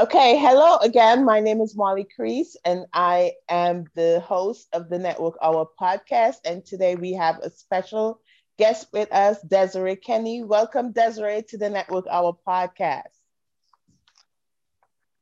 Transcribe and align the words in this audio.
Okay, 0.00 0.38
hello 0.38 0.78
again. 0.78 1.26
My 1.26 1.40
name 1.40 1.60
is 1.60 1.76
Molly 1.76 2.08
Crease, 2.16 2.56
and 2.64 2.86
I 2.94 3.32
am 3.50 3.84
the 3.94 4.20
host 4.20 4.66
of 4.72 4.88
the 4.88 4.98
Network 4.98 5.34
Hour 5.42 5.68
podcast. 5.78 6.36
And 6.46 6.64
today 6.64 6.96
we 6.96 7.12
have 7.12 7.38
a 7.40 7.50
special 7.50 8.18
guest 8.56 8.86
with 8.94 9.12
us, 9.12 9.42
Desiree 9.42 9.96
Kinney. 9.96 10.42
Welcome, 10.42 10.92
Desiree, 10.92 11.42
to 11.50 11.58
the 11.58 11.68
Network 11.68 12.06
Hour 12.10 12.34
podcast. 12.48 13.12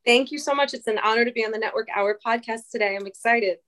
Thank 0.07 0.31
you 0.31 0.39
so 0.39 0.55
much. 0.55 0.75
It's 0.75 0.87
an 0.87 0.99
honor 0.99 1.25
to 1.25 1.33
be 1.33 1.45
on 1.45 1.51
the 1.51 1.59
Network 1.59 1.89
Hour 1.93 2.17
podcast 2.25 2.71
today. 2.71 2.95
I'm 2.95 3.09
excited. 3.09 3.59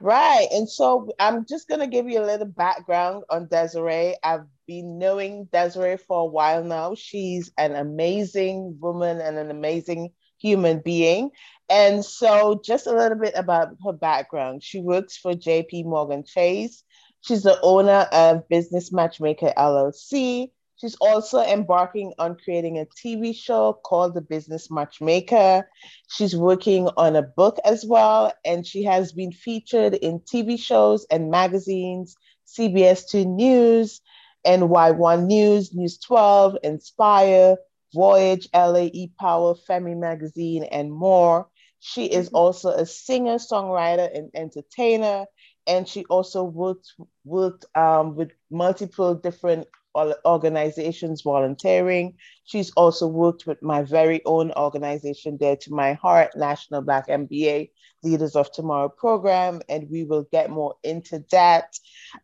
Right. 0.00 0.48
And 0.50 0.68
so 0.68 1.10
I'm 1.18 1.44
just 1.46 1.68
going 1.68 1.80
to 1.80 1.86
give 1.86 2.08
you 2.08 2.20
a 2.20 2.24
little 2.24 2.46
background 2.46 3.24
on 3.28 3.48
Desiree. 3.48 4.16
I've 4.24 4.46
been 4.66 4.98
knowing 4.98 5.46
Desiree 5.52 5.98
for 5.98 6.22
a 6.22 6.26
while 6.26 6.64
now. 6.64 6.94
She's 6.94 7.52
an 7.58 7.74
amazing 7.76 8.78
woman 8.80 9.20
and 9.20 9.36
an 9.36 9.50
amazing 9.50 10.12
human 10.38 10.80
being. 10.80 11.30
And 11.68 12.04
so, 12.04 12.60
just 12.64 12.86
a 12.86 12.96
little 12.96 13.18
bit 13.18 13.34
about 13.36 13.76
her 13.84 13.92
background. 13.92 14.62
She 14.64 14.80
works 14.80 15.16
for 15.16 15.34
JP 15.34 15.84
Morgan 15.84 16.24
Chase. 16.24 16.82
She's 17.20 17.42
the 17.42 17.60
owner 17.60 18.08
of 18.10 18.48
Business 18.48 18.90
Matchmaker 18.90 19.52
LLC. 19.56 20.50
She's 20.80 20.94
also 20.94 21.42
embarking 21.42 22.14
on 22.18 22.36
creating 22.42 22.78
a 22.78 22.86
TV 22.86 23.36
show 23.36 23.74
called 23.84 24.14
The 24.14 24.22
Business 24.22 24.70
Matchmaker. 24.70 25.68
She's 26.08 26.34
working 26.34 26.88
on 26.96 27.16
a 27.16 27.22
book 27.22 27.58
as 27.66 27.84
well, 27.84 28.32
and 28.46 28.66
she 28.66 28.84
has 28.84 29.12
been 29.12 29.30
featured 29.30 29.92
in 29.92 30.20
TV 30.20 30.58
shows 30.58 31.06
and 31.10 31.30
magazines, 31.30 32.16
CBS 32.46 33.10
2 33.10 33.26
News, 33.26 34.00
NY1 34.46 35.26
News, 35.26 35.74
News 35.74 35.98
12, 35.98 36.56
Inspire, 36.62 37.58
Voyage, 37.92 38.48
LA 38.54 38.88
E 38.90 39.12
Power, 39.20 39.56
Femi 39.68 39.98
Magazine, 39.98 40.64
and 40.64 40.90
more. 40.90 41.46
She 41.80 42.06
is 42.06 42.28
mm-hmm. 42.28 42.36
also 42.36 42.70
a 42.70 42.86
singer, 42.86 43.34
songwriter, 43.34 44.08
and 44.16 44.30
entertainer. 44.34 45.26
And 45.66 45.86
she 45.86 46.06
also 46.06 46.42
worked, 46.42 46.94
worked 47.24 47.66
um, 47.76 48.16
with 48.16 48.30
multiple 48.50 49.14
different 49.14 49.66
organizations 49.96 51.22
volunteering. 51.22 52.14
She's 52.44 52.70
also 52.72 53.06
worked 53.06 53.46
with 53.46 53.62
my 53.62 53.82
very 53.82 54.22
own 54.24 54.52
organization, 54.52 55.36
Dare 55.36 55.56
to 55.56 55.72
My 55.72 55.94
Heart, 55.94 56.36
National 56.36 56.82
Black 56.82 57.08
MBA 57.08 57.70
Leaders 58.02 58.36
of 58.36 58.50
Tomorrow 58.52 58.88
program, 58.88 59.60
and 59.68 59.88
we 59.90 60.04
will 60.04 60.26
get 60.32 60.50
more 60.50 60.74
into 60.82 61.24
that. 61.30 61.78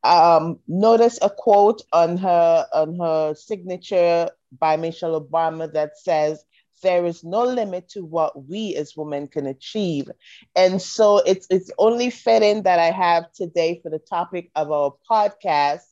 Um, 0.05 0.59
notice 0.67 1.19
a 1.23 1.31
quote 1.31 1.83
on 1.93 2.17
her 2.17 2.67
on 2.73 2.99
her 2.99 3.35
signature 3.35 4.31
by 4.59 4.77
Michelle 4.77 5.21
Obama 5.21 5.73
that 5.73 5.99
says, 5.99 6.45
there 6.83 7.07
is 7.07 7.25
no 7.25 7.43
limit 7.45 7.89
to 7.91 8.05
what 8.05 8.49
we 8.49 8.75
as 8.77 8.97
women 8.97 9.27
can 9.27 9.47
achieve. 9.47 10.11
And 10.55 10.81
so 10.81 11.19
it's 11.19 11.47
it's 11.51 11.71
only 11.79 12.11
fitting 12.11 12.63
that 12.63 12.79
I 12.79 12.91
have 12.91 13.33
today 13.33 13.81
for 13.83 13.91
the 13.91 13.99
topic 13.99 14.51
of 14.55 14.71
our 14.71 14.95
podcast 15.11 15.85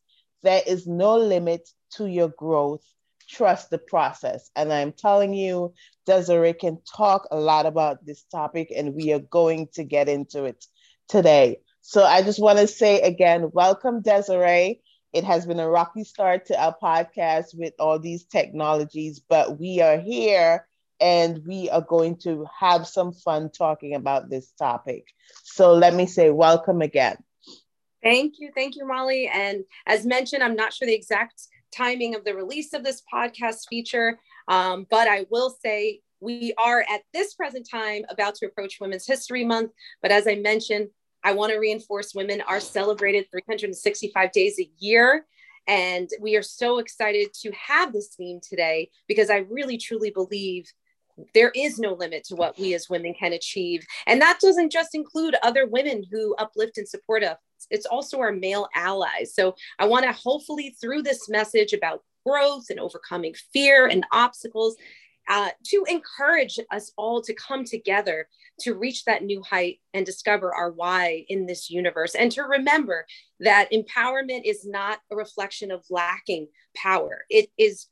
there 0.45 0.63
is 0.67 0.87
no 0.87 1.17
limit 1.17 1.69
to 1.97 2.07
your 2.07 2.29
growth. 2.29 2.85
Trust 3.29 3.71
the 3.71 3.79
process. 3.79 4.51
And 4.57 4.73
I'm 4.73 4.93
telling 4.93 5.35
you, 5.35 5.75
Desiree 6.07 6.53
can 6.55 6.79
talk 6.97 7.27
a 7.33 7.41
lot 7.41 7.67
about 7.67 8.05
this 8.07 8.25
topic, 8.25 8.73
and 8.77 8.95
we 8.95 9.13
are 9.13 9.21
going 9.21 9.69
to 9.75 9.85
get 9.85 10.09
into 10.09 10.45
it 10.45 10.67
today. 11.09 11.61
So 11.81 12.05
I 12.05 12.23
just 12.23 12.41
want 12.41 12.59
to 12.61 12.69
say 12.69 13.01
again, 13.01 13.51
welcome, 13.53 14.03
Desiree. 14.03 14.83
It 15.13 15.25
has 15.25 15.47
been 15.47 15.61
a 15.61 15.69
rocky 15.71 16.05
start 16.05 16.47
to 16.47 16.63
our 16.63 16.77
podcast 16.83 17.57
with 17.59 17.75
all 17.79 17.99
these 17.99 18.25
technologies, 18.25 19.21
but 19.21 19.59
we 19.59 19.81
are 19.81 19.99
here 19.99 20.67
and 21.01 21.43
we 21.47 21.71
are 21.71 21.83
going 21.83 22.17
to 22.19 22.47
have 22.61 22.87
some 22.87 23.13
fun 23.13 23.51
talking 23.51 23.95
about 23.95 24.31
this 24.31 24.53
topic. 24.53 25.09
So 25.43 25.73
let 25.75 25.95
me 25.95 26.07
say 26.07 26.31
welcome 26.31 26.83
again. 26.83 27.24
Thank 28.05 28.35
you. 28.39 28.51
Thank 28.55 28.77
you, 28.77 28.87
Molly. 28.87 29.31
And 29.33 29.65
as 29.87 30.05
mentioned, 30.05 30.43
I'm 30.43 30.55
not 30.55 30.75
sure 30.75 30.87
the 30.87 30.95
exact 30.95 31.41
timing 31.75 32.15
of 32.15 32.25
the 32.25 32.35
release 32.35 32.75
of 32.75 32.85
this 32.85 33.03
podcast 33.13 33.67
feature, 33.69 34.19
um, 34.47 34.87
but 34.91 35.09
I 35.09 35.25
will 35.31 35.57
say 35.65 36.01
we 36.21 36.53
are 36.59 36.85
at 36.89 37.01
this 37.15 37.35
present 37.35 37.67
time 37.69 38.05
about 38.11 38.35
to 38.37 38.47
approach 38.47 38.79
Women's 38.79 39.07
History 39.07 39.45
Month. 39.45 39.73
But 40.03 40.13
as 40.13 40.29
I 40.29 40.35
mentioned, 40.37 40.89
I 41.25 41.33
want 41.33 41.53
to 41.53 41.59
reinforce 41.59 42.15
women 42.15 42.43
are 42.43 42.61
celebrated 42.61 43.27
365 43.31 44.33
days 44.33 44.61
a 44.61 44.71
year. 44.79 45.27
And 45.67 46.11
we 46.21 46.37
are 46.37 46.43
so 46.43 46.79
excited 46.79 47.29
to 47.41 47.51
have 47.53 47.95
this 47.95 48.15
theme 48.15 48.39
today 48.47 48.91
because 49.09 49.31
I 49.31 49.47
really 49.49 49.79
truly 49.79 50.11
believe 50.11 50.67
there 51.33 51.53
is 51.55 51.79
no 51.79 51.95
limit 51.95 52.25
to 52.25 52.35
what 52.35 52.59
we 52.59 52.75
as 52.75 52.91
women 52.91 53.15
can 53.15 53.33
achieve. 53.33 53.87
And 54.07 54.21
that 54.21 54.41
doesn't 54.41 54.73
just 54.73 54.95
include 54.95 55.37
other 55.43 55.67
women 55.67 56.03
who 56.11 56.35
uplift 56.37 56.79
and 56.79 56.89
support 56.89 57.23
us, 57.23 57.39
it's 57.71 57.87
also 57.87 58.21
our 58.21 58.33
male 58.33 58.69
allies. 58.75 59.35
So 59.35 59.55
I 59.79 59.87
want 59.87 60.05
to 60.05 60.13
hopefully, 60.13 60.77
through 60.81 61.03
this 61.03 61.29
message 61.29 61.73
about 61.73 62.03
growth 62.27 62.67
and 62.71 62.81
overcoming 62.81 63.35
fear 63.53 63.87
and 63.87 64.07
obstacles, 64.13 64.77
uh, 65.29 65.51
to 65.65 65.85
encourage 65.89 66.59
us 66.71 66.93
all 66.97 67.23
to 67.23 67.35
come 67.35 67.65
together 67.65 68.29
to 68.61 68.75
reach 68.75 69.05
that 69.05 69.25
new 69.25 69.43
height 69.43 69.81
and 69.95 70.05
discover 70.05 70.55
our 70.55 70.71
why 70.71 71.25
in 71.29 71.47
this 71.47 71.71
universe. 71.71 72.15
And 72.15 72.31
to 72.33 72.43
remember 72.43 73.07
that 73.41 73.73
empowerment 73.73 74.43
is 74.45 74.67
not 74.67 75.01
a 75.11 75.17
reflection 75.17 75.71
of 75.71 75.85
lacking 75.91 76.49
power, 76.77 77.25
it 77.31 77.49
is 77.59 77.87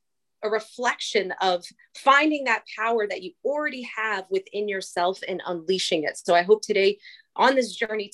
a 0.44 0.50
reflection 0.50 1.32
of 1.40 1.64
finding 1.96 2.44
that 2.44 2.64
power 2.76 3.06
that 3.06 3.22
you 3.22 3.32
already 3.44 3.88
have 3.96 4.24
within 4.28 4.68
yourself 4.68 5.20
and 5.26 5.40
unleashing 5.46 6.02
it. 6.02 6.18
So 6.18 6.34
I 6.34 6.42
hope 6.42 6.62
today 6.62 6.98
on 7.36 7.54
this 7.54 7.74
journey 7.76 8.10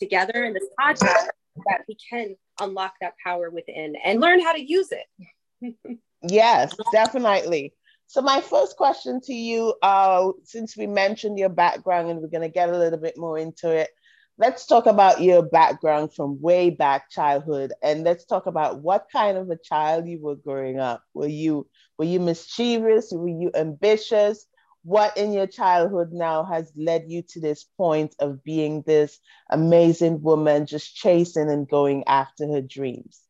together 0.00 0.44
in 0.44 0.54
this 0.54 0.64
podcast 0.80 1.28
that 1.66 1.84
we 1.88 1.96
can 2.10 2.36
unlock 2.60 2.94
that 3.00 3.14
power 3.22 3.50
within 3.50 3.94
and 4.04 4.20
learn 4.20 4.40
how 4.40 4.52
to 4.52 4.62
use 4.62 4.90
it. 4.92 5.76
yes, 6.22 6.74
definitely. 6.92 7.74
So 8.06 8.20
my 8.20 8.40
first 8.40 8.76
question 8.76 9.20
to 9.22 9.32
you, 9.32 9.74
uh, 9.82 10.30
since 10.44 10.76
we 10.76 10.86
mentioned 10.86 11.38
your 11.38 11.48
background 11.48 12.10
and 12.10 12.20
we're 12.20 12.28
going 12.28 12.42
to 12.42 12.48
get 12.48 12.68
a 12.68 12.78
little 12.78 12.98
bit 12.98 13.16
more 13.16 13.38
into 13.38 13.70
it, 13.70 13.90
let's 14.38 14.66
talk 14.66 14.86
about 14.86 15.22
your 15.22 15.42
background 15.42 16.14
from 16.14 16.40
way 16.40 16.70
back 16.70 17.10
childhood 17.10 17.72
and 17.82 18.04
let's 18.04 18.24
talk 18.24 18.46
about 18.46 18.80
what 18.80 19.06
kind 19.12 19.38
of 19.38 19.48
a 19.50 19.56
child 19.56 20.08
you 20.08 20.20
were 20.20 20.34
growing 20.34 20.80
up 20.80 21.02
were 21.14 21.28
you 21.28 21.66
were 21.98 22.04
you 22.04 22.18
mischievous 22.18 23.12
were 23.12 23.28
you 23.28 23.50
ambitious 23.54 24.46
what 24.84 25.16
in 25.16 25.32
your 25.32 25.46
childhood 25.46 26.12
now 26.12 26.44
has 26.44 26.70
led 26.76 27.04
you 27.08 27.22
to 27.30 27.40
this 27.40 27.64
point 27.76 28.14
of 28.18 28.44
being 28.44 28.82
this 28.82 29.18
amazing 29.50 30.22
woman 30.22 30.66
just 30.66 30.94
chasing 30.94 31.50
and 31.50 31.68
going 31.68 32.04
after 32.06 32.46
her 32.46 32.60
dreams? 32.60 33.22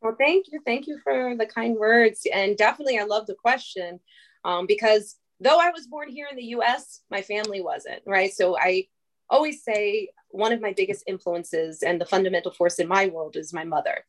Well 0.00 0.16
thank 0.18 0.46
you. 0.52 0.60
Thank 0.64 0.86
you 0.86 0.98
for 1.02 1.34
the 1.36 1.46
kind 1.46 1.76
words. 1.76 2.26
And 2.32 2.56
definitely 2.56 2.98
i 2.98 3.04
love 3.04 3.26
the 3.26 3.34
question 3.34 4.00
um, 4.44 4.66
because 4.66 5.16
though 5.40 5.58
i 5.58 5.70
was 5.70 5.86
born 5.88 6.08
here 6.08 6.28
in 6.30 6.36
the 6.36 6.44
us 6.44 7.00
my 7.10 7.22
family 7.22 7.60
wasn't 7.60 8.02
right? 8.06 8.32
So 8.32 8.56
i 8.56 8.86
always 9.28 9.64
say 9.64 10.10
one 10.28 10.52
of 10.52 10.60
my 10.60 10.72
biggest 10.72 11.04
influences 11.06 11.82
and 11.82 12.00
the 12.00 12.06
fundamental 12.06 12.52
force 12.52 12.78
in 12.78 12.88
my 12.88 13.06
world 13.06 13.36
is 13.36 13.52
my 13.52 13.64
mother. 13.64 14.04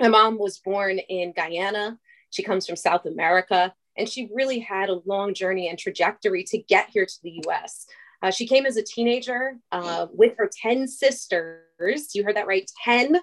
My 0.00 0.08
mom 0.08 0.38
was 0.38 0.58
born 0.58 0.98
in 0.98 1.32
Guyana. 1.32 1.98
She 2.30 2.42
comes 2.42 2.66
from 2.66 2.76
South 2.76 3.06
America, 3.06 3.72
and 3.96 4.08
she 4.08 4.28
really 4.32 4.58
had 4.58 4.88
a 4.88 5.00
long 5.04 5.34
journey 5.34 5.68
and 5.68 5.78
trajectory 5.78 6.44
to 6.44 6.58
get 6.58 6.88
here 6.90 7.06
to 7.06 7.22
the 7.22 7.42
US. 7.46 7.86
Uh, 8.22 8.30
she 8.30 8.46
came 8.46 8.66
as 8.66 8.76
a 8.76 8.82
teenager 8.82 9.56
uh, 9.72 10.06
with 10.12 10.36
her 10.38 10.48
10 10.62 10.86
sisters. 10.86 12.14
You 12.14 12.22
heard 12.22 12.36
that 12.36 12.46
right, 12.46 12.70
10. 12.84 13.16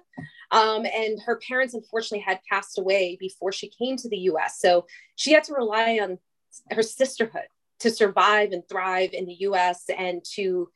Um, 0.52 0.86
and 0.86 1.22
her 1.26 1.40
parents, 1.48 1.74
unfortunately, 1.74 2.20
had 2.20 2.42
passed 2.50 2.78
away 2.78 3.18
before 3.20 3.52
she 3.52 3.70
came 3.70 3.96
to 3.98 4.10
the 4.10 4.18
US. 4.32 4.60
So 4.60 4.88
she 5.16 5.32
had 5.32 5.44
to 5.46 5.54
rely 5.54 6.00
on 6.02 6.20
her 6.72 6.84
sisterhood 6.84 7.48
to 7.80 7.90
survive 7.90 8.52
and 8.52 8.68
thrive 8.68 9.12
in 9.14 9.26
the 9.26 9.38
US 9.42 9.86
and 9.96 10.22
to 10.36 10.70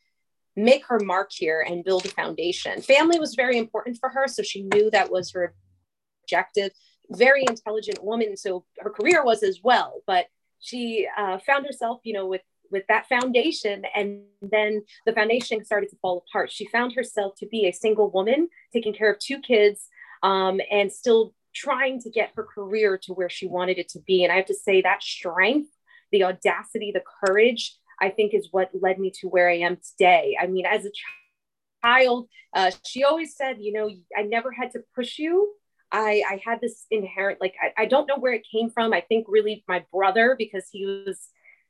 make 0.56 0.86
her 0.86 1.00
mark 1.00 1.32
here 1.34 1.66
and 1.68 1.84
build 1.84 2.06
a 2.06 2.10
foundation. 2.10 2.82
Family 2.82 3.20
was 3.20 3.36
very 3.36 3.58
important 3.58 3.98
for 4.00 4.10
her, 4.10 4.28
so 4.28 4.44
she 4.44 4.64
knew 4.64 4.90
that 4.92 5.12
was 5.12 5.32
her 5.32 5.54
objective. 6.24 6.72
Very 7.10 7.44
intelligent 7.48 8.04
woman, 8.04 8.38
so 8.38 8.66
her 8.80 8.90
career 8.90 9.24
was 9.24 9.44
as 9.44 9.60
well. 9.64 10.02
But 10.08 10.28
she 10.60 11.08
uh, 11.18 11.38
found 11.40 11.66
herself, 11.66 12.02
you 12.04 12.14
know, 12.14 12.28
with 12.28 12.42
with 12.72 12.86
that 12.88 13.08
foundation, 13.08 13.84
and 13.96 14.24
then 14.42 14.82
the 15.06 15.14
foundation 15.14 15.64
started 15.64 15.90
to 15.90 15.98
fall 15.98 16.26
apart. 16.28 16.52
She 16.52 16.66
found 16.68 16.94
herself 16.94 17.36
to 17.38 17.46
be 17.46 17.68
a 17.68 17.72
single 17.72 18.10
woman, 18.10 18.50
taking 18.72 18.94
care 18.94 19.12
of 19.12 19.20
two 19.20 19.40
kids, 19.40 19.88
um, 20.24 20.60
and 20.72 20.92
still 20.92 21.36
trying 21.54 22.00
to 22.02 22.10
get 22.10 22.32
her 22.36 22.44
career 22.44 22.98
to 23.04 23.14
where 23.14 23.30
she 23.30 23.48
wanted 23.48 23.78
it 23.78 23.90
to 23.90 24.00
be. 24.00 24.24
And 24.24 24.34
I 24.34 24.38
have 24.38 24.48
to 24.48 24.56
say 24.56 24.82
that 24.82 25.04
strength, 25.04 25.70
the 26.12 26.24
audacity, 26.24 26.92
the 26.92 27.04
courage 27.24 27.78
I 28.02 28.10
think 28.10 28.34
is 28.34 28.50
what 28.52 28.70
led 28.74 29.00
me 29.00 29.12
to 29.22 29.28
where 29.28 29.50
I 29.50 29.60
am 29.60 29.78
today. 29.78 30.38
I 30.40 30.48
mean, 30.48 30.66
as 30.66 30.86
a 30.86 30.92
child, 31.84 32.28
uh, 32.54 32.72
she 32.86 33.04
always 33.04 33.36
said, 33.36 33.58
you 33.60 33.72
know, 33.72 33.90
I 34.18 34.24
never 34.24 34.52
had 34.52 34.72
to 34.72 34.84
push 34.96 35.20
you. 35.20 35.54
I, 35.94 36.24
I 36.28 36.42
had 36.44 36.60
this 36.60 36.86
inherent, 36.90 37.40
like, 37.40 37.54
I, 37.62 37.84
I 37.84 37.86
don't 37.86 38.08
know 38.08 38.18
where 38.18 38.34
it 38.34 38.46
came 38.52 38.72
from. 38.72 38.94
I 38.94 39.02
think 39.02 39.28
really 39.30 39.64
my 39.68 39.86
brother, 39.94 40.36
because 40.38 40.66
he 40.72 40.86
was 40.86 41.30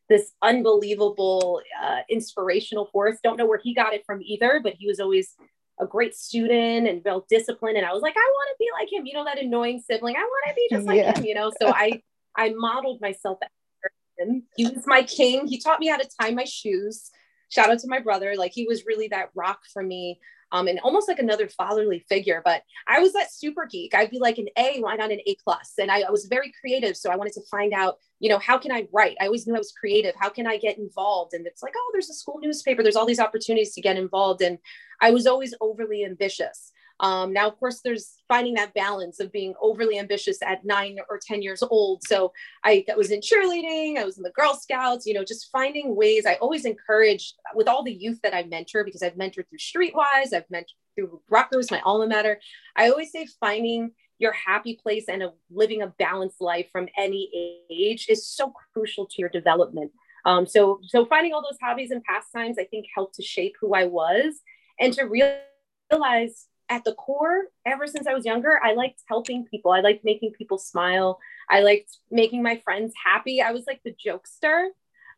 this 0.10 0.32
unbelievable 0.42 1.62
uh, 1.84 2.00
inspirational 2.10 2.86
force. 2.92 3.18
Don't 3.22 3.38
know 3.38 3.46
where 3.46 3.60
he 3.62 3.74
got 3.74 3.94
it 3.94 4.04
from 4.06 4.22
either, 4.24 4.62
but 4.64 4.74
he 4.80 4.88
was 4.88 5.00
always 5.00 5.36
a 5.80 5.86
great 5.86 6.16
student 6.16 6.88
and 6.88 7.02
well 7.04 7.26
disciplined. 7.30 7.78
And 7.78 7.86
I 7.86 7.94
was 7.94 8.02
like, 8.02 8.16
I 8.16 8.32
want 8.32 8.50
to 8.52 8.56
be 8.60 8.70
like 8.80 8.94
him. 8.94 9.06
You 9.06 9.14
know, 9.14 9.26
that 9.26 9.40
annoying 9.40 9.82
sibling. 9.86 10.16
I 10.16 10.22
want 10.22 10.46
to 10.48 10.56
be 10.56 10.68
just 10.72 10.88
like 10.88 10.98
yeah. 10.98 11.18
him. 11.18 11.26
You 11.26 11.36
know, 11.36 11.52
so 11.62 11.70
I 11.70 12.02
I 12.36 12.54
modeled 12.56 13.02
myself 13.02 13.40
after 13.42 13.92
him. 14.32 14.44
He 14.56 14.66
was 14.66 14.88
my 14.88 15.04
king. 15.04 15.48
He 15.48 15.60
taught 15.60 15.80
me 15.80 15.88
how 15.88 15.98
to 15.98 16.10
tie 16.22 16.32
my 16.32 16.46
shoes. 16.46 17.10
Shout 17.50 17.70
out 17.70 17.80
to 17.80 17.88
my 17.88 18.00
brother. 18.00 18.36
Like 18.38 18.52
he 18.54 18.66
was 18.66 18.86
really 18.86 19.10
that 19.10 19.30
rock 19.36 19.60
for 19.72 19.84
me 19.84 20.20
um, 20.54 20.68
and 20.68 20.80
almost 20.82 21.08
like 21.08 21.20
another 21.20 21.50
fatherly 21.50 22.06
figure. 22.08 22.42
But 22.46 22.62
I 22.88 23.00
was 23.00 23.12
that 23.14 23.34
super 23.34 23.66
geek. 23.66 23.96
I'd 23.96 24.12
be 24.12 24.20
like 24.20 24.38
an 24.38 24.48
A, 24.56 24.80
why 24.80 24.96
not 24.96 25.12
an 25.12 25.20
A 25.26 25.36
plus? 25.44 25.74
And 25.80 25.92
I, 25.92 26.02
I, 26.02 26.12
was 26.12 26.26
very 26.26 26.54
creative, 26.62 26.96
so 26.96 27.10
I 27.10 27.16
wanted 27.16 27.34
to 27.34 27.42
find 27.50 27.74
out, 27.74 27.98
you 28.20 28.30
know, 28.30 28.38
how 28.38 28.60
can 28.60 28.72
I 28.72 28.88
write? 28.94 29.18
I 29.20 29.26
always 29.26 29.48
knew 29.48 29.56
I 29.56 29.58
was 29.58 29.74
creative. 29.74 30.14
How 30.18 30.30
can 30.30 30.46
I 30.46 30.58
get 30.58 30.78
involved? 30.78 31.34
And 31.34 31.46
it's 31.48 31.64
like, 31.64 31.74
oh, 31.76 31.90
there's 31.92 32.10
a 32.12 32.14
school 32.14 32.40
newspaper. 32.40 32.84
There's 32.84 32.96
all 32.96 33.08
these 33.08 33.20
opportunities 33.20 33.74
to 33.74 33.82
get 33.82 33.98
involved, 33.98 34.44
and 34.44 34.60
I 35.02 35.10
was 35.10 35.26
always 35.26 35.56
overly 35.60 36.06
ambitious. 36.06 36.72
Um, 37.00 37.34
now, 37.34 37.48
of 37.48 37.60
course, 37.60 37.82
there's 37.84 38.16
finding 38.28 38.54
that 38.54 38.74
balance 38.74 39.20
of 39.20 39.32
being 39.32 39.54
overly 39.62 40.00
ambitious 40.00 40.42
at 40.42 40.64
nine 40.64 40.98
or 41.10 41.20
10 41.22 41.42
years 41.42 41.64
old. 41.64 42.02
So 42.08 42.32
I, 42.64 42.86
I 42.92 42.96
was 42.96 43.12
in 43.12 43.20
cheerleading, 43.20 43.98
I 43.98 44.06
was 44.06 44.18
in 44.18 44.24
the 44.24 44.32
Girl 44.32 44.54
Scouts, 44.54 45.06
you 45.06 45.14
know, 45.14 45.24
just 45.24 45.50
finding 45.52 45.96
ways. 45.96 46.26
I 46.26 46.36
always 46.36 46.66
encourage 46.66 47.34
with 47.56 47.68
all 47.68 47.84
the 47.84 47.94
youth 47.94 48.20
that 48.24 48.34
I 48.34 48.44
mentor, 48.44 48.84
because 48.84 49.04
I've 49.04 49.16
mentored 49.16 49.46
through 49.50 49.60
Streetwise, 49.60 50.34
I've 50.34 50.48
mentored 50.54 50.76
through 50.96 51.22
Rutgers, 51.30 51.72
my 51.72 51.82
alma 51.82 52.08
mater. 52.08 52.40
I 52.76 52.90
always 52.90 53.12
say 53.12 53.28
finding 53.40 53.92
your 54.20 54.32
happy 54.32 54.80
place 54.82 55.06
and 55.10 55.24
a, 55.24 55.32
living 55.52 55.82
a 55.82 55.88
balanced 55.88 56.40
life 56.40 56.68
from 56.72 56.88
any 56.98 57.60
age 57.70 58.06
is 58.08 58.26
so 58.26 58.54
crucial 58.74 59.06
to 59.06 59.16
your 59.18 59.30
development. 59.30 59.92
Um, 60.26 60.46
so, 60.46 60.80
so 60.84 61.06
finding 61.06 61.34
all 61.34 61.42
those 61.42 61.60
hobbies 61.62 61.92
and 61.92 62.04
pastimes, 62.04 62.58
I 62.58 62.64
think 62.66 62.86
helped 62.96 63.16
to 63.16 63.24
shape 63.24 63.56
who 63.60 63.74
I 63.74 63.86
was 63.86 64.40
and 64.80 64.94
to 64.94 65.04
realize 65.04 66.48
at 66.70 66.84
the 66.84 66.94
core, 66.94 67.44
ever 67.66 67.88
since 67.88 68.08
I 68.08 68.14
was 68.14 68.26
younger, 68.26 68.60
I 68.64 68.74
liked 68.74 69.02
helping 69.08 69.46
people. 69.46 69.72
I 69.72 69.82
liked 69.82 70.04
making 70.04 70.32
people 70.32 70.58
smile. 70.58 71.20
I 71.50 71.62
liked 71.62 71.98
making 72.10 72.42
my 72.42 72.58
friends 72.64 72.94
happy. 73.04 73.42
I 73.42 73.52
was 73.52 73.66
like 73.68 73.82
the 73.84 73.94
jokester. 73.94 74.70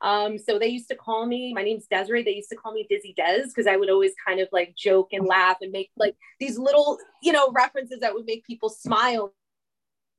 Um, 0.01 0.37
so 0.37 0.59
they 0.59 0.67
used 0.67 0.89
to 0.89 0.95
call 0.95 1.25
me, 1.25 1.53
my 1.53 1.63
name's 1.63 1.87
Desiree. 1.87 2.23
They 2.23 2.35
used 2.35 2.49
to 2.49 2.55
call 2.55 2.73
me 2.73 2.85
Dizzy 2.89 3.13
Des 3.15 3.43
because 3.47 3.67
I 3.67 3.77
would 3.77 3.89
always 3.89 4.13
kind 4.25 4.39
of 4.39 4.49
like 4.51 4.75
joke 4.75 5.09
and 5.13 5.25
laugh 5.25 5.57
and 5.61 5.71
make 5.71 5.91
like 5.95 6.15
these 6.39 6.57
little, 6.57 6.97
you 7.21 7.31
know, 7.31 7.51
references 7.51 7.99
that 8.01 8.13
would 8.13 8.25
make 8.25 8.45
people 8.45 8.69
smile. 8.69 9.33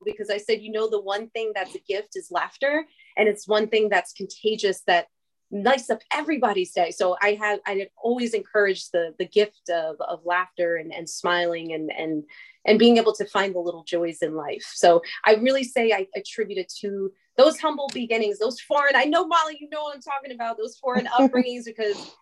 Because 0.03 0.29
I 0.29 0.37
said, 0.37 0.61
you 0.61 0.71
know, 0.71 0.89
the 0.89 1.01
one 1.01 1.29
thing 1.29 1.51
that's 1.53 1.75
a 1.75 1.79
gift 1.79 2.15
is 2.15 2.31
laughter. 2.31 2.85
And 3.15 3.27
it's 3.27 3.47
one 3.47 3.67
thing 3.67 3.89
that's 3.89 4.13
contagious 4.13 4.81
that 4.87 5.07
nice 5.51 5.89
up 5.89 6.01
everybody's 6.11 6.71
day. 6.71 6.91
So 6.91 7.15
I 7.21 7.33
had 7.33 7.59
I 7.65 7.73
had 7.75 7.89
always 7.97 8.33
encouraged 8.33 8.91
the 8.91 9.13
the 9.17 9.27
gift 9.27 9.69
of 9.69 9.95
of 10.01 10.25
laughter 10.25 10.75
and, 10.75 10.93
and 10.93 11.09
smiling 11.09 11.73
and 11.73 11.91
and 11.91 12.23
and 12.65 12.77
being 12.77 12.97
able 12.97 13.13
to 13.13 13.25
find 13.25 13.55
the 13.55 13.59
little 13.59 13.83
joys 13.83 14.21
in 14.21 14.35
life. 14.35 14.69
So 14.75 15.01
I 15.25 15.35
really 15.35 15.63
say 15.63 15.93
I 15.93 16.07
attribute 16.15 16.57
it 16.57 16.71
to 16.81 17.11
those 17.37 17.59
humble 17.59 17.89
beginnings, 17.93 18.39
those 18.39 18.59
foreign. 18.59 18.95
I 18.95 19.05
know 19.05 19.25
Molly, 19.25 19.57
you 19.59 19.69
know 19.69 19.83
what 19.83 19.95
I'm 19.95 20.01
talking 20.01 20.33
about, 20.33 20.57
those 20.57 20.77
foreign 20.77 21.05
upbringings 21.19 21.65
because 21.65 22.15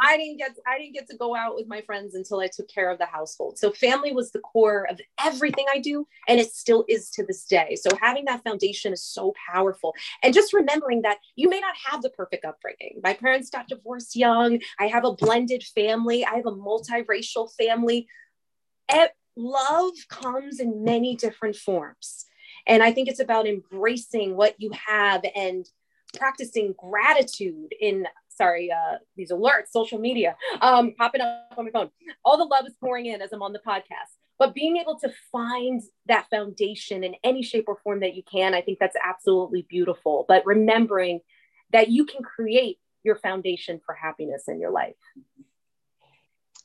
I 0.00 0.16
didn't 0.16 0.38
get 0.38 0.56
I 0.66 0.78
didn't 0.78 0.94
get 0.94 1.08
to 1.10 1.16
go 1.16 1.36
out 1.36 1.54
with 1.54 1.68
my 1.68 1.82
friends 1.82 2.14
until 2.14 2.40
I 2.40 2.48
took 2.48 2.68
care 2.68 2.90
of 2.90 2.98
the 2.98 3.06
household. 3.06 3.58
So 3.58 3.70
family 3.70 4.12
was 4.12 4.30
the 4.30 4.40
core 4.40 4.86
of 4.90 5.00
everything 5.22 5.66
I 5.72 5.78
do 5.78 6.06
and 6.26 6.40
it 6.40 6.52
still 6.52 6.84
is 6.88 7.10
to 7.10 7.24
this 7.24 7.44
day. 7.44 7.76
So 7.80 7.90
having 8.00 8.24
that 8.26 8.42
foundation 8.42 8.92
is 8.92 9.02
so 9.02 9.34
powerful. 9.52 9.94
And 10.22 10.32
just 10.32 10.52
remembering 10.52 11.02
that 11.02 11.18
you 11.36 11.48
may 11.48 11.60
not 11.60 11.74
have 11.86 12.02
the 12.02 12.10
perfect 12.10 12.44
upbringing. 12.44 13.00
My 13.02 13.14
parents 13.14 13.50
got 13.50 13.68
divorced 13.68 14.16
young. 14.16 14.60
I 14.78 14.86
have 14.86 15.04
a 15.04 15.12
blended 15.12 15.62
family. 15.62 16.24
I 16.24 16.34
have 16.34 16.46
a 16.46 16.52
multiracial 16.52 17.50
family. 17.54 18.08
Love 19.36 19.94
comes 20.08 20.60
in 20.60 20.84
many 20.84 21.16
different 21.16 21.56
forms. 21.56 22.26
And 22.66 22.82
I 22.82 22.92
think 22.92 23.08
it's 23.08 23.20
about 23.20 23.46
embracing 23.46 24.36
what 24.36 24.54
you 24.58 24.70
have 24.86 25.24
and 25.34 25.66
practicing 26.16 26.74
gratitude 26.76 27.74
in 27.80 28.06
sorry, 28.40 28.72
uh, 28.72 28.96
these 29.16 29.30
alerts, 29.30 29.68
social 29.70 29.98
media, 29.98 30.34
um, 30.62 30.94
popping 30.96 31.20
up 31.20 31.52
on 31.58 31.66
my 31.66 31.70
phone. 31.70 31.90
All 32.24 32.38
the 32.38 32.44
love 32.44 32.66
is 32.66 32.74
pouring 32.80 33.06
in 33.06 33.20
as 33.20 33.32
I'm 33.32 33.42
on 33.42 33.52
the 33.52 33.58
podcast. 33.58 34.16
But 34.38 34.54
being 34.54 34.78
able 34.78 34.98
to 35.00 35.12
find 35.30 35.82
that 36.06 36.26
foundation 36.30 37.04
in 37.04 37.14
any 37.22 37.42
shape 37.42 37.66
or 37.68 37.76
form 37.84 38.00
that 38.00 38.14
you 38.14 38.22
can, 38.22 38.54
I 38.54 38.62
think 38.62 38.78
that's 38.78 38.96
absolutely 39.04 39.66
beautiful. 39.68 40.24
But 40.26 40.46
remembering 40.46 41.20
that 41.72 41.90
you 41.90 42.06
can 42.06 42.22
create 42.22 42.78
your 43.04 43.16
foundation 43.16 43.80
for 43.84 43.94
happiness 43.94 44.44
in 44.48 44.58
your 44.58 44.70
life. 44.70 44.96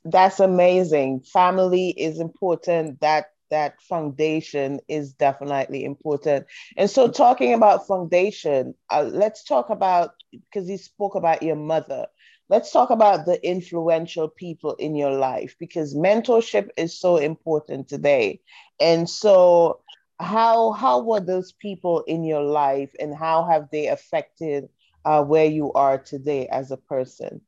That's 0.05 0.39
amazing. 0.39 1.21
Family 1.21 1.89
is 1.89 2.19
important. 2.19 3.01
That 3.01 3.31
that 3.55 3.81
foundation 3.81 4.81
is 4.89 5.13
definitely 5.13 5.85
important. 5.85 6.47
And 6.77 6.89
so, 6.89 7.09
talking 7.09 7.53
about 7.53 7.87
foundation, 7.87 8.75
uh, 8.91 9.03
let's 9.23 9.43
talk 9.43 9.69
about 9.69 10.11
because 10.31 10.69
you 10.69 10.77
spoke 10.77 11.15
about 11.15 11.43
your 11.43 11.55
mother. 11.55 12.07
Let's 12.49 12.71
talk 12.71 12.91
about 12.91 13.25
the 13.25 13.37
influential 13.47 14.29
people 14.29 14.75
in 14.75 14.95
your 14.95 15.11
life 15.11 15.55
because 15.59 15.95
mentorship 15.95 16.69
is 16.77 16.99
so 16.99 17.17
important 17.17 17.87
today. 17.89 18.41
And 18.79 19.09
so, 19.09 19.81
how 20.19 20.71
how 20.73 21.01
were 21.03 21.21
those 21.21 21.53
people 21.53 22.01
in 22.07 22.23
your 22.23 22.43
life, 22.43 22.93
and 22.99 23.15
how 23.15 23.45
have 23.45 23.69
they 23.71 23.87
affected 23.87 24.69
uh, 25.05 25.23
where 25.23 25.45
you 25.45 25.73
are 25.73 25.97
today 25.97 26.47
as 26.47 26.71
a 26.71 26.77
person? 26.77 27.41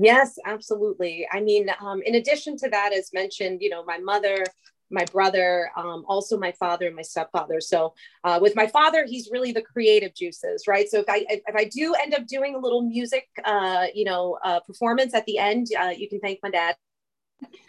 Yes, 0.00 0.38
absolutely. 0.46 1.26
I 1.32 1.40
mean, 1.40 1.70
um, 1.80 2.02
in 2.02 2.14
addition 2.14 2.56
to 2.58 2.68
that, 2.70 2.92
as 2.92 3.10
mentioned, 3.12 3.58
you 3.62 3.68
know, 3.68 3.84
my 3.84 3.98
mother, 3.98 4.44
my 4.90 5.04
brother, 5.06 5.70
um, 5.76 6.04
also 6.08 6.38
my 6.38 6.52
father 6.52 6.86
and 6.86 6.94
my 6.94 7.02
stepfather. 7.02 7.60
So 7.60 7.94
uh, 8.22 8.38
with 8.40 8.54
my 8.54 8.68
father, 8.68 9.04
he's 9.06 9.28
really 9.32 9.50
the 9.50 9.60
creative 9.62 10.14
juices, 10.14 10.64
right? 10.68 10.88
So 10.88 11.00
if 11.00 11.06
I 11.08 11.26
if 11.28 11.54
I 11.56 11.64
do 11.64 11.94
end 11.94 12.14
up 12.14 12.26
doing 12.26 12.54
a 12.54 12.58
little 12.58 12.82
music, 12.82 13.26
uh, 13.44 13.86
you 13.92 14.04
know, 14.04 14.38
uh, 14.44 14.60
performance 14.60 15.14
at 15.14 15.26
the 15.26 15.38
end, 15.38 15.66
uh, 15.78 15.88
you 15.96 16.08
can 16.08 16.20
thank 16.20 16.38
my 16.42 16.50
dad. 16.50 16.76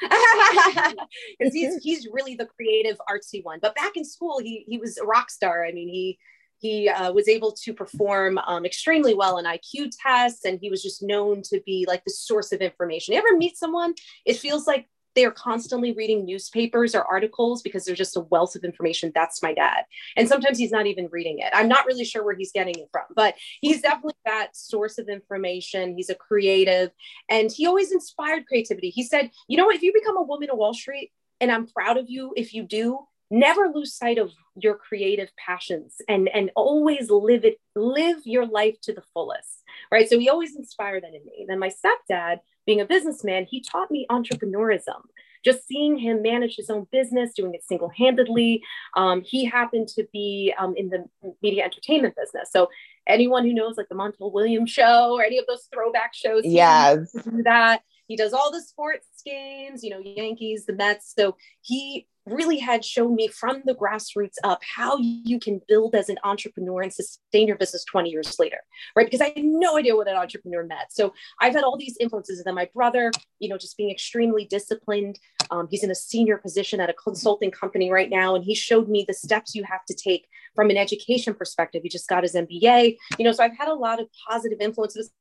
Because 1.39 1.53
he's 1.53 1.77
he's 1.83 2.07
really 2.11 2.35
the 2.35 2.45
creative 2.45 2.97
artsy 3.09 3.43
one. 3.43 3.59
But 3.61 3.75
back 3.75 3.93
in 3.95 4.05
school, 4.05 4.39
he 4.39 4.65
he 4.67 4.77
was 4.77 4.97
a 4.97 5.05
rock 5.05 5.29
star. 5.29 5.65
I 5.65 5.71
mean, 5.71 5.87
he 5.89 6.17
he 6.59 6.89
uh, 6.89 7.11
was 7.11 7.27
able 7.27 7.53
to 7.63 7.73
perform 7.73 8.37
um, 8.39 8.65
extremely 8.65 9.13
well 9.13 9.37
in 9.37 9.45
IQ 9.45 9.91
tests, 10.01 10.45
and 10.45 10.59
he 10.61 10.69
was 10.69 10.83
just 10.83 11.01
known 11.01 11.41
to 11.43 11.61
be 11.65 11.85
like 11.87 12.03
the 12.05 12.11
source 12.11 12.51
of 12.51 12.61
information. 12.61 13.13
You 13.13 13.19
ever 13.19 13.37
meet 13.37 13.57
someone? 13.57 13.93
It 14.25 14.37
feels 14.37 14.67
like 14.67 14.87
they 15.15 15.25
are 15.25 15.31
constantly 15.31 15.91
reading 15.93 16.25
newspapers 16.25 16.93
or 16.93 17.03
articles 17.03 17.61
because 17.61 17.83
there's 17.83 17.97
just 17.97 18.15
a 18.15 18.21
wealth 18.21 18.55
of 18.55 18.63
information. 18.63 19.11
That's 19.13 19.41
my 19.41 19.53
dad. 19.53 19.83
And 20.15 20.27
sometimes 20.27 20.57
he's 20.57 20.71
not 20.71 20.85
even 20.85 21.09
reading 21.11 21.39
it. 21.39 21.49
I'm 21.53 21.67
not 21.67 21.85
really 21.85 22.05
sure 22.05 22.23
where 22.23 22.35
he's 22.35 22.51
getting 22.51 22.75
it 22.75 22.89
from, 22.91 23.03
but 23.15 23.35
he's 23.61 23.81
definitely 23.81 24.13
that 24.25 24.55
source 24.55 24.97
of 24.97 25.09
information. 25.09 25.95
He's 25.95 26.09
a 26.09 26.15
creative 26.15 26.91
and 27.29 27.51
he 27.51 27.65
always 27.65 27.91
inspired 27.91 28.45
creativity. 28.45 28.91
He 28.91 29.03
said, 29.03 29.31
you 29.47 29.57
know, 29.57 29.69
if 29.71 29.81
you 29.81 29.91
become 29.93 30.17
a 30.17 30.23
woman 30.23 30.49
of 30.51 30.57
Wall 30.57 30.73
Street, 30.73 31.11
and 31.41 31.51
I'm 31.51 31.67
proud 31.67 31.97
of 31.97 32.09
you 32.09 32.33
if 32.35 32.53
you 32.53 32.63
do, 32.63 32.99
never 33.31 33.69
lose 33.73 33.93
sight 33.93 34.17
of 34.17 34.31
your 34.55 34.75
creative 34.75 35.29
passions 35.37 35.95
and 36.07 36.29
and 36.29 36.51
always 36.55 37.09
live 37.09 37.45
it 37.45 37.59
live 37.75 38.17
your 38.25 38.45
life 38.45 38.75
to 38.81 38.93
the 38.93 39.03
fullest 39.13 39.63
right? 39.91 40.09
So 40.09 40.19
he 40.19 40.29
always 40.29 40.55
inspired 40.55 41.03
that 41.03 41.13
in 41.13 41.25
me. 41.25 41.45
Then 41.47 41.59
my 41.59 41.69
stepdad 41.69 42.39
being 42.65 42.81
a 42.81 42.85
businessman 42.85 43.45
he 43.49 43.61
taught 43.61 43.91
me 43.91 44.05
entrepreneurism 44.09 45.01
just 45.43 45.65
seeing 45.65 45.97
him 45.97 46.21
manage 46.21 46.57
his 46.57 46.69
own 46.69 46.85
business 46.91 47.31
doing 47.33 47.53
it 47.53 47.63
single-handedly. 47.63 48.61
Um, 48.97 49.21
he 49.25 49.45
happened 49.45 49.87
to 49.89 50.05
be 50.11 50.53
um, 50.59 50.73
in 50.75 50.89
the 50.89 51.05
media 51.41 51.63
entertainment 51.63 52.15
business. 52.17 52.49
So 52.51 52.67
anyone 53.07 53.45
who 53.45 53.53
knows 53.53 53.77
like 53.77 53.87
the 53.87 53.95
montel 53.95 54.33
williams 54.33 54.69
show 54.69 55.13
or 55.13 55.23
any 55.23 55.37
of 55.37 55.45
those 55.47 55.67
throwback 55.73 56.13
shows 56.13 56.43
yes. 56.45 57.11
that. 57.45 57.81
He 58.07 58.15
does 58.15 58.33
all 58.33 58.51
the 58.51 58.61
sports 58.61 59.05
games 59.23 59.83
you 59.83 59.91
know 59.91 59.99
yankees 59.99 60.65
the 60.65 60.73
mets. 60.73 61.13
So 61.15 61.37
he 61.61 62.07
really 62.31 62.57
had 62.57 62.83
shown 62.83 63.15
me 63.15 63.27
from 63.27 63.61
the 63.65 63.75
grassroots 63.75 64.35
up 64.43 64.59
how 64.63 64.97
you 64.97 65.39
can 65.39 65.61
build 65.67 65.95
as 65.95 66.09
an 66.09 66.17
entrepreneur 66.23 66.81
and 66.81 66.93
sustain 66.93 67.47
your 67.47 67.57
business 67.57 67.83
20 67.85 68.09
years 68.09 68.37
later, 68.39 68.57
right? 68.95 69.05
Because 69.05 69.21
I 69.21 69.33
had 69.35 69.43
no 69.43 69.77
idea 69.77 69.95
what 69.95 70.07
an 70.07 70.15
entrepreneur 70.15 70.63
meant. 70.63 70.91
So 70.91 71.13
I've 71.41 71.53
had 71.53 71.63
all 71.63 71.77
these 71.77 71.97
influences. 71.99 72.39
And 72.39 72.45
then 72.45 72.55
my 72.55 72.69
brother, 72.73 73.11
you 73.39 73.49
know, 73.49 73.57
just 73.57 73.77
being 73.77 73.91
extremely 73.91 74.45
disciplined. 74.45 75.19
Um, 75.51 75.67
he's 75.69 75.83
in 75.83 75.91
a 75.91 75.95
senior 75.95 76.37
position 76.37 76.79
at 76.79 76.89
a 76.89 76.93
consulting 76.93 77.51
company 77.51 77.91
right 77.91 78.09
now. 78.09 78.35
And 78.35 78.43
he 78.43 78.55
showed 78.55 78.87
me 78.87 79.05
the 79.07 79.13
steps 79.13 79.55
you 79.55 79.63
have 79.63 79.85
to 79.85 79.95
take 79.95 80.27
from 80.55 80.69
an 80.69 80.77
education 80.77 81.33
perspective. 81.33 81.81
He 81.83 81.89
just 81.89 82.07
got 82.07 82.23
his 82.23 82.35
MBA, 82.35 82.97
you 83.17 83.25
know, 83.25 83.31
so 83.31 83.43
I've 83.43 83.57
had 83.57 83.67
a 83.67 83.73
lot 83.73 83.99
of 83.99 84.07
positive 84.29 84.59
influences 84.61 85.11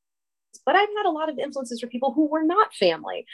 but 0.64 0.76
I've 0.76 0.88
had 0.96 1.06
a 1.06 1.10
lot 1.10 1.28
of 1.28 1.38
influences 1.38 1.80
for 1.80 1.86
people 1.86 2.12
who 2.12 2.26
were 2.28 2.42
not 2.42 2.74
family. 2.74 3.26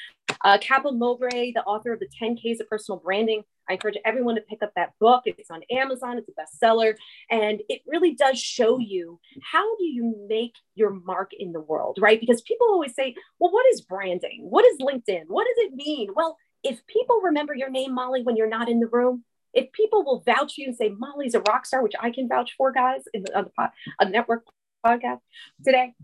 Uh, 0.44 0.58
Kaplan 0.60 0.98
Mobray, 0.98 1.52
the 1.52 1.62
author 1.66 1.92
of 1.92 2.00
the 2.00 2.08
10 2.18 2.36
Ks 2.36 2.60
of 2.60 2.68
personal 2.68 3.00
branding, 3.00 3.42
I 3.68 3.74
encourage 3.74 3.96
everyone 4.04 4.34
to 4.34 4.40
pick 4.40 4.62
up 4.62 4.72
that 4.76 4.92
book. 5.00 5.22
It's 5.26 5.50
on 5.50 5.62
Amazon, 5.70 6.18
it's 6.18 6.28
a 6.28 6.32
bestseller, 6.32 6.94
and 7.30 7.62
it 7.68 7.82
really 7.86 8.14
does 8.14 8.38
show 8.38 8.78
you 8.78 9.20
how 9.42 9.76
do 9.76 9.84
you 9.84 10.26
make 10.28 10.54
your 10.74 10.90
mark 10.90 11.32
in 11.38 11.52
the 11.52 11.60
world, 11.60 11.98
right? 12.00 12.20
Because 12.20 12.42
people 12.42 12.66
always 12.68 12.94
say, 12.94 13.14
well, 13.38 13.52
what 13.52 13.66
is 13.72 13.80
branding? 13.80 14.46
What 14.48 14.64
is 14.64 14.78
LinkedIn? 14.78 15.24
What 15.28 15.46
does 15.46 15.66
it 15.66 15.74
mean? 15.74 16.08
Well, 16.14 16.36
if 16.62 16.86
people 16.86 17.20
remember 17.22 17.54
your 17.54 17.70
name, 17.70 17.94
Molly, 17.94 18.22
when 18.22 18.36
you're 18.36 18.48
not 18.48 18.68
in 18.68 18.80
the 18.80 18.86
room, 18.86 19.24
if 19.52 19.70
people 19.72 20.04
will 20.04 20.22
vouch 20.26 20.58
you 20.58 20.66
and 20.66 20.76
say 20.76 20.88
Molly's 20.88 21.34
a 21.34 21.40
rock 21.40 21.66
star, 21.66 21.82
which 21.82 21.94
I 22.00 22.10
can 22.10 22.28
vouch 22.28 22.54
for, 22.56 22.72
guys, 22.72 23.02
in 23.12 23.22
the, 23.22 23.36
on 23.36 23.44
the 23.44 23.50
pod, 23.50 23.70
a 24.00 24.08
network 24.08 24.44
podcast 24.84 25.20
today, 25.64 25.94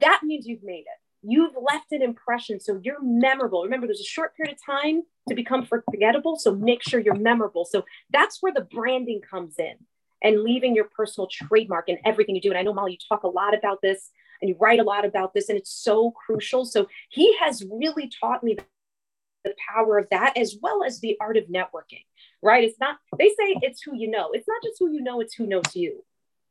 that 0.00 0.20
means 0.22 0.46
you've 0.46 0.62
made 0.62 0.80
it. 0.80 1.03
You've 1.26 1.54
left 1.60 1.92
an 1.92 2.02
impression, 2.02 2.60
so 2.60 2.80
you're 2.82 3.02
memorable. 3.02 3.62
Remember, 3.62 3.86
there's 3.86 4.00
a 4.00 4.04
short 4.04 4.36
period 4.36 4.54
of 4.54 4.64
time 4.64 5.02
to 5.28 5.34
become 5.34 5.64
forgettable, 5.64 6.36
so 6.36 6.54
make 6.54 6.82
sure 6.82 7.00
you're 7.00 7.14
memorable. 7.14 7.64
So 7.64 7.84
that's 8.10 8.42
where 8.42 8.52
the 8.52 8.60
branding 8.60 9.20
comes 9.22 9.58
in 9.58 9.74
and 10.22 10.42
leaving 10.42 10.74
your 10.74 10.84
personal 10.84 11.28
trademark 11.30 11.88
in 11.88 11.98
everything 12.04 12.34
you 12.34 12.40
do. 12.40 12.50
And 12.50 12.58
I 12.58 12.62
know, 12.62 12.74
Molly, 12.74 12.92
you 12.92 12.98
talk 13.08 13.22
a 13.22 13.28
lot 13.28 13.56
about 13.56 13.80
this 13.82 14.10
and 14.40 14.48
you 14.48 14.56
write 14.60 14.80
a 14.80 14.84
lot 14.84 15.04
about 15.04 15.32
this, 15.32 15.48
and 15.48 15.56
it's 15.56 15.72
so 15.72 16.10
crucial. 16.10 16.64
So 16.66 16.88
he 17.08 17.36
has 17.38 17.64
really 17.70 18.10
taught 18.20 18.42
me 18.44 18.56
the 19.44 19.54
power 19.74 19.98
of 19.98 20.08
that 20.10 20.36
as 20.36 20.56
well 20.60 20.82
as 20.82 21.00
the 21.00 21.16
art 21.20 21.36
of 21.36 21.44
networking, 21.44 22.04
right? 22.42 22.64
It's 22.64 22.78
not, 22.80 22.96
they 23.18 23.28
say 23.28 23.56
it's 23.62 23.82
who 23.82 23.94
you 23.94 24.10
know. 24.10 24.30
It's 24.32 24.48
not 24.48 24.62
just 24.62 24.76
who 24.78 24.90
you 24.90 25.02
know, 25.02 25.20
it's 25.20 25.34
who 25.34 25.46
knows 25.46 25.74
you, 25.74 26.04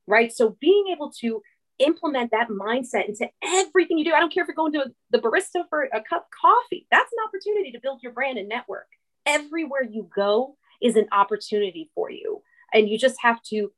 right? 0.07 0.31
So 0.31 0.57
being 0.59 0.85
able 0.91 1.11
to 1.21 1.41
implement 1.79 2.31
that 2.31 2.49
mindset 2.49 3.07
into 3.07 3.29
everything 3.43 3.97
you 3.97 4.05
do. 4.05 4.13
I 4.13 4.19
don't 4.19 4.33
care 4.33 4.43
if 4.43 4.47
you're 4.47 4.55
going 4.55 4.73
to 4.73 4.91
the 5.11 5.19
barista 5.19 5.63
for 5.69 5.83
a 5.83 6.01
cup 6.01 6.27
of 6.27 6.39
coffee. 6.41 6.87
That's 6.91 7.11
an 7.11 7.19
opportunity 7.27 7.71
to 7.71 7.79
build 7.79 8.01
your 8.03 8.11
brand 8.11 8.37
and 8.37 8.49
network. 8.49 8.87
Everywhere 9.25 9.83
you 9.83 10.09
go 10.15 10.57
is 10.81 10.95
an 10.95 11.07
opportunity 11.11 11.89
for 11.95 12.11
you. 12.11 12.41
And 12.73 12.89
you 12.89 12.97
just 12.97 13.17
have 13.21 13.41
to 13.43 13.71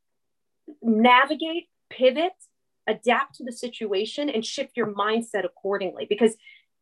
navigate, 0.81 1.67
pivot, 1.89 2.33
adapt 2.87 3.35
to 3.35 3.43
the 3.43 3.51
situation, 3.51 4.29
and 4.29 4.45
shift 4.45 4.77
your 4.77 4.87
mindset 4.87 5.45
accordingly 5.45 6.05
because 6.07 6.35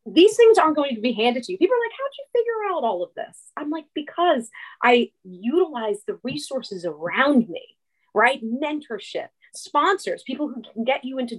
these 0.06 0.36
things 0.36 0.58
aren't 0.58 0.76
going 0.76 0.94
to 0.94 1.00
be 1.00 1.12
handed 1.12 1.42
to 1.44 1.52
you. 1.52 1.58
People 1.58 1.76
are 1.76 1.80
like, 1.80 1.92
How'd 1.98 2.10
you 2.18 2.24
figure 2.32 2.74
out 2.74 2.84
all 2.84 3.02
of 3.02 3.14
this? 3.14 3.50
I'm 3.56 3.70
like, 3.70 3.86
Because 3.94 4.50
I 4.82 5.10
utilize 5.24 5.98
the 6.06 6.18
resources 6.22 6.84
around 6.84 7.48
me, 7.48 7.76
right? 8.14 8.42
Mentorship, 8.44 9.28
sponsors, 9.56 10.22
people 10.22 10.48
who 10.48 10.62
can 10.72 10.84
get 10.84 11.04
you 11.04 11.18
into 11.18 11.38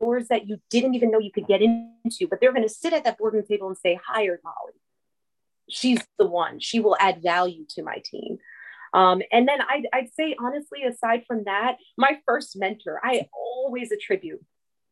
doors 0.00 0.28
that 0.28 0.48
you 0.48 0.58
didn't 0.70 0.94
even 0.94 1.10
know 1.10 1.18
you 1.18 1.32
could 1.32 1.46
get 1.46 1.62
into, 1.62 2.26
but 2.28 2.40
they're 2.40 2.52
going 2.52 2.66
to 2.66 2.72
sit 2.72 2.92
at 2.92 3.04
that 3.04 3.18
boardroom 3.18 3.44
table 3.46 3.68
and 3.68 3.78
say, 3.78 3.98
hired 4.06 4.40
Molly. 4.44 4.74
She's 5.68 6.00
the 6.18 6.26
one. 6.26 6.60
She 6.60 6.80
will 6.80 6.96
add 7.00 7.22
value 7.22 7.64
to 7.70 7.82
my 7.82 8.02
team. 8.04 8.38
Um, 8.94 9.20
and 9.32 9.46
then 9.48 9.60
I'd, 9.60 9.88
I'd 9.92 10.14
say, 10.14 10.36
honestly, 10.38 10.84
aside 10.84 11.24
from 11.26 11.44
that, 11.44 11.76
my 11.98 12.18
first 12.24 12.56
mentor, 12.56 13.00
I 13.02 13.28
always 13.32 13.90
attribute 13.90 14.44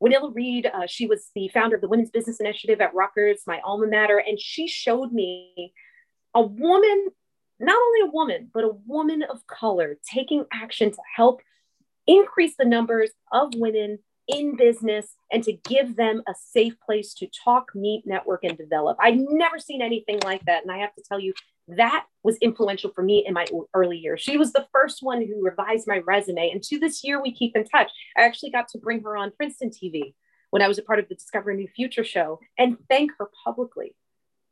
Winilla 0.03 0.35
Reed. 0.35 0.71
Uh, 0.73 0.87
she 0.87 1.07
was 1.07 1.31
the 1.35 1.49
founder 1.49 1.77
of 1.77 1.83
the 1.83 1.89
Women's 1.89 2.11
Business 2.11 2.41
Initiative 2.41 2.81
at 2.81 2.95
Rutgers, 2.95 3.43
my 3.47 3.61
alma 3.65 3.87
mater, 3.87 4.19
and 4.19 4.39
she 4.39 4.67
showed 4.67 5.13
me 5.13 5.73
a 6.35 6.43
woman, 6.43 7.07
not 7.61 7.77
only 7.77 8.01
a 8.01 8.11
woman, 8.13 8.51
but 8.53 8.65
a 8.65 8.77
woman 8.87 9.23
of 9.23 9.47
color 9.47 9.97
taking 10.13 10.45
action 10.53 10.91
to 10.91 11.03
help 11.17 11.41
increase 12.07 12.55
the 12.59 12.65
numbers 12.65 13.11
of 13.33 13.55
women 13.57 13.99
in 14.27 14.57
business 14.57 15.17
and 15.31 15.43
to 15.45 15.53
give 15.53 15.97
them 15.97 16.23
a 16.27 16.35
safe 16.35 16.75
place 16.85 17.13
to 17.15 17.27
talk, 17.45 17.75
meet, 17.75 18.05
network, 18.07 18.43
and 18.43 18.57
develop. 18.57 18.97
I've 19.01 19.19
never 19.19 19.59
seen 19.59 19.83
anything 19.83 20.21
like 20.25 20.45
that. 20.47 20.63
And 20.63 20.73
I 20.73 20.79
have 20.79 20.95
to 20.95 21.03
tell 21.07 21.21
you, 21.21 21.35
that 21.69 22.07
was 22.23 22.37
influential 22.39 22.91
for 22.95 23.03
me 23.03 23.25
in 23.27 23.35
my 23.35 23.47
early 23.73 23.99
years. 23.99 24.21
She 24.21 24.37
was 24.37 24.53
the 24.53 24.67
first 24.73 24.99
one 25.03 25.23
who 25.23 25.43
revised 25.43 25.87
my 25.87 25.99
resume. 25.99 26.51
And 26.51 26.63
to 26.65 26.79
this 26.79 27.03
year, 27.05 27.23
we 27.23 27.33
keep 27.33 27.57
in 27.57 27.65
touch. 27.65 27.91
I 28.17 28.23
actually 28.23 28.51
got 28.51 28.69
to 28.69 28.79
bring 28.79 29.03
her 29.03 29.17
on 29.17 29.33
Princeton 29.37 29.71
TV 29.71 30.15
when 30.51 30.63
I 30.63 30.69
was 30.69 30.79
a 30.79 30.83
part 30.83 30.99
of 30.99 31.09
the 31.09 31.15
Discover 31.15 31.55
New 31.55 31.69
Future 31.69 32.05
show 32.05 32.41
and 32.59 32.77
thank 32.89 33.13
her 33.19 33.31
publicly 33.45 33.95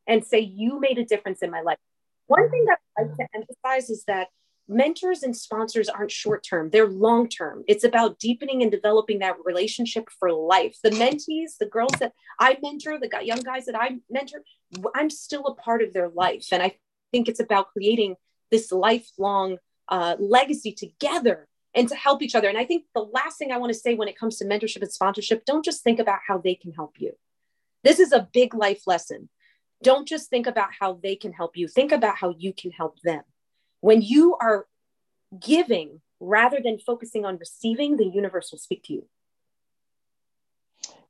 and 0.06 0.24
say, 0.24 0.40
You 0.40 0.80
made 0.80 0.98
a 0.98 1.04
difference 1.04 1.42
in 1.42 1.50
my 1.50 1.60
life. 1.60 1.78
One 2.26 2.50
thing 2.50 2.64
that 2.66 2.78
I 2.98 3.02
like 3.02 3.16
to 3.16 3.26
emphasize 3.34 3.90
is 3.90 4.04
that 4.04 4.28
mentors 4.72 5.22
and 5.22 5.36
sponsors 5.36 5.88
aren't 5.88 6.10
short 6.10 6.44
term, 6.44 6.70
they're 6.70 6.88
long 6.88 7.28
term. 7.28 7.64
It's 7.68 7.84
about 7.84 8.18
deepening 8.18 8.62
and 8.62 8.70
developing 8.70 9.18
that 9.20 9.36
relationship 9.44 10.08
for 10.18 10.32
life. 10.32 10.76
The 10.82 10.90
mentees, 10.90 11.56
the 11.58 11.66
girls 11.66 11.92
that 12.00 12.12
I 12.38 12.58
mentor, 12.62 12.98
the 12.98 13.10
young 13.22 13.40
guys 13.40 13.66
that 13.66 13.78
I 13.78 13.98
mentor, 14.10 14.42
I'm 14.94 15.10
still 15.10 15.46
a 15.46 15.54
part 15.54 15.82
of 15.82 15.92
their 15.92 16.08
life. 16.08 16.46
And 16.52 16.62
I 16.62 16.76
think 17.12 17.28
it's 17.28 17.40
about 17.40 17.72
creating 17.72 18.16
this 18.50 18.72
lifelong 18.72 19.58
uh, 19.88 20.16
legacy 20.18 20.72
together 20.72 21.48
and 21.74 21.88
to 21.88 21.94
help 21.94 22.22
each 22.22 22.34
other. 22.34 22.48
And 22.48 22.58
I 22.58 22.64
think 22.64 22.84
the 22.94 23.00
last 23.00 23.38
thing 23.38 23.50
I 23.50 23.58
want 23.58 23.72
to 23.72 23.78
say 23.78 23.94
when 23.94 24.08
it 24.08 24.18
comes 24.18 24.36
to 24.38 24.44
mentorship 24.44 24.82
and 24.82 24.92
sponsorship, 24.92 25.44
don't 25.44 25.64
just 25.64 25.82
think 25.82 25.98
about 25.98 26.20
how 26.26 26.38
they 26.38 26.54
can 26.54 26.72
help 26.72 26.94
you. 26.98 27.12
This 27.84 27.98
is 27.98 28.12
a 28.12 28.28
big 28.32 28.54
life 28.54 28.82
lesson. 28.86 29.28
Don't 29.82 30.06
just 30.06 30.30
think 30.30 30.46
about 30.46 30.68
how 30.78 31.00
they 31.02 31.16
can 31.16 31.32
help 31.32 31.56
you, 31.56 31.66
think 31.66 31.90
about 31.90 32.16
how 32.16 32.34
you 32.38 32.52
can 32.52 32.70
help 32.70 33.00
them 33.00 33.22
when 33.82 34.00
you 34.00 34.36
are 34.40 34.66
giving 35.38 36.00
rather 36.20 36.60
than 36.62 36.78
focusing 36.78 37.24
on 37.24 37.36
receiving, 37.36 37.96
the 37.96 38.06
universe 38.06 38.50
will 38.50 38.58
speak 38.58 38.84
to 38.84 38.92
you. 38.94 39.06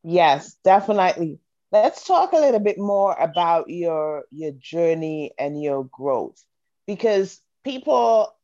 Yes, 0.03 0.57
definitely. 0.65 1.39
Let's 1.71 2.07
talk 2.07 2.33
a 2.33 2.39
little 2.39 2.61
bit 2.61 2.79
more 2.79 3.15
about 3.15 3.69
your 3.69 4.25
your 4.31 4.53
journey 4.53 5.33
and 5.39 5.63
your 5.63 5.85
growth 5.85 6.43
because 6.87 7.41
people 7.63 8.35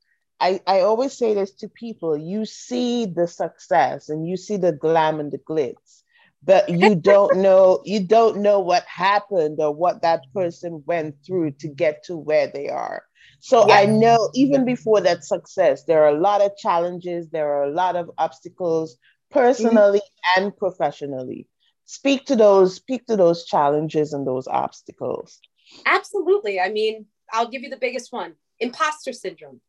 I, 0.40 0.60
I 0.66 0.80
always 0.80 1.14
say 1.14 1.34
this 1.34 1.50
to 1.56 1.68
people 1.68 2.16
you 2.16 2.44
see 2.46 3.06
the 3.06 3.26
success 3.26 4.08
and 4.08 4.26
you 4.26 4.36
see 4.36 4.56
the 4.56 4.72
glam 4.72 5.20
and 5.20 5.32
the 5.32 5.38
glitz 5.38 6.02
but 6.44 6.68
you 6.68 6.94
don't 7.10 7.38
know 7.38 7.82
you 7.84 8.06
don't 8.06 8.38
know 8.38 8.60
what 8.60 8.84
happened 8.84 9.58
or 9.58 9.74
what 9.74 10.02
that 10.02 10.22
person 10.32 10.84
went 10.86 11.16
through 11.26 11.50
to 11.52 11.68
get 11.68 12.04
to 12.04 12.16
where 12.16 12.46
they 12.46 12.68
are 12.68 13.02
so 13.40 13.70
I 13.70 13.86
know 13.86 14.30
even 14.34 14.64
before 14.64 15.00
that 15.02 15.24
success, 15.24 15.84
there 15.84 16.04
are 16.04 16.16
a 16.16 16.20
lot 16.20 16.42
of 16.42 16.56
challenges, 16.56 17.30
there 17.30 17.52
are 17.52 17.64
a 17.64 17.70
lot 17.70 17.96
of 17.96 18.10
obstacles 18.18 18.96
personally 19.30 20.00
mm-hmm. 20.00 20.42
and 20.42 20.56
professionally. 20.56 21.46
Speak 21.84 22.26
to 22.26 22.36
those, 22.36 22.74
speak 22.74 23.06
to 23.06 23.16
those 23.16 23.44
challenges 23.44 24.12
and 24.12 24.26
those 24.26 24.46
obstacles. 24.46 25.40
Absolutely. 25.86 26.60
I 26.60 26.70
mean, 26.70 27.06
I'll 27.32 27.48
give 27.48 27.62
you 27.62 27.70
the 27.70 27.76
biggest 27.76 28.12
one 28.12 28.34
imposter 28.58 29.12
syndrome. 29.12 29.60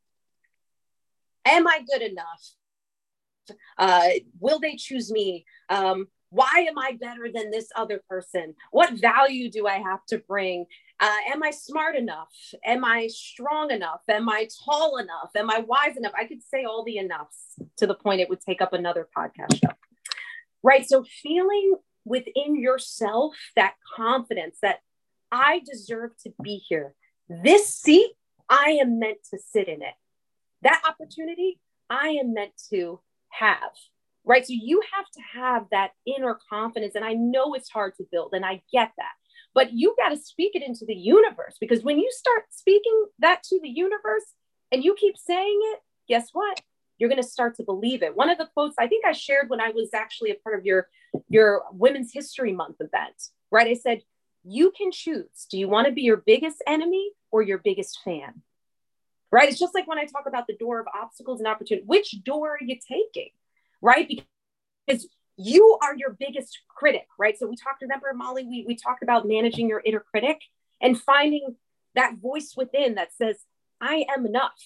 Am 1.45 1.67
I 1.67 1.81
good 1.89 2.01
enough? 2.01 3.55
Uh, 3.77 4.09
will 4.39 4.59
they 4.59 4.75
choose 4.75 5.11
me? 5.11 5.45
Um, 5.69 6.07
why 6.29 6.65
am 6.67 6.77
I 6.77 6.97
better 6.99 7.29
than 7.33 7.49
this 7.49 7.69
other 7.75 8.01
person? 8.09 8.55
What 8.71 8.93
value 8.93 9.49
do 9.49 9.67
I 9.67 9.77
have 9.77 10.05
to 10.09 10.19
bring? 10.19 10.65
Uh, 10.99 11.15
am 11.33 11.41
I 11.43 11.51
smart 11.51 11.95
enough? 11.95 12.33
Am 12.65 12.83
I 12.83 13.07
strong 13.07 13.71
enough? 13.71 14.01
Am 14.09 14.27
I 14.27 14.47
tall 14.65 14.97
enough? 14.97 15.29
Am 15.35 15.49
I 15.49 15.59
wise 15.59 15.95
enough? 15.95 16.11
I 16.17 16.25
could 16.25 16.43
say 16.43 16.65
all 16.65 16.83
the 16.83 16.97
enoughs 16.97 17.55
to 17.77 17.87
the 17.87 17.95
point 17.95 18.19
it 18.19 18.29
would 18.29 18.41
take 18.41 18.61
up 18.61 18.73
another 18.73 19.07
podcast 19.17 19.55
show. 19.55 19.71
Right. 20.61 20.85
So, 20.87 21.05
feeling 21.23 21.75
within 22.03 22.59
yourself 22.59 23.35
that 23.55 23.75
confidence 23.95 24.57
that 24.61 24.79
I 25.31 25.61
deserve 25.65 26.11
to 26.23 26.33
be 26.43 26.61
here. 26.67 26.95
This 27.29 27.73
seat, 27.73 28.11
I 28.49 28.79
am 28.81 28.99
meant 28.99 29.19
to 29.31 29.37
sit 29.37 29.67
in 29.67 29.81
it. 29.81 29.93
That 30.63 30.81
opportunity, 30.87 31.59
I 31.89 32.09
am 32.21 32.33
meant 32.33 32.51
to 32.71 32.99
have 33.29 33.71
right? 34.25 34.45
So 34.45 34.53
you 34.53 34.81
have 34.93 35.05
to 35.05 35.21
have 35.39 35.65
that 35.71 35.91
inner 36.05 36.37
confidence. 36.49 36.93
And 36.95 37.03
I 37.03 37.13
know 37.13 37.55
it's 37.55 37.69
hard 37.69 37.95
to 37.97 38.05
build, 38.11 38.33
and 38.33 38.45
I 38.45 38.61
get 38.71 38.91
that. 38.97 39.13
But 39.53 39.73
you 39.73 39.95
got 39.97 40.09
to 40.09 40.17
speak 40.17 40.55
it 40.55 40.63
into 40.63 40.85
the 40.85 40.95
universe 40.95 41.57
because 41.59 41.83
when 41.83 41.97
you 41.97 42.09
start 42.11 42.43
speaking 42.51 43.05
that 43.19 43.43
to 43.43 43.59
the 43.61 43.69
universe 43.69 44.33
and 44.71 44.83
you 44.83 44.95
keep 44.95 45.17
saying 45.17 45.59
it, 45.73 45.79
guess 46.07 46.29
what? 46.33 46.61
You're 46.97 47.09
going 47.09 47.21
to 47.21 47.27
start 47.27 47.55
to 47.55 47.63
believe 47.63 48.03
it. 48.03 48.15
One 48.15 48.29
of 48.29 48.37
the 48.37 48.49
quotes 48.53 48.75
I 48.77 48.87
think 48.87 49.05
I 49.05 49.13
shared 49.13 49.49
when 49.49 49.61
I 49.61 49.69
was 49.69 49.89
actually 49.93 50.31
a 50.31 50.35
part 50.35 50.57
of 50.57 50.65
your 50.65 50.87
your 51.29 51.63
Women's 51.71 52.13
History 52.13 52.53
Month 52.53 52.77
event, 52.79 53.15
right? 53.51 53.67
I 53.67 53.73
said, 53.73 54.01
"You 54.43 54.71
can 54.71 54.91
choose. 54.91 55.47
Do 55.49 55.57
you 55.57 55.67
want 55.67 55.87
to 55.87 55.93
be 55.93 56.01
your 56.01 56.17
biggest 56.17 56.61
enemy 56.67 57.11
or 57.31 57.41
your 57.41 57.57
biggest 57.57 57.99
fan?" 58.03 58.41
Right? 59.31 59.49
It's 59.49 59.59
just 59.59 59.75
like 59.75 59.87
when 59.87 59.99
I 59.99 60.05
talk 60.05 60.25
about 60.27 60.47
the 60.47 60.57
door 60.57 60.79
of 60.79 60.87
obstacles 60.93 61.39
and 61.39 61.47
opportunity. 61.47 61.85
Which 61.85 62.23
door 62.23 62.51
are 62.51 62.63
you 62.63 62.75
taking? 62.75 63.29
right? 63.81 64.09
Because 64.87 65.07
you 65.41 65.77
are 65.81 65.95
your 65.95 66.17
biggest 66.19 66.59
critic, 66.67 67.07
right? 67.17 67.39
So 67.39 67.47
we 67.47 67.55
talked, 67.55 67.81
remember, 67.81 68.11
Molly, 68.13 68.45
we, 68.45 68.65
we 68.67 68.75
talked 68.75 69.03
about 69.03 69.25
managing 69.25 69.69
your 69.69 69.81
inner 69.85 70.01
critic 70.11 70.41
and 70.81 70.99
finding 70.99 71.55
that 71.95 72.17
voice 72.21 72.55
within 72.57 72.95
that 72.95 73.13
says, 73.13 73.37
I 73.79 74.05
am 74.13 74.25
enough. 74.25 74.59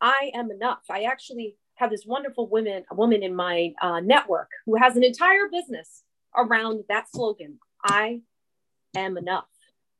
I 0.00 0.30
am 0.32 0.52
enough. 0.52 0.82
I 0.88 1.02
actually 1.02 1.56
have 1.74 1.90
this 1.90 2.06
wonderful 2.06 2.48
woman, 2.48 2.84
a 2.88 2.94
woman 2.94 3.24
in 3.24 3.34
my 3.34 3.74
uh, 3.82 3.98
network 3.98 4.48
who 4.64 4.76
has 4.76 4.96
an 4.96 5.02
entire 5.02 5.48
business 5.50 6.04
around 6.36 6.84
that 6.88 7.10
slogan, 7.10 7.58
I 7.82 8.20
am 8.94 9.16
enough. 9.16 9.48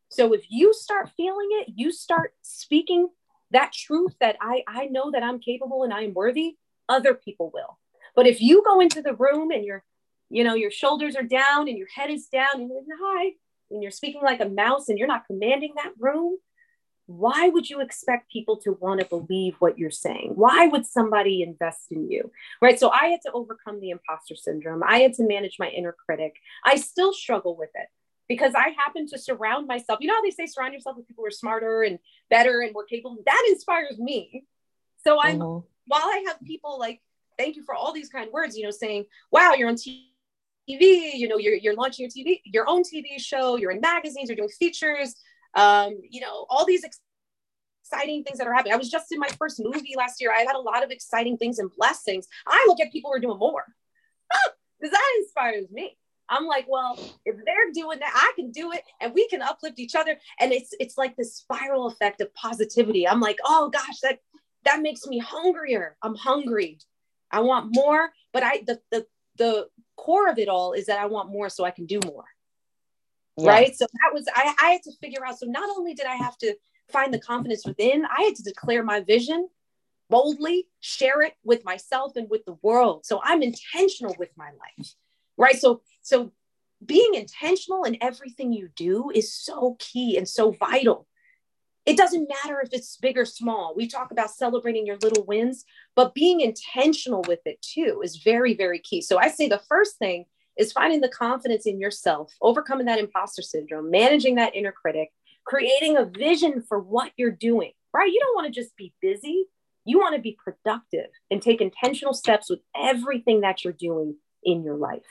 So 0.08 0.32
if 0.34 0.44
you 0.48 0.72
start 0.72 1.10
feeling 1.16 1.48
it, 1.50 1.72
you 1.74 1.90
start 1.90 2.32
speaking 2.42 3.08
that 3.50 3.72
truth 3.72 4.14
that 4.20 4.36
I, 4.40 4.62
I 4.68 4.86
know 4.86 5.10
that 5.10 5.24
I'm 5.24 5.40
capable 5.40 5.82
and 5.82 5.92
I 5.92 6.02
am 6.02 6.14
worthy, 6.14 6.56
other 6.88 7.14
people 7.14 7.50
will. 7.52 7.78
But 8.14 8.26
if 8.26 8.40
you 8.40 8.62
go 8.64 8.80
into 8.80 9.02
the 9.02 9.14
room 9.14 9.50
and 9.50 9.64
your, 9.64 9.84
you 10.30 10.44
know, 10.44 10.54
your 10.54 10.70
shoulders 10.70 11.16
are 11.16 11.22
down 11.22 11.68
and 11.68 11.78
your 11.78 11.88
head 11.94 12.10
is 12.10 12.26
down 12.26 12.54
and 12.54 12.68
you're 12.68 12.78
like, 12.78 12.98
hi, 13.00 13.32
and 13.70 13.82
you're 13.82 13.92
speaking 13.92 14.22
like 14.22 14.40
a 14.40 14.48
mouse 14.48 14.88
and 14.88 14.98
you're 14.98 15.08
not 15.08 15.26
commanding 15.26 15.72
that 15.76 15.92
room, 15.98 16.36
why 17.06 17.48
would 17.48 17.68
you 17.68 17.80
expect 17.80 18.32
people 18.32 18.56
to 18.56 18.72
want 18.80 19.00
to 19.00 19.06
believe 19.06 19.56
what 19.58 19.78
you're 19.78 19.90
saying? 19.90 20.32
Why 20.36 20.66
would 20.68 20.86
somebody 20.86 21.42
invest 21.42 21.86
in 21.90 22.10
you? 22.10 22.30
Right. 22.62 22.78
So 22.80 22.90
I 22.90 23.08
had 23.08 23.20
to 23.26 23.32
overcome 23.32 23.80
the 23.80 23.90
imposter 23.90 24.36
syndrome. 24.36 24.82
I 24.82 25.00
had 25.00 25.12
to 25.14 25.26
manage 25.26 25.56
my 25.58 25.68
inner 25.68 25.94
critic. 26.06 26.36
I 26.64 26.76
still 26.76 27.12
struggle 27.12 27.56
with 27.56 27.70
it 27.74 27.88
because 28.26 28.54
I 28.54 28.70
happen 28.70 29.06
to 29.08 29.18
surround 29.18 29.66
myself. 29.66 29.98
You 30.00 30.08
know 30.08 30.14
how 30.14 30.22
they 30.22 30.30
say 30.30 30.46
surround 30.46 30.72
yourself 30.72 30.96
with 30.96 31.06
people 31.06 31.22
who 31.22 31.28
are 31.28 31.30
smarter 31.30 31.82
and 31.82 31.98
better 32.30 32.60
and 32.60 32.72
more 32.72 32.84
capable? 32.84 33.18
That 33.26 33.46
inspires 33.50 33.98
me. 33.98 34.44
So 35.06 35.20
I'm, 35.20 35.38
mm-hmm. 35.38 35.66
while 35.86 36.02
I 36.04 36.24
have 36.28 36.40
people 36.42 36.78
like, 36.78 37.02
thank 37.38 37.56
you 37.56 37.64
for 37.64 37.74
all 37.74 37.92
these 37.92 38.08
kind 38.08 38.30
words, 38.32 38.56
you 38.56 38.64
know, 38.64 38.70
saying, 38.70 39.04
wow, 39.30 39.54
you're 39.54 39.68
on 39.68 39.76
TV, 39.76 40.04
you 40.68 41.28
know, 41.28 41.38
you're, 41.38 41.54
you're 41.54 41.74
launching 41.74 42.08
your 42.08 42.10
TV, 42.10 42.40
your 42.44 42.68
own 42.68 42.82
TV 42.82 43.18
show, 43.18 43.56
you're 43.56 43.70
in 43.70 43.80
magazines, 43.80 44.28
you're 44.28 44.36
doing 44.36 44.48
features, 44.48 45.14
um, 45.54 45.98
you 46.08 46.20
know, 46.20 46.46
all 46.48 46.64
these 46.64 46.84
exciting 47.84 48.24
things 48.24 48.38
that 48.38 48.46
are 48.46 48.54
happening. 48.54 48.72
I 48.72 48.76
was 48.76 48.90
just 48.90 49.12
in 49.12 49.18
my 49.18 49.28
first 49.38 49.60
movie 49.62 49.94
last 49.96 50.20
year. 50.20 50.32
I 50.32 50.40
had 50.40 50.56
a 50.56 50.60
lot 50.60 50.82
of 50.82 50.90
exciting 50.90 51.36
things 51.36 51.58
and 51.58 51.70
blessings. 51.76 52.26
I 52.46 52.64
look 52.68 52.80
at 52.80 52.92
people 52.92 53.10
who 53.10 53.16
are 53.16 53.20
doing 53.20 53.38
more 53.38 53.64
because 54.80 54.92
that 54.92 55.12
inspires 55.18 55.70
me. 55.70 55.96
I'm 56.28 56.46
like, 56.46 56.66
well, 56.68 56.98
if 57.24 57.36
they're 57.44 57.72
doing 57.72 57.98
that, 58.00 58.12
I 58.14 58.32
can 58.34 58.50
do 58.50 58.72
it 58.72 58.82
and 59.00 59.12
we 59.12 59.28
can 59.28 59.42
uplift 59.42 59.78
each 59.78 59.94
other. 59.94 60.18
And 60.40 60.52
it's 60.52 60.70
it's 60.80 60.96
like 60.96 61.16
this 61.16 61.34
spiral 61.34 61.86
effect 61.86 62.20
of 62.20 62.32
positivity. 62.34 63.06
I'm 63.06 63.20
like, 63.20 63.38
oh 63.44 63.68
gosh, 63.68 64.00
that 64.02 64.20
that 64.64 64.80
makes 64.80 65.06
me 65.06 65.18
hungrier. 65.18 65.96
I'm 66.02 66.14
hungry. 66.14 66.78
I 67.30 67.40
want 67.40 67.74
more, 67.74 68.10
but 68.32 68.42
I 68.42 68.62
the 68.66 68.80
the 68.90 69.06
the 69.36 69.68
core 69.96 70.28
of 70.28 70.38
it 70.38 70.48
all 70.48 70.72
is 70.72 70.86
that 70.86 70.98
I 70.98 71.06
want 71.06 71.30
more 71.30 71.48
so 71.48 71.64
I 71.64 71.70
can 71.70 71.86
do 71.86 72.00
more. 72.04 72.24
Yeah. 73.36 73.50
Right. 73.50 73.76
So 73.76 73.86
that 73.86 74.14
was 74.14 74.26
I, 74.34 74.54
I 74.60 74.70
had 74.70 74.82
to 74.84 74.92
figure 75.00 75.24
out. 75.24 75.38
So 75.38 75.46
not 75.46 75.68
only 75.76 75.94
did 75.94 76.06
I 76.06 76.14
have 76.16 76.38
to 76.38 76.54
find 76.90 77.12
the 77.12 77.18
confidence 77.18 77.66
within, 77.66 78.04
I 78.06 78.22
had 78.22 78.36
to 78.36 78.42
declare 78.42 78.82
my 78.82 79.00
vision 79.00 79.48
boldly, 80.10 80.66
share 80.80 81.22
it 81.22 81.32
with 81.44 81.64
myself 81.64 82.12
and 82.16 82.28
with 82.28 82.44
the 82.44 82.56
world. 82.62 83.04
So 83.06 83.20
I'm 83.24 83.42
intentional 83.42 84.14
with 84.18 84.30
my 84.36 84.50
life. 84.50 84.94
Right. 85.36 85.56
So 85.56 85.82
so 86.02 86.32
being 86.84 87.14
intentional 87.14 87.84
in 87.84 87.96
everything 88.00 88.52
you 88.52 88.68
do 88.76 89.10
is 89.14 89.32
so 89.32 89.76
key 89.78 90.16
and 90.16 90.28
so 90.28 90.50
vital. 90.52 91.06
It 91.86 91.96
doesn't 91.98 92.28
matter 92.28 92.60
if 92.60 92.72
it's 92.72 92.96
big 92.96 93.18
or 93.18 93.26
small. 93.26 93.74
We 93.76 93.86
talk 93.86 94.10
about 94.10 94.30
celebrating 94.30 94.86
your 94.86 94.96
little 95.02 95.24
wins, 95.24 95.64
but 95.94 96.14
being 96.14 96.40
intentional 96.40 97.22
with 97.28 97.40
it 97.44 97.60
too 97.60 98.00
is 98.02 98.16
very, 98.16 98.54
very 98.54 98.78
key. 98.78 99.02
So 99.02 99.18
I 99.18 99.28
say 99.28 99.48
the 99.48 99.62
first 99.68 99.98
thing 99.98 100.24
is 100.56 100.72
finding 100.72 101.00
the 101.00 101.08
confidence 101.08 101.66
in 101.66 101.80
yourself, 101.80 102.32
overcoming 102.40 102.86
that 102.86 102.98
imposter 102.98 103.42
syndrome, 103.42 103.90
managing 103.90 104.36
that 104.36 104.54
inner 104.54 104.72
critic, 104.72 105.10
creating 105.44 105.96
a 105.96 106.04
vision 106.04 106.62
for 106.66 106.78
what 106.78 107.12
you're 107.16 107.30
doing, 107.30 107.72
right? 107.92 108.10
You 108.10 108.20
don't 108.20 108.34
want 108.34 108.52
to 108.52 108.60
just 108.60 108.76
be 108.76 108.94
busy. 109.02 109.46
You 109.84 109.98
want 109.98 110.14
to 110.14 110.22
be 110.22 110.38
productive 110.42 111.10
and 111.30 111.42
take 111.42 111.60
intentional 111.60 112.14
steps 112.14 112.48
with 112.48 112.60
everything 112.74 113.42
that 113.42 113.64
you're 113.64 113.74
doing 113.74 114.16
in 114.42 114.62
your 114.62 114.76
life. 114.76 115.02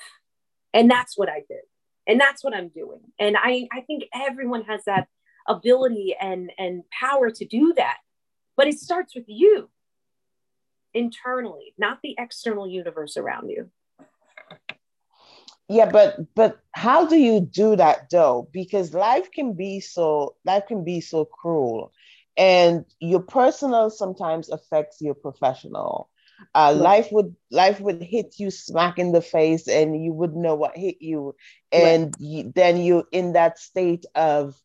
And 0.74 0.90
that's 0.90 1.16
what 1.16 1.30
I 1.30 1.44
did. 1.48 1.62
And 2.08 2.20
that's 2.20 2.44
what 2.44 2.56
I'm 2.56 2.70
doing. 2.70 3.00
And 3.20 3.38
I, 3.38 3.68
I 3.72 3.82
think 3.82 4.06
everyone 4.14 4.64
has 4.64 4.84
that 4.86 5.08
ability 5.48 6.16
and, 6.20 6.52
and 6.58 6.84
power 6.90 7.30
to 7.30 7.46
do 7.46 7.74
that. 7.76 7.98
But 8.56 8.68
it 8.68 8.80
starts 8.80 9.16
with 9.16 9.26
you 9.28 9.70
internally, 10.94 11.74
not 11.78 12.00
the 12.04 12.16
external 12.18 12.68
universe 12.68 13.18
around 13.18 13.50
you. 13.50 13.70
Yeah, 15.70 15.90
but 15.90 16.36
but 16.36 16.60
how 16.74 17.08
do 17.08 17.16
you 17.16 17.40
do 17.40 17.76
that 17.78 18.10
though? 18.12 18.48
Because 18.52 18.94
life 18.94 19.32
can 19.32 19.54
be 19.54 19.80
so 19.80 20.36
life 20.46 20.66
can 20.68 20.84
be 20.84 21.02
so 21.02 21.26
cruel, 21.26 21.94
and 22.38 22.86
your 23.00 23.22
personal 23.22 23.90
sometimes 23.90 24.50
affects 24.50 25.02
your 25.02 25.16
professional 25.16 26.10
uh, 26.56 26.74
life 26.74 27.12
would 27.12 27.36
life 27.52 27.80
would 27.80 28.02
hit 28.02 28.36
you 28.40 28.52
smack 28.52 29.00
in 29.00 29.12
the 29.12 29.22
face 29.22 29.68
and 29.68 30.04
you 30.04 30.14
wouldn't 30.14 30.42
know 30.42 30.56
what 30.56 30.78
hit 30.78 31.02
you 31.02 31.36
and 31.72 32.06
right. 32.06 32.16
you, 32.20 32.52
then 32.56 32.78
you're 32.78 33.06
in 33.12 33.34
that 33.34 33.60
state 33.60 34.06
of 34.16 34.56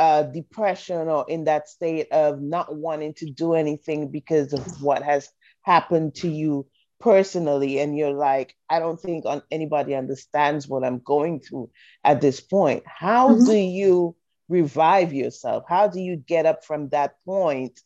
uh, 0.00 0.22
depression 0.22 1.08
or 1.08 1.26
in 1.28 1.44
that 1.44 1.68
state 1.68 2.10
of 2.10 2.40
not 2.40 2.74
wanting 2.74 3.12
to 3.12 3.30
do 3.30 3.52
anything 3.52 4.10
because 4.10 4.54
of 4.54 4.82
what 4.82 5.02
has 5.02 5.28
happened 5.60 6.14
to 6.14 6.26
you 6.26 6.66
personally 7.00 7.78
and 7.78 7.98
you're 7.98 8.10
like 8.12 8.56
i 8.70 8.78
don't 8.78 8.98
think 8.98 9.26
on 9.26 9.42
anybody 9.50 9.94
understands 9.94 10.66
what 10.66 10.84
i'm 10.84 11.00
going 11.00 11.38
through 11.38 11.68
at 12.02 12.22
this 12.22 12.40
point 12.40 12.82
how 12.86 13.28
mm-hmm. 13.28 13.44
do 13.44 13.54
you 13.54 14.16
revive 14.48 15.12
yourself 15.12 15.64
how 15.68 15.86
do 15.86 16.00
you 16.00 16.16
get 16.16 16.46
up 16.46 16.64
from 16.64 16.88
that 16.88 17.22
point 17.26 17.78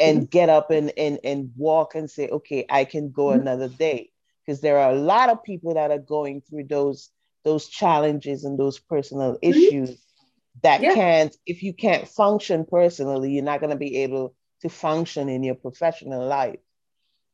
and 0.00 0.18
mm-hmm. 0.18 0.30
get 0.30 0.48
up 0.48 0.72
and, 0.72 0.92
and 0.96 1.20
and 1.22 1.52
walk 1.56 1.94
and 1.94 2.10
say 2.10 2.28
okay 2.28 2.66
i 2.70 2.84
can 2.84 3.12
go 3.12 3.26
mm-hmm. 3.26 3.40
another 3.40 3.68
day 3.68 4.10
because 4.44 4.60
there 4.60 4.78
are 4.78 4.90
a 4.90 5.00
lot 5.00 5.28
of 5.28 5.44
people 5.44 5.74
that 5.74 5.92
are 5.92 5.98
going 5.98 6.40
through 6.40 6.64
those 6.64 7.10
those 7.44 7.68
challenges 7.68 8.42
and 8.42 8.58
those 8.58 8.80
personal 8.80 9.34
mm-hmm. 9.34 9.48
issues 9.48 9.96
that 10.62 10.82
yeah. 10.82 10.94
can't 10.94 11.36
if 11.46 11.62
you 11.62 11.72
can't 11.72 12.06
function 12.06 12.64
personally 12.64 13.32
you're 13.32 13.44
not 13.44 13.60
going 13.60 13.70
to 13.70 13.76
be 13.76 13.98
able 13.98 14.34
to 14.60 14.68
function 14.68 15.28
in 15.28 15.42
your 15.42 15.54
professional 15.54 16.26
life 16.26 16.60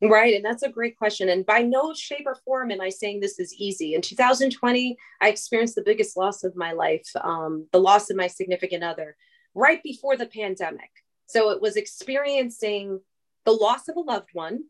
Right. 0.01 0.35
And 0.35 0.45
that's 0.45 0.63
a 0.63 0.69
great 0.69 0.97
question. 0.97 1.29
And 1.29 1.45
by 1.45 1.63
no 1.63 1.93
shape 1.93 2.25
or 2.27 2.37
form 2.45 2.71
am 2.71 2.81
I 2.81 2.89
saying 2.89 3.19
this 3.19 3.41
is 3.41 3.53
easy. 3.55 3.95
In 3.95 4.01
2020, 4.01 4.97
I 5.21 5.29
experienced 5.29 5.75
the 5.75 5.83
biggest 5.83 6.17
loss 6.17 6.45
of 6.45 6.55
my 6.55 6.73
life, 6.73 7.09
um, 7.21 7.67
the 7.73 7.81
loss 7.81 8.09
of 8.09 8.17
my 8.17 8.29
significant 8.29 8.85
other, 8.85 9.17
right 9.55 9.83
before 9.83 10.17
the 10.17 10.27
pandemic. 10.27 10.91
So 11.27 11.51
it 11.51 11.61
was 11.61 11.77
experiencing 11.77 13.01
the 13.45 13.53
loss 13.53 13.89
of 13.89 13.97
a 13.97 14.01
loved 14.01 14.31
one, 14.35 14.65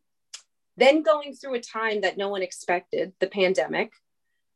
then 0.79 1.03
going 1.03 1.35
through 1.35 1.55
a 1.55 1.61
time 1.61 2.01
that 2.01 2.17
no 2.17 2.29
one 2.29 2.43
expected, 2.43 3.13
the 3.21 3.27
pandemic, 3.27 3.93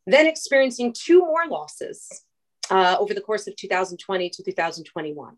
then 0.06 0.26
experiencing 0.26 0.94
two 0.94 1.20
more 1.20 1.46
losses 1.48 2.24
uh, 2.72 2.96
over 2.98 3.12
the 3.12 3.20
course 3.20 3.46
of 3.46 3.54
2020 3.56 4.30
to 4.30 4.42
2021. 4.42 5.36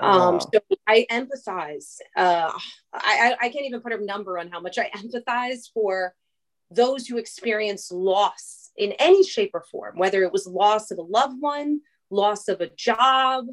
Um, 0.00 0.10
wow. 0.10 0.38
so 0.38 0.60
I 0.86 1.06
empathize. 1.10 1.96
Uh, 2.16 2.52
I, 2.92 3.36
I 3.40 3.48
can't 3.48 3.64
even 3.64 3.80
put 3.80 3.92
a 3.92 4.04
number 4.04 4.38
on 4.38 4.48
how 4.50 4.60
much 4.60 4.78
I 4.78 4.90
empathize 4.90 5.72
for 5.72 6.14
those 6.70 7.06
who 7.06 7.16
experience 7.16 7.90
loss 7.90 8.70
in 8.76 8.92
any 8.98 9.24
shape 9.24 9.52
or 9.54 9.64
form, 9.70 9.96
whether 9.96 10.22
it 10.22 10.32
was 10.32 10.46
loss 10.46 10.90
of 10.90 10.98
a 10.98 11.02
loved 11.02 11.40
one, 11.40 11.80
loss 12.10 12.48
of 12.48 12.60
a 12.60 12.68
job, 12.68 13.46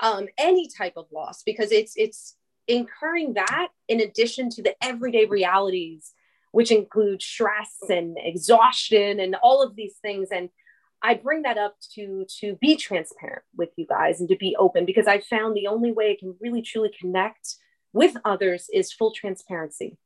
um, 0.00 0.26
any 0.36 0.68
type 0.68 0.94
of 0.96 1.06
loss 1.12 1.42
because 1.44 1.72
it's 1.72 1.94
it's 1.96 2.36
incurring 2.68 3.34
that 3.34 3.68
in 3.88 4.00
addition 4.00 4.50
to 4.50 4.62
the 4.62 4.74
everyday 4.82 5.24
realities 5.24 6.12
which 6.52 6.72
include 6.72 7.22
stress 7.22 7.76
and 7.88 8.16
exhaustion 8.18 9.20
and 9.20 9.36
all 9.42 9.62
of 9.62 9.76
these 9.76 9.96
things 10.02 10.28
and 10.32 10.48
i 11.02 11.14
bring 11.14 11.42
that 11.42 11.58
up 11.58 11.76
to 11.94 12.26
to 12.28 12.56
be 12.60 12.76
transparent 12.76 13.42
with 13.56 13.70
you 13.76 13.86
guys 13.86 14.20
and 14.20 14.28
to 14.28 14.36
be 14.36 14.56
open 14.56 14.84
because 14.84 15.06
i 15.06 15.20
found 15.20 15.56
the 15.56 15.66
only 15.66 15.92
way 15.92 16.10
i 16.10 16.16
can 16.18 16.34
really 16.40 16.62
truly 16.62 16.90
connect 16.98 17.56
with 17.92 18.16
others 18.24 18.68
is 18.72 18.92
full 18.92 19.12
transparency 19.12 19.96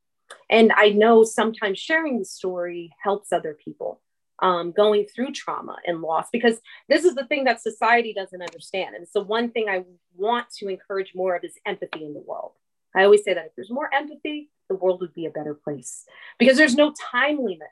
and 0.49 0.71
i 0.75 0.89
know 0.89 1.23
sometimes 1.23 1.79
sharing 1.79 2.19
the 2.19 2.25
story 2.25 2.91
helps 3.03 3.31
other 3.31 3.53
people 3.53 4.01
um, 4.41 4.71
going 4.71 5.05
through 5.05 5.31
trauma 5.33 5.77
and 5.85 6.01
loss 6.01 6.27
because 6.31 6.59
this 6.89 7.05
is 7.05 7.15
the 7.15 7.25
thing 7.25 7.43
that 7.43 7.61
society 7.61 8.13
doesn't 8.13 8.41
understand. 8.41 8.95
And 8.95 9.03
it's 9.03 9.13
the 9.13 9.21
one 9.21 9.51
thing 9.51 9.69
I 9.69 9.83
want 10.15 10.47
to 10.57 10.67
encourage 10.67 11.13
more 11.15 11.35
of 11.35 11.43
is 11.43 11.53
empathy 11.65 12.03
in 12.03 12.13
the 12.13 12.19
world. 12.19 12.53
I 12.95 13.03
always 13.03 13.23
say 13.23 13.33
that 13.33 13.45
if 13.45 13.51
there's 13.55 13.71
more 13.71 13.93
empathy, 13.93 14.49
the 14.67 14.75
world 14.75 15.01
would 15.01 15.13
be 15.13 15.25
a 15.25 15.31
better 15.31 15.53
place 15.53 16.05
because 16.39 16.57
there's 16.57 16.75
no 16.75 16.93
time 17.11 17.37
limit. 17.37 17.69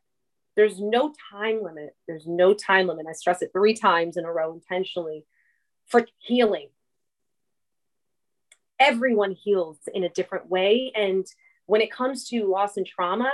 There's 0.59 0.81
no 0.81 1.13
time 1.31 1.63
limit. 1.63 1.95
There's 2.05 2.27
no 2.27 2.53
time 2.53 2.87
limit. 2.87 3.05
I 3.09 3.13
stress 3.13 3.41
it 3.41 3.51
three 3.53 3.73
times 3.73 4.17
in 4.17 4.25
a 4.25 4.31
row 4.31 4.51
intentionally 4.51 5.25
for 5.85 6.05
healing. 6.17 6.67
Everyone 8.77 9.31
heals 9.31 9.77
in 9.93 10.03
a 10.03 10.09
different 10.09 10.49
way. 10.49 10.91
And 10.93 11.25
when 11.65 11.79
it 11.79 11.89
comes 11.89 12.27
to 12.29 12.43
loss 12.43 12.75
and 12.75 12.85
trauma, 12.85 13.31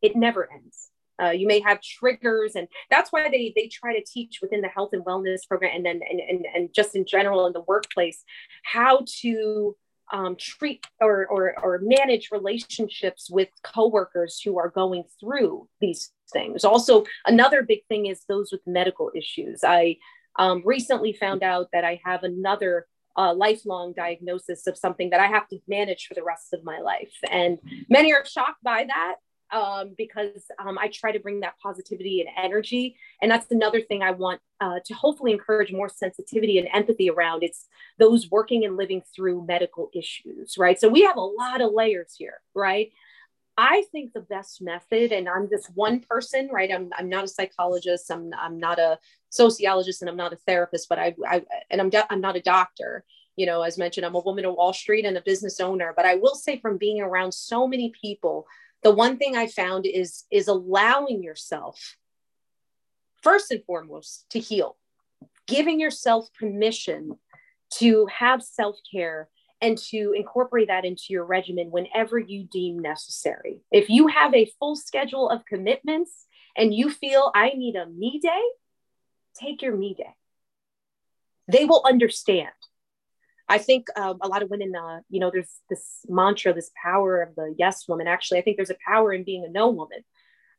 it 0.00 0.16
never 0.16 0.50
ends 0.50 0.90
uh, 1.22 1.30
you 1.30 1.46
may 1.46 1.60
have 1.60 1.80
triggers, 1.80 2.56
and 2.56 2.68
that's 2.90 3.10
why 3.10 3.28
they 3.28 3.52
they 3.56 3.68
try 3.68 3.94
to 3.94 4.04
teach 4.04 4.40
within 4.42 4.60
the 4.60 4.68
health 4.68 4.90
and 4.92 5.04
wellness 5.04 5.46
program, 5.48 5.74
and 5.74 5.86
then 5.86 6.00
and, 6.08 6.20
and, 6.20 6.46
and 6.54 6.74
just 6.74 6.94
in 6.94 7.06
general 7.06 7.46
in 7.46 7.52
the 7.52 7.62
workplace, 7.62 8.22
how 8.62 9.04
to 9.20 9.76
um, 10.12 10.36
treat 10.36 10.86
or, 11.00 11.26
or 11.26 11.54
or 11.62 11.80
manage 11.82 12.30
relationships 12.30 13.28
with 13.30 13.48
coworkers 13.62 14.40
who 14.40 14.58
are 14.58 14.70
going 14.70 15.04
through 15.20 15.68
these 15.80 16.12
things. 16.32 16.64
Also, 16.64 17.04
another 17.26 17.62
big 17.62 17.82
thing 17.88 18.06
is 18.06 18.24
those 18.28 18.50
with 18.52 18.60
medical 18.66 19.10
issues. 19.14 19.60
I 19.64 19.96
Um, 20.38 20.60
recently 20.76 21.12
found 21.14 21.42
out 21.42 21.66
that 21.72 21.84
I 21.92 21.94
have 22.04 22.22
another 22.22 22.86
uh, 23.20 23.32
lifelong 23.34 23.94
diagnosis 23.96 24.66
of 24.66 24.76
something 24.76 25.08
that 25.10 25.20
I 25.26 25.28
have 25.36 25.46
to 25.48 25.58
manage 25.66 26.02
for 26.06 26.14
the 26.14 26.28
rest 26.32 26.52
of 26.52 26.60
my 26.62 26.78
life. 26.92 27.14
And 27.40 27.58
many 27.88 28.12
are 28.12 28.26
shocked 28.26 28.62
by 28.62 28.84
that 28.94 29.16
um, 29.52 29.94
because 29.96 30.50
um, 30.58 30.78
I 30.78 30.88
try 30.88 31.12
to 31.12 31.20
bring 31.20 31.40
that 31.40 31.58
positivity 31.62 32.20
and 32.20 32.30
energy. 32.36 32.96
And 33.22 33.30
that's 33.30 33.50
another 33.50 33.80
thing 33.80 34.02
I 34.02 34.10
want 34.10 34.40
uh, 34.60 34.80
to 34.84 34.94
hopefully 34.94 35.32
encourage 35.32 35.72
more 35.72 35.88
sensitivity 35.88 36.58
and 36.58 36.68
empathy 36.72 37.10
around. 37.10 37.42
It's 37.42 37.66
those 37.98 38.30
working 38.30 38.64
and 38.64 38.76
living 38.76 39.02
through 39.14 39.46
medical 39.46 39.90
issues, 39.94 40.56
right? 40.58 40.80
So 40.80 40.88
we 40.88 41.02
have 41.02 41.16
a 41.16 41.20
lot 41.20 41.60
of 41.60 41.72
layers 41.72 42.14
here, 42.16 42.40
right? 42.54 42.90
I 43.58 43.84
think 43.90 44.12
the 44.12 44.20
best 44.20 44.60
method, 44.60 45.12
and 45.12 45.28
I'm 45.28 45.48
just 45.48 45.70
one 45.74 46.00
person, 46.00 46.50
right? 46.52 46.70
I'm, 46.70 46.90
I'm 46.96 47.08
not 47.08 47.24
a 47.24 47.28
psychologist, 47.28 48.10
I'm, 48.10 48.30
I'm 48.38 48.58
not 48.58 48.78
a 48.78 48.98
sociologist, 49.30 50.02
and 50.02 50.10
I'm 50.10 50.16
not 50.16 50.34
a 50.34 50.38
therapist, 50.46 50.88
but 50.90 50.98
I, 50.98 51.14
I 51.26 51.42
and 51.70 51.80
I'm, 51.80 51.90
I'm 52.10 52.20
not 52.20 52.36
a 52.36 52.42
doctor. 52.42 53.04
You 53.34 53.46
know, 53.46 53.62
as 53.62 53.78
mentioned, 53.78 54.04
I'm 54.04 54.14
a 54.14 54.20
woman 54.20 54.44
of 54.44 54.54
Wall 54.54 54.72
Street 54.72 55.04
and 55.04 55.16
a 55.16 55.22
business 55.22 55.60
owner. 55.60 55.92
But 55.94 56.06
I 56.06 56.16
will 56.16 56.34
say, 56.34 56.58
from 56.58 56.78
being 56.78 57.00
around 57.00 57.32
so 57.32 57.66
many 57.66 57.92
people, 57.98 58.46
the 58.82 58.90
one 58.90 59.16
thing 59.16 59.36
I 59.36 59.46
found 59.46 59.86
is 59.86 60.24
is 60.30 60.48
allowing 60.48 61.22
yourself, 61.22 61.96
first 63.22 63.50
and 63.50 63.64
foremost, 63.64 64.26
to 64.30 64.38
heal, 64.38 64.76
giving 65.46 65.80
yourself 65.80 66.28
permission 66.38 67.18
to 67.78 68.06
have 68.06 68.42
self 68.42 68.76
care 68.92 69.28
and 69.60 69.78
to 69.78 70.12
incorporate 70.14 70.68
that 70.68 70.84
into 70.84 71.04
your 71.08 71.24
regimen 71.24 71.70
whenever 71.70 72.18
you 72.18 72.44
deem 72.44 72.78
necessary. 72.78 73.60
If 73.70 73.88
you 73.88 74.08
have 74.08 74.34
a 74.34 74.50
full 74.58 74.76
schedule 74.76 75.30
of 75.30 75.46
commitments 75.46 76.26
and 76.56 76.74
you 76.74 76.90
feel 76.90 77.30
I 77.34 77.50
need 77.50 77.76
a 77.76 77.86
me 77.86 78.20
day, 78.22 78.42
take 79.38 79.62
your 79.62 79.76
me 79.76 79.94
day. 79.94 80.14
They 81.48 81.64
will 81.64 81.82
understand. 81.86 82.50
I 83.48 83.58
think 83.58 83.88
uh, 83.96 84.14
a 84.20 84.28
lot 84.28 84.42
of 84.42 84.50
women, 84.50 84.74
uh, 84.74 85.00
you 85.08 85.20
know, 85.20 85.30
there's 85.32 85.60
this 85.70 86.00
mantra, 86.08 86.52
this 86.52 86.70
power 86.82 87.22
of 87.22 87.34
the 87.36 87.54
yes 87.58 87.86
woman. 87.88 88.06
Actually, 88.06 88.38
I 88.38 88.42
think 88.42 88.56
there's 88.56 88.70
a 88.70 88.76
power 88.86 89.12
in 89.12 89.24
being 89.24 89.44
a 89.44 89.48
no 89.48 89.68
woman 89.68 90.00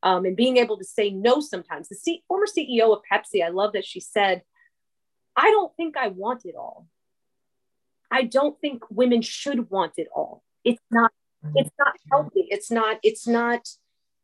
um, 0.04 0.26
and 0.26 0.36
being 0.36 0.58
able 0.58 0.78
to 0.78 0.86
say 0.86 1.10
no 1.10 1.40
sometimes. 1.40 1.90
The 1.90 1.96
C- 1.96 2.24
former 2.28 2.46
CEO 2.46 2.94
of 2.94 3.02
Pepsi, 3.12 3.44
I 3.44 3.50
love 3.50 3.74
that 3.74 3.86
she 3.86 4.00
said, 4.00 4.44
I 5.36 5.50
don't 5.52 5.76
think 5.76 5.98
I 5.98 6.08
want 6.08 6.46
it 6.46 6.56
all. 6.56 6.88
I 8.10 8.24
don't 8.24 8.60
think 8.60 8.84
women 8.90 9.22
should 9.22 9.70
want 9.70 9.94
it 9.98 10.08
all. 10.16 10.44
It's 10.64 10.82
not. 10.90 11.12
It's 11.56 11.72
not 11.78 11.94
healthy. 12.12 12.48
It's 12.50 12.72
not. 12.72 12.98
It's 13.04 13.28
not 13.28 13.68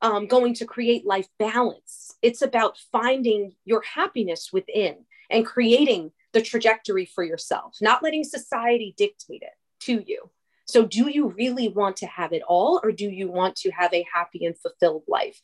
um, 0.02 0.28
going 0.28 0.54
to 0.56 0.66
create 0.66 1.06
life 1.06 1.28
balance. 1.38 2.16
It's 2.22 2.42
about 2.42 2.78
finding 2.92 3.56
your 3.66 3.82
happiness 3.82 4.52
within 4.52 5.06
and 5.30 5.46
creating 5.46 6.12
the 6.34 6.42
trajectory 6.42 7.06
for 7.06 7.24
yourself, 7.24 7.78
not 7.82 8.04
letting 8.04 8.24
society 8.24 8.94
dictate 8.98 9.42
it 9.42 9.54
to 9.82 10.04
you. 10.06 10.30
So, 10.66 10.86
do 10.86 11.10
you 11.10 11.30
really 11.30 11.68
want 11.68 11.98
to 11.98 12.08
have 12.08 12.34
it 12.34 12.42
all, 12.48 12.80
or 12.84 12.92
do 12.92 13.10
you 13.10 13.30
want 13.30 13.56
to 13.58 13.72
have 13.72 13.94
a 13.94 14.06
happy 14.14 14.46
and 14.46 14.58
fulfilled 14.58 15.04
life? 15.08 15.40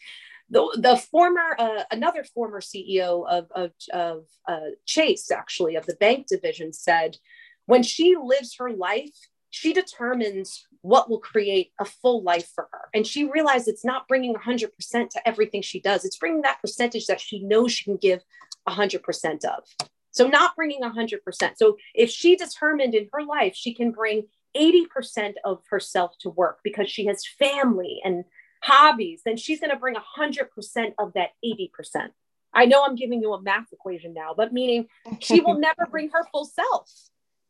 The, 0.49 0.77
the 0.81 0.97
former, 0.97 1.55
uh, 1.59 1.83
another 1.91 2.23
former 2.23 2.59
CEO 2.59 3.27
of, 3.29 3.47
of, 3.51 3.71
of 3.93 4.25
uh, 4.47 4.71
Chase, 4.85 5.29
actually, 5.29 5.75
of 5.75 5.85
the 5.85 5.95
bank 5.95 6.27
division, 6.27 6.73
said, 6.73 7.17
when 7.65 7.83
she 7.83 8.15
lives 8.15 8.55
her 8.57 8.71
life, 8.71 9.13
she 9.51 9.73
determines 9.73 10.65
what 10.81 11.09
will 11.09 11.19
create 11.19 11.71
a 11.79 11.85
full 11.85 12.23
life 12.23 12.49
for 12.55 12.67
her. 12.71 12.89
And 12.93 13.05
she 13.05 13.29
realized 13.29 13.67
it's 13.67 13.85
not 13.85 14.07
bringing 14.07 14.33
100% 14.33 14.69
to 15.09 15.27
everything 15.27 15.61
she 15.61 15.79
does, 15.79 16.05
it's 16.05 16.17
bringing 16.17 16.41
that 16.43 16.61
percentage 16.61 17.07
that 17.07 17.21
she 17.21 17.43
knows 17.43 17.71
she 17.71 17.83
can 17.83 17.97
give 17.97 18.21
100% 18.67 19.45
of. 19.45 19.89
So, 20.11 20.27
not 20.27 20.55
bringing 20.55 20.81
100%. 20.81 21.19
So, 21.57 21.77
if 21.93 22.09
she 22.09 22.35
determined 22.35 22.95
in 22.95 23.09
her 23.13 23.23
life 23.23 23.55
she 23.55 23.73
can 23.73 23.91
bring 23.91 24.27
80% 24.57 25.33
of 25.45 25.61
herself 25.69 26.17
to 26.21 26.29
work 26.29 26.59
because 26.63 26.89
she 26.89 27.05
has 27.05 27.25
family 27.25 27.99
and 28.03 28.23
hobbies, 28.61 29.21
then 29.25 29.37
she's 29.37 29.59
going 29.59 29.69
to 29.71 29.77
bring 29.77 29.95
100% 29.95 30.93
of 30.97 31.13
that 31.13 31.29
80%. 31.45 32.09
I 32.53 32.65
know 32.65 32.83
I'm 32.83 32.95
giving 32.95 33.21
you 33.21 33.33
a 33.33 33.41
math 33.41 33.71
equation 33.71 34.13
now, 34.13 34.33
but 34.35 34.51
meaning 34.53 34.87
she 35.19 35.39
will 35.39 35.59
never 35.59 35.85
bring 35.89 36.09
her 36.09 36.25
full 36.31 36.45
self 36.45 36.91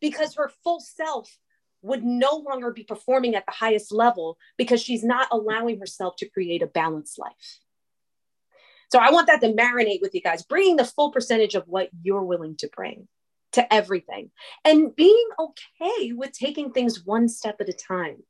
because 0.01 0.35
her 0.35 0.51
full 0.63 0.79
self 0.79 1.37
would 1.81 2.03
no 2.03 2.35
longer 2.35 2.71
be 2.71 2.83
performing 2.83 3.35
at 3.35 3.45
the 3.45 3.53
highest 3.53 3.93
level 3.93 4.37
because 4.57 4.81
she's 4.81 5.03
not 5.03 5.29
allowing 5.31 5.79
herself 5.79 6.15
to 6.17 6.29
create 6.29 6.61
a 6.61 6.67
balanced 6.67 7.17
life. 7.17 7.59
So 8.91 8.99
I 8.99 9.11
want 9.11 9.27
that 9.27 9.41
to 9.41 9.53
marinate 9.53 10.01
with 10.01 10.15
you 10.15 10.21
guys, 10.21 10.43
bringing 10.43 10.75
the 10.75 10.85
full 10.85 11.11
percentage 11.11 11.55
of 11.55 11.63
what 11.67 11.89
you're 12.01 12.23
willing 12.23 12.55
to 12.57 12.69
bring 12.75 13.07
to 13.53 13.73
everything. 13.73 14.31
And 14.65 14.95
being 14.95 15.29
okay 15.39 16.13
with 16.13 16.31
taking 16.31 16.71
things 16.71 17.05
one 17.05 17.29
step 17.29 17.57
at 17.59 17.69
a 17.69 17.73
time. 17.73 18.23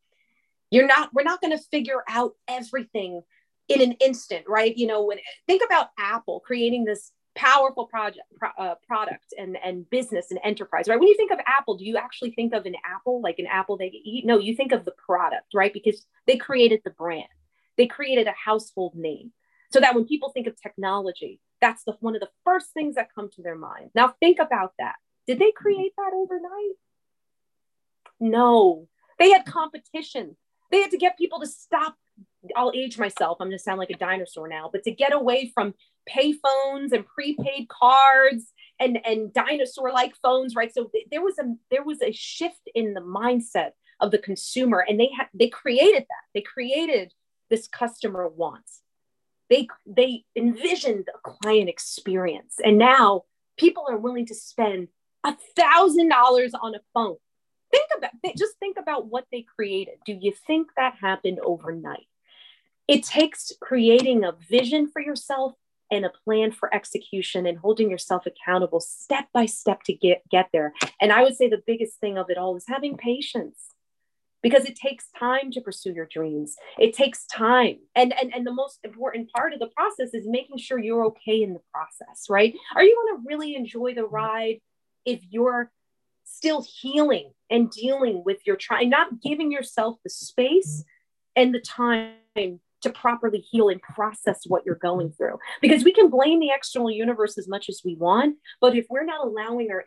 You're 0.71 0.87
not, 0.87 1.09
we're 1.13 1.23
not 1.23 1.41
going 1.41 1.57
to 1.57 1.63
figure 1.71 2.03
out 2.07 2.33
everything 2.47 3.21
in 3.67 3.81
an 3.81 3.93
instant, 3.93 4.45
right? 4.47 4.75
You 4.75 4.87
know, 4.87 5.05
when 5.05 5.19
think 5.47 5.63
about 5.65 5.87
Apple 5.97 6.41
creating 6.41 6.85
this 6.85 7.11
powerful 7.35 7.85
project 7.85 8.25
pro, 8.37 8.49
uh, 8.57 8.75
product 8.85 9.33
and 9.37 9.57
and 9.63 9.89
business 9.89 10.31
and 10.31 10.39
enterprise 10.43 10.87
right? 10.87 10.99
When 10.99 11.07
you 11.07 11.15
think 11.15 11.31
of 11.31 11.39
apple 11.45 11.77
do 11.77 11.85
you 11.85 11.95
actually 11.95 12.31
think 12.31 12.53
of 12.53 12.65
an 12.65 12.75
apple 12.83 13.21
like 13.21 13.39
an 13.39 13.45
apple 13.45 13.77
they 13.77 13.91
eat? 14.03 14.25
No 14.25 14.39
you 14.39 14.55
think 14.55 14.71
of 14.71 14.83
the 14.83 14.91
product 14.91 15.53
right? 15.53 15.71
Because 15.71 16.05
they 16.27 16.37
created 16.37 16.81
the 16.83 16.89
brand. 16.89 17.29
They 17.77 17.87
created 17.87 18.27
a 18.27 18.33
household 18.33 18.95
name 18.95 19.31
so 19.71 19.79
that 19.79 19.95
when 19.95 20.05
people 20.05 20.29
think 20.29 20.47
of 20.47 20.59
technology 20.61 21.39
that's 21.61 21.83
the 21.83 21.95
one 21.99 22.15
of 22.15 22.21
the 22.21 22.29
first 22.45 22.67
things 22.73 22.95
that 22.95 23.13
come 23.13 23.29
to 23.33 23.41
their 23.41 23.57
mind 23.57 23.89
now 23.95 24.13
think 24.19 24.39
about 24.39 24.73
that 24.79 24.95
did 25.27 25.39
they 25.39 25.45
mm-hmm. 25.45 25.63
create 25.63 25.93
that 25.97 26.11
overnight 26.13 26.75
no 28.19 28.87
they 29.17 29.29
had 29.31 29.45
competition 29.45 30.35
they 30.71 30.81
had 30.81 30.91
to 30.91 30.97
get 30.97 31.17
people 31.17 31.39
to 31.39 31.47
stop 31.47 31.95
I'll 32.55 32.71
age 32.73 32.97
myself. 32.97 33.37
I'm 33.39 33.47
going 33.47 33.57
to 33.57 33.63
sound 33.63 33.79
like 33.79 33.89
a 33.89 33.97
dinosaur 33.97 34.47
now, 34.47 34.69
but 34.71 34.83
to 34.83 34.91
get 34.91 35.13
away 35.13 35.51
from 35.53 35.73
payphones 36.09 36.91
and 36.91 37.05
prepaid 37.05 37.67
cards 37.67 38.53
and 38.79 38.99
and 39.05 39.33
dinosaur 39.33 39.91
like 39.91 40.15
phones, 40.23 40.55
right? 40.55 40.73
So 40.73 40.89
there 41.11 41.21
was 41.21 41.37
a 41.39 41.55
there 41.69 41.83
was 41.83 42.01
a 42.01 42.11
shift 42.11 42.61
in 42.73 42.93
the 42.93 43.01
mindset 43.01 43.71
of 43.99 44.11
the 44.11 44.17
consumer, 44.17 44.83
and 44.87 44.99
they 44.99 45.09
had 45.15 45.27
they 45.33 45.49
created 45.49 46.03
that. 46.03 46.23
They 46.33 46.41
created 46.41 47.13
this 47.49 47.67
customer 47.67 48.27
wants. 48.27 48.81
They 49.49 49.67
they 49.85 50.25
envisioned 50.35 51.07
a 51.13 51.19
client 51.29 51.69
experience, 51.69 52.55
and 52.63 52.77
now 52.77 53.23
people 53.57 53.85
are 53.89 53.97
willing 53.97 54.25
to 54.27 54.35
spend 54.35 54.89
a 55.23 55.35
thousand 55.55 56.09
dollars 56.09 56.53
on 56.53 56.75
a 56.75 56.79
phone. 56.93 57.17
Think 57.71 57.89
about 57.97 58.11
just 58.37 58.57
think 58.59 58.77
about 58.77 59.07
what 59.07 59.25
they 59.31 59.43
created. 59.43 59.95
Do 60.05 60.13
you 60.13 60.33
think 60.47 60.69
that 60.77 60.95
happened 61.01 61.39
overnight? 61.43 62.07
it 62.89 63.03
takes 63.03 63.51
creating 63.61 64.25
a 64.25 64.33
vision 64.49 64.89
for 64.89 64.99
yourself 64.99 65.53
and 65.91 66.05
a 66.05 66.11
plan 66.25 66.51
for 66.51 66.73
execution 66.73 67.45
and 67.45 67.57
holding 67.59 67.89
yourself 67.89 68.25
accountable 68.25 68.79
step 68.79 69.27
by 69.31 69.45
step 69.45 69.83
to 69.83 69.93
get 69.93 70.23
get 70.29 70.49
there 70.51 70.73
and 70.99 71.13
i 71.13 71.23
would 71.23 71.35
say 71.35 71.47
the 71.47 71.63
biggest 71.65 71.99
thing 71.99 72.17
of 72.17 72.29
it 72.29 72.37
all 72.37 72.55
is 72.57 72.65
having 72.67 72.97
patience 72.97 73.68
because 74.41 74.65
it 74.65 74.75
takes 74.75 75.07
time 75.17 75.51
to 75.51 75.61
pursue 75.61 75.91
your 75.91 76.07
dreams. 76.11 76.55
It 76.77 76.93
takes 76.93 77.25
time. 77.25 77.77
And 77.95 78.13
and, 78.19 78.33
and 78.33 78.45
the 78.45 78.53
most 78.53 78.79
important 78.83 79.31
part 79.31 79.53
of 79.53 79.59
the 79.59 79.67
process 79.67 80.13
is 80.13 80.27
making 80.27 80.57
sure 80.57 80.79
you're 80.79 81.05
okay 81.07 81.41
in 81.41 81.53
the 81.53 81.61
process 81.73 82.27
right? 82.29 82.53
Are 82.75 82.83
you 82.83 82.95
going 82.95 83.17
to 83.17 83.27
really 83.27 83.55
enjoy 83.55 83.93
the 83.93 84.05
ride 84.05 84.59
if 85.05 85.21
you're 85.29 85.71
still 86.23 86.63
healing 86.81 87.31
and 87.49 87.71
dealing 87.71 88.23
with 88.25 88.37
your 88.45 88.55
trying 88.55 88.89
not 88.89 89.21
giving 89.21 89.51
yourself 89.51 89.97
the 90.03 90.09
space 90.09 90.83
and 91.35 91.53
the 91.53 91.59
time 91.59 92.13
to 92.35 92.89
properly 92.93 93.39
heal 93.39 93.69
and 93.69 93.81
process 93.81 94.41
what 94.47 94.65
you're 94.65 94.75
going 94.75 95.11
through. 95.11 95.37
Because 95.61 95.83
we 95.83 95.91
can 95.91 96.09
blame 96.09 96.39
the 96.39 96.51
external 96.53 96.91
universe 96.91 97.37
as 97.37 97.47
much 97.47 97.69
as 97.69 97.81
we 97.83 97.95
want, 97.95 98.37
but 98.61 98.75
if 98.75 98.85
we're 98.89 99.05
not 99.05 99.25
allowing 99.25 99.69
our 99.71 99.83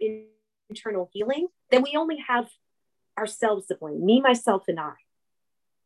internal 0.69 1.09
healing, 1.13 1.49
then 1.71 1.83
we 1.83 1.95
only 1.97 2.19
have 2.27 2.49
ourselves 3.23 3.67
to 3.67 3.77
blame 3.77 4.05
me, 4.05 4.21
myself, 4.21 4.65
and 4.69 4.79
I. 4.79 4.93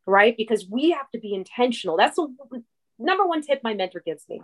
Right? 0.05 0.35
Because 0.35 0.65
we 0.69 0.91
have 0.91 1.09
to 1.11 1.19
be 1.19 1.33
intentional. 1.33 1.97
That's 1.97 2.15
the 2.15 2.27
number 2.99 3.25
one 3.25 3.41
tip 3.41 3.61
my 3.63 3.73
mentor 3.73 4.01
gives 4.05 4.27
me 4.27 4.41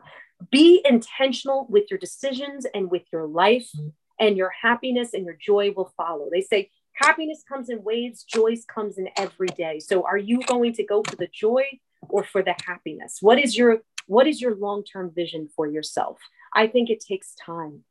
be 0.51 0.81
intentional 0.85 1.65
with 1.69 1.85
your 1.89 1.97
decisions 1.97 2.65
and 2.73 2.91
with 2.91 3.03
your 3.11 3.25
life, 3.25 3.69
mm-hmm. 3.75 3.89
and 4.19 4.37
your 4.37 4.51
happiness 4.61 5.13
and 5.13 5.25
your 5.25 5.37
joy 5.39 5.71
will 5.75 5.91
follow. 5.97 6.27
They 6.31 6.41
say, 6.41 6.69
Happiness 6.95 7.43
comes 7.49 7.69
in 7.69 7.83
waves, 7.83 8.23
joy 8.23 8.55
comes 8.67 8.99
in 8.99 9.09
every 9.17 9.47
day. 9.47 9.79
So, 9.79 10.03
are 10.03 10.17
you 10.17 10.41
going 10.43 10.73
to 10.73 10.83
go 10.83 11.01
for 11.01 11.15
the 11.15 11.27
joy 11.33 11.63
or 12.09 12.23
for 12.23 12.43
the 12.43 12.55
happiness 12.65 13.17
what 13.21 13.39
is 13.39 13.57
your 13.57 13.81
what 14.07 14.27
is 14.27 14.41
your 14.41 14.55
long-term 14.55 15.11
vision 15.13 15.49
for 15.55 15.67
yourself 15.67 16.19
i 16.53 16.67
think 16.67 16.89
it 16.89 16.99
takes 16.99 17.35
time 17.35 17.83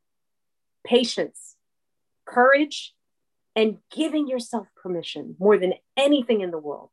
patience 0.85 1.55
courage 2.25 2.93
and 3.55 3.77
giving 3.91 4.27
yourself 4.27 4.67
permission 4.81 5.35
more 5.39 5.57
than 5.57 5.73
anything 5.97 6.41
in 6.41 6.51
the 6.51 6.57
world. 6.57 6.89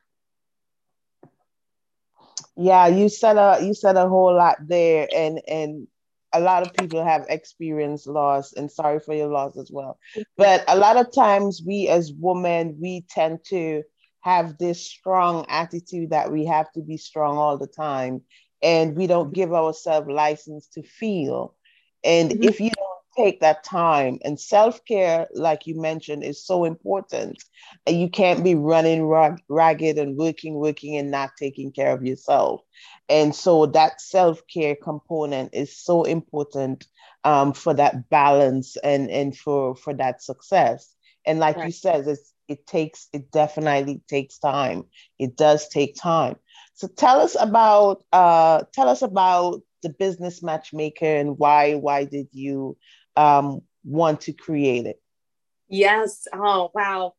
Yeah 2.56 2.88
you 2.88 3.08
said 3.08 3.36
a 3.36 3.64
you 3.64 3.74
said 3.74 3.96
a 3.96 4.08
whole 4.08 4.34
lot 4.34 4.56
there 4.66 5.08
and 5.14 5.40
and 5.48 5.86
a 6.32 6.40
lot 6.40 6.64
of 6.64 6.74
people 6.74 7.04
have 7.04 7.26
experienced 7.28 8.06
loss 8.06 8.52
and 8.52 8.70
sorry 8.70 9.00
for 9.00 9.14
your 9.14 9.26
loss 9.26 9.56
as 9.56 9.70
well. 9.70 9.98
But 10.36 10.64
a 10.68 10.76
lot 10.76 10.96
of 10.96 11.12
times 11.12 11.62
we 11.66 11.88
as 11.88 12.12
women 12.12 12.76
we 12.80 13.04
tend 13.08 13.40
to 13.46 13.82
have 14.20 14.58
this 14.58 14.86
strong 14.86 15.46
attitude 15.48 16.10
that 16.10 16.30
we 16.30 16.44
have 16.46 16.70
to 16.72 16.82
be 16.82 16.96
strong 16.98 17.38
all 17.38 17.56
the 17.58 17.66
time 17.66 18.22
and 18.62 18.94
we 18.94 19.06
don't 19.06 19.32
give 19.32 19.52
ourselves 19.52 20.08
license 20.08 20.68
to 20.74 20.82
feel. 20.82 21.54
And 22.04 22.30
mm-hmm. 22.30 22.44
if 22.44 22.60
you 22.60 22.70
take 23.20 23.40
that 23.40 23.64
time 23.64 24.18
and 24.24 24.40
self-care 24.40 25.28
like 25.34 25.66
you 25.66 25.80
mentioned 25.80 26.24
is 26.24 26.44
so 26.44 26.64
important. 26.64 27.42
And 27.86 28.00
you 28.00 28.08
can't 28.08 28.42
be 28.42 28.54
running 28.54 29.06
rag- 29.06 29.42
ragged 29.48 29.98
and 29.98 30.16
working 30.16 30.54
working 30.54 30.96
and 30.96 31.10
not 31.10 31.30
taking 31.38 31.72
care 31.72 31.92
of 31.92 32.04
yourself. 32.04 32.62
And 33.08 33.34
so 33.34 33.66
that 33.66 34.00
self-care 34.00 34.76
component 34.76 35.54
is 35.54 35.76
so 35.76 36.04
important 36.04 36.86
um, 37.24 37.52
for 37.52 37.74
that 37.74 38.08
balance 38.08 38.76
and 38.78 39.10
and 39.10 39.36
for 39.36 39.74
for 39.76 39.94
that 39.94 40.22
success. 40.22 40.94
And 41.26 41.38
like 41.38 41.56
right. 41.56 41.66
you 41.66 41.72
said 41.72 42.06
it's 42.08 42.32
it 42.48 42.66
takes 42.66 43.08
it 43.12 43.30
definitely 43.30 44.02
takes 44.08 44.38
time. 44.38 44.84
It 45.18 45.36
does 45.36 45.68
take 45.68 45.96
time. 45.96 46.36
So 46.74 46.88
tell 46.88 47.20
us 47.20 47.36
about 47.38 48.02
uh 48.12 48.62
tell 48.72 48.88
us 48.88 49.02
about 49.02 49.62
the 49.82 49.90
business 49.90 50.42
matchmaker 50.42 51.06
and 51.06 51.38
why 51.38 51.74
why 51.74 52.04
did 52.04 52.28
you 52.32 52.76
um, 53.16 53.62
want 53.84 54.22
to 54.22 54.32
create 54.32 54.86
it? 54.86 55.00
Yes. 55.68 56.26
Oh, 56.34 56.70
wow. 56.74 57.14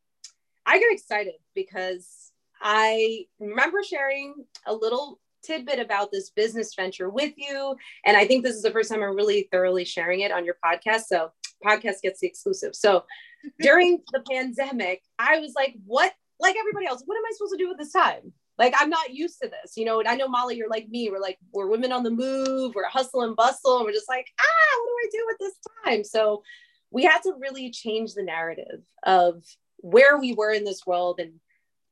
I 0.65 0.79
get 0.79 0.91
excited 0.91 1.35
because 1.55 2.31
I 2.61 3.25
remember 3.39 3.81
sharing 3.83 4.35
a 4.65 4.73
little 4.73 5.19
tidbit 5.43 5.79
about 5.79 6.11
this 6.11 6.29
business 6.29 6.73
venture 6.75 7.09
with 7.09 7.33
you. 7.37 7.75
And 8.05 8.15
I 8.15 8.25
think 8.25 8.43
this 8.43 8.55
is 8.55 8.61
the 8.61 8.71
first 8.71 8.91
time 8.91 9.01
I'm 9.01 9.15
really 9.15 9.47
thoroughly 9.51 9.85
sharing 9.85 10.21
it 10.21 10.31
on 10.31 10.45
your 10.45 10.55
podcast. 10.63 11.03
So, 11.07 11.31
podcast 11.65 12.01
gets 12.03 12.19
the 12.19 12.27
exclusive. 12.27 12.75
So, 12.75 13.05
during 13.59 13.99
the 14.11 14.21
pandemic, 14.29 15.01
I 15.17 15.39
was 15.39 15.53
like, 15.55 15.75
what? 15.85 16.13
Like 16.39 16.55
everybody 16.57 16.87
else, 16.87 17.03
what 17.05 17.17
am 17.17 17.23
I 17.25 17.31
supposed 17.33 17.53
to 17.53 17.57
do 17.57 17.69
with 17.69 17.77
this 17.77 17.91
time? 17.91 18.33
Like 18.61 18.75
I'm 18.79 18.91
not 18.91 19.11
used 19.11 19.41
to 19.41 19.49
this, 19.49 19.75
you 19.75 19.85
know. 19.85 19.99
And 19.99 20.07
I 20.07 20.13
know 20.13 20.27
Molly, 20.27 20.55
you're 20.55 20.69
like 20.69 20.87
me. 20.87 21.09
We're 21.09 21.19
like 21.19 21.39
we're 21.51 21.65
women 21.65 21.91
on 21.91 22.03
the 22.03 22.11
move. 22.11 22.75
We're 22.75 22.87
hustle 22.87 23.23
and 23.23 23.35
bustle, 23.35 23.77
and 23.77 23.85
we're 23.85 23.91
just 23.91 24.07
like, 24.07 24.27
ah, 24.39 24.79
what 24.83 24.85
do 24.85 25.07
I 25.07 25.09
do 25.11 25.25
with 25.25 25.37
this 25.39 25.53
time? 25.83 26.03
So 26.03 26.43
we 26.91 27.03
had 27.03 27.23
to 27.23 27.33
really 27.39 27.71
change 27.71 28.13
the 28.13 28.21
narrative 28.21 28.81
of 29.01 29.43
where 29.77 30.19
we 30.19 30.33
were 30.33 30.51
in 30.51 30.63
this 30.63 30.85
world 30.85 31.19
and 31.19 31.39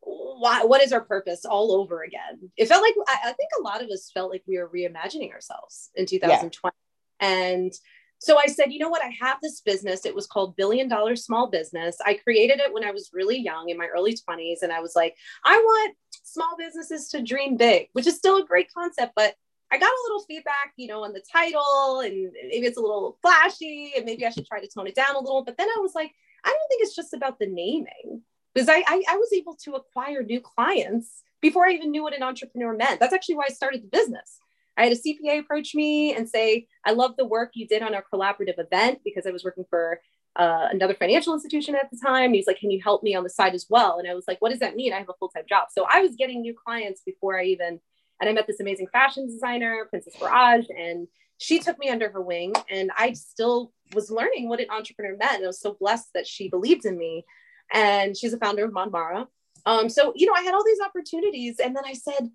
why, 0.01 0.63
what 0.63 0.83
is 0.83 0.93
our 0.93 1.01
purpose 1.01 1.43
all 1.43 1.71
over 1.71 2.03
again. 2.03 2.51
It 2.55 2.67
felt 2.67 2.83
like 2.83 2.93
I, 3.07 3.29
I 3.29 3.33
think 3.33 3.49
a 3.59 3.63
lot 3.63 3.81
of 3.81 3.89
us 3.89 4.11
felt 4.13 4.29
like 4.29 4.43
we 4.47 4.59
were 4.59 4.69
reimagining 4.69 5.33
ourselves 5.33 5.89
in 5.95 6.05
2020, 6.05 6.75
yeah. 7.19 7.27
and 7.27 7.73
so 8.19 8.37
I 8.37 8.47
said, 8.47 8.73
you 8.73 8.79
know 8.79 8.89
what? 8.89 9.03
I 9.03 9.11
have 9.21 9.37
this 9.41 9.61
business. 9.61 10.05
It 10.05 10.13
was 10.13 10.27
called 10.27 10.57
Billion 10.57 10.89
Dollar 10.89 11.15
Small 11.15 11.49
Business. 11.49 11.97
I 12.05 12.15
created 12.15 12.59
it 12.59 12.73
when 12.73 12.83
I 12.83 12.91
was 12.91 13.09
really 13.13 13.39
young 13.39 13.69
in 13.69 13.77
my 13.77 13.87
early 13.87 14.13
20s. 14.13 14.61
And 14.61 14.73
I 14.73 14.81
was 14.81 14.93
like, 14.93 15.15
I 15.45 15.57
want 15.57 15.95
small 16.23 16.55
businesses 16.57 17.07
to 17.09 17.21
dream 17.21 17.55
big, 17.55 17.87
which 17.93 18.07
is 18.07 18.17
still 18.17 18.37
a 18.37 18.45
great 18.45 18.71
concept. 18.73 19.13
But 19.15 19.35
I 19.71 19.77
got 19.77 19.87
a 19.87 20.03
little 20.07 20.25
feedback, 20.25 20.73
you 20.75 20.87
know, 20.87 21.05
on 21.05 21.13
the 21.13 21.23
title 21.31 22.01
and 22.01 22.31
maybe 22.49 22.67
it's 22.67 22.77
a 22.77 22.81
little 22.81 23.17
flashy 23.21 23.93
and 23.95 24.05
maybe 24.05 24.25
I 24.25 24.31
should 24.31 24.47
try 24.47 24.59
to 24.59 24.67
tone 24.67 24.87
it 24.87 24.95
down 24.95 25.15
a 25.15 25.19
little. 25.19 25.45
But 25.45 25.57
then 25.57 25.69
I 25.69 25.79
was 25.79 25.95
like, 25.95 26.11
I 26.43 26.49
don't 26.49 26.67
think 26.69 26.83
it's 26.83 26.95
just 26.95 27.13
about 27.13 27.39
the 27.39 27.47
naming 27.47 28.21
because 28.53 28.67
I, 28.67 28.83
I, 28.85 29.03
I 29.09 29.17
was 29.17 29.31
able 29.31 29.55
to 29.63 29.75
acquire 29.75 30.23
new 30.23 30.41
clients 30.41 31.23
before 31.41 31.67
I 31.67 31.71
even 31.71 31.91
knew 31.91 32.03
what 32.03 32.15
an 32.15 32.23
entrepreneur 32.23 32.75
meant. 32.75 32.99
That's 32.99 33.13
actually 33.13 33.35
why 33.35 33.45
I 33.47 33.53
started 33.53 33.83
the 33.83 33.87
business 33.87 34.39
I 34.79 34.85
had 34.85 34.93
a 34.93 34.95
CPA 34.95 35.39
approach 35.39 35.75
me 35.75 36.15
and 36.15 36.27
say, 36.27 36.67
I 36.85 36.93
love 36.93 37.17
the 37.17 37.25
work 37.25 37.51
you 37.53 37.67
did 37.67 37.83
on 37.83 37.93
our 37.93 38.03
collaborative 38.11 38.57
event 38.57 39.01
because 39.03 39.27
I 39.27 39.31
was 39.31 39.43
working 39.43 39.65
for 39.69 39.99
uh, 40.37 40.69
another 40.71 40.93
financial 40.93 41.33
institution 41.33 41.75
at 41.75 41.91
the 41.91 41.99
time. 42.01 42.33
He's 42.33 42.47
like, 42.47 42.59
Can 42.59 42.71
you 42.71 42.81
help 42.81 43.03
me 43.03 43.13
on 43.13 43.23
the 43.23 43.29
side 43.29 43.53
as 43.53 43.65
well? 43.69 43.99
And 43.99 44.09
I 44.09 44.15
was 44.15 44.23
like, 44.25 44.41
What 44.41 44.51
does 44.51 44.59
that 44.59 44.77
mean? 44.77 44.93
I 44.93 44.99
have 44.99 45.09
a 45.09 45.13
full 45.19 45.27
time 45.27 45.43
job. 45.49 45.67
So 45.69 45.85
I 45.91 46.01
was 46.01 46.15
getting 46.15 46.41
new 46.41 46.55
clients 46.55 47.01
before 47.05 47.37
I 47.37 47.43
even, 47.45 47.81
and 48.21 48.29
I 48.29 48.31
met 48.31 48.47
this 48.47 48.61
amazing 48.61 48.87
fashion 48.87 49.27
designer, 49.27 49.85
Princess 49.89 50.15
Barrage, 50.17 50.67
and 50.69 51.09
she 51.39 51.59
took 51.59 51.77
me 51.77 51.89
under 51.89 52.09
her 52.09 52.21
wing. 52.21 52.53
And 52.69 52.89
I 52.97 53.11
still 53.13 53.73
was 53.93 54.09
learning 54.09 54.47
what 54.47 54.61
an 54.61 54.69
entrepreneur 54.69 55.17
meant. 55.17 55.35
And 55.35 55.43
I 55.43 55.47
was 55.47 55.59
so 55.59 55.75
blessed 55.77 56.09
that 56.13 56.25
she 56.25 56.47
believed 56.47 56.85
in 56.85 56.97
me. 56.97 57.25
And 57.73 58.15
she's 58.15 58.33
a 58.33 58.39
founder 58.39 58.63
of 58.63 58.71
Monmara. 58.71 59.27
Um, 59.65 59.89
so, 59.89 60.13
you 60.15 60.25
know, 60.25 60.33
I 60.33 60.41
had 60.41 60.53
all 60.53 60.63
these 60.63 60.79
opportunities. 60.79 61.59
And 61.59 61.75
then 61.75 61.83
I 61.85 61.93
said, 61.93 62.29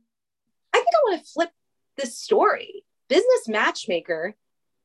I 0.75 0.77
think 0.77 0.89
I 0.95 1.11
want 1.11 1.25
to 1.25 1.31
flip 1.31 1.51
this 1.97 2.19
story. 2.19 2.85
Business 3.09 3.49
matchmaker 3.49 4.35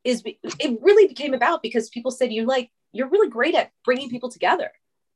is 0.04 0.24
it 0.26 0.80
really 0.82 1.08
became 1.08 1.34
about 1.34 1.62
because 1.62 1.90
people 1.90 2.12
said 2.12 2.32
you 2.32 2.46
like 2.46 2.70
you're 2.92 3.10
really 3.10 3.30
great 3.30 3.56
at 3.56 3.72
bringing 3.84 4.10
people 4.10 4.30
together. 4.30 4.72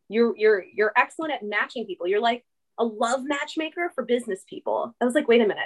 You're 0.10 0.36
you're 0.38 0.64
you're 0.74 0.94
excellent 0.96 1.34
at 1.34 1.44
matching 1.44 1.86
people. 1.86 2.08
You're 2.08 2.22
like 2.22 2.46
a 2.78 2.84
love 2.84 3.22
matchmaker 3.24 3.92
for 3.94 4.04
business 4.04 4.44
people. 4.48 4.96
I 5.00 5.06
was 5.06 5.14
like, 5.14 5.28
wait 5.28 5.42
a 5.42 5.48
minute, 5.48 5.64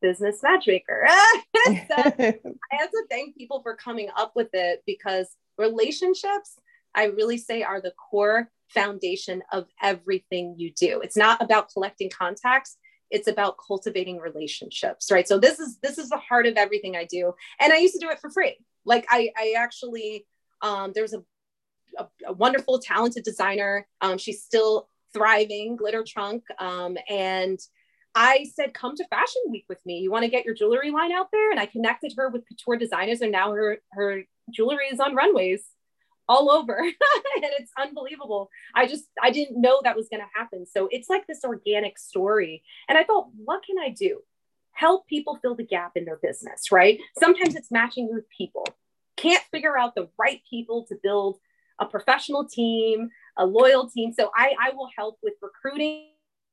business 0.00 0.42
matchmaker. 0.42 1.06
so 1.66 1.72
I 1.96 2.38
have 2.70 2.90
to 2.90 3.04
thank 3.10 3.36
people 3.36 3.60
for 3.62 3.74
coming 3.76 4.08
up 4.16 4.32
with 4.34 4.48
it 4.52 4.82
because 4.86 5.28
relationships, 5.58 6.58
I 6.94 7.04
really 7.06 7.38
say, 7.38 7.62
are 7.62 7.80
the 7.80 7.92
core 7.92 8.50
foundation 8.68 9.42
of 9.52 9.66
everything 9.82 10.54
you 10.58 10.72
do. 10.72 11.00
It's 11.00 11.16
not 11.16 11.42
about 11.42 11.72
collecting 11.72 12.10
contacts 12.10 12.76
it's 13.10 13.28
about 13.28 13.56
cultivating 13.64 14.18
relationships 14.18 15.10
right? 15.10 15.28
So 15.28 15.38
this 15.38 15.58
is 15.58 15.78
this 15.82 15.98
is 15.98 16.08
the 16.08 16.16
heart 16.16 16.46
of 16.46 16.56
everything 16.56 16.96
i 16.96 17.04
do. 17.04 17.32
And 17.60 17.72
i 17.72 17.76
used 17.76 17.94
to 17.94 18.00
do 18.00 18.10
it 18.10 18.20
for 18.20 18.30
free. 18.30 18.56
Like 18.84 19.06
i 19.10 19.30
i 19.36 19.54
actually 19.56 20.26
um 20.62 20.92
there's 20.94 21.14
a, 21.14 21.22
a, 21.98 22.06
a 22.26 22.32
wonderful 22.32 22.78
talented 22.78 23.24
designer. 23.24 23.86
Um 24.00 24.18
she's 24.18 24.42
still 24.42 24.88
thriving 25.12 25.76
glitter 25.76 26.04
trunk. 26.06 26.44
Um 26.58 26.96
and 27.08 27.58
I 28.18 28.46
said, 28.54 28.72
come 28.72 28.96
to 28.96 29.06
Fashion 29.08 29.42
Week 29.50 29.66
with 29.68 29.84
me. 29.84 29.98
You 29.98 30.10
want 30.10 30.24
to 30.24 30.30
get 30.30 30.46
your 30.46 30.54
jewelry 30.54 30.90
line 30.90 31.12
out 31.12 31.28
there? 31.30 31.50
And 31.50 31.60
I 31.60 31.66
connected 31.66 32.14
her 32.16 32.30
with 32.30 32.48
couture 32.48 32.78
designers, 32.78 33.20
and 33.20 33.30
now 33.30 33.52
her 33.52 33.76
her 33.92 34.22
jewelry 34.50 34.86
is 34.86 35.00
on 35.00 35.14
runways 35.14 35.62
all 36.28 36.50
over. 36.50 36.78
And 37.36 37.44
it's 37.58 37.72
unbelievable. 37.78 38.48
I 38.74 38.86
just 38.86 39.04
i 39.22 39.30
didn't 39.30 39.60
know 39.60 39.80
that 39.84 39.96
was 39.96 40.08
going 40.08 40.22
to 40.22 40.38
happen. 40.38 40.64
So 40.64 40.88
it's 40.90 41.10
like 41.10 41.26
this 41.26 41.44
organic 41.44 41.98
story. 41.98 42.62
And 42.88 42.96
i 42.96 43.04
thought 43.04 43.28
what 43.36 43.62
can 43.64 43.78
i 43.78 43.90
do? 43.90 44.20
Help 44.72 45.06
people 45.06 45.38
fill 45.42 45.54
the 45.54 45.64
gap 45.64 45.92
in 45.96 46.04
their 46.04 46.16
business 46.16 46.72
right? 46.72 46.98
Sometimes 47.18 47.54
it's 47.54 47.70
matching 47.70 48.08
with 48.10 48.24
people. 48.30 48.66
Can't 49.16 49.42
figure 49.50 49.78
out 49.78 49.94
the 49.94 50.08
right 50.18 50.40
people 50.48 50.86
to 50.88 50.96
build 51.02 51.38
a 51.78 51.86
professional 51.86 52.46
team 52.46 53.10
a 53.36 53.44
loyal 53.44 53.88
team. 53.90 54.12
So 54.18 54.30
i 54.34 54.54
i 54.60 54.70
will 54.70 54.88
help 54.96 55.18
with 55.22 55.34
recruiting 55.42 56.08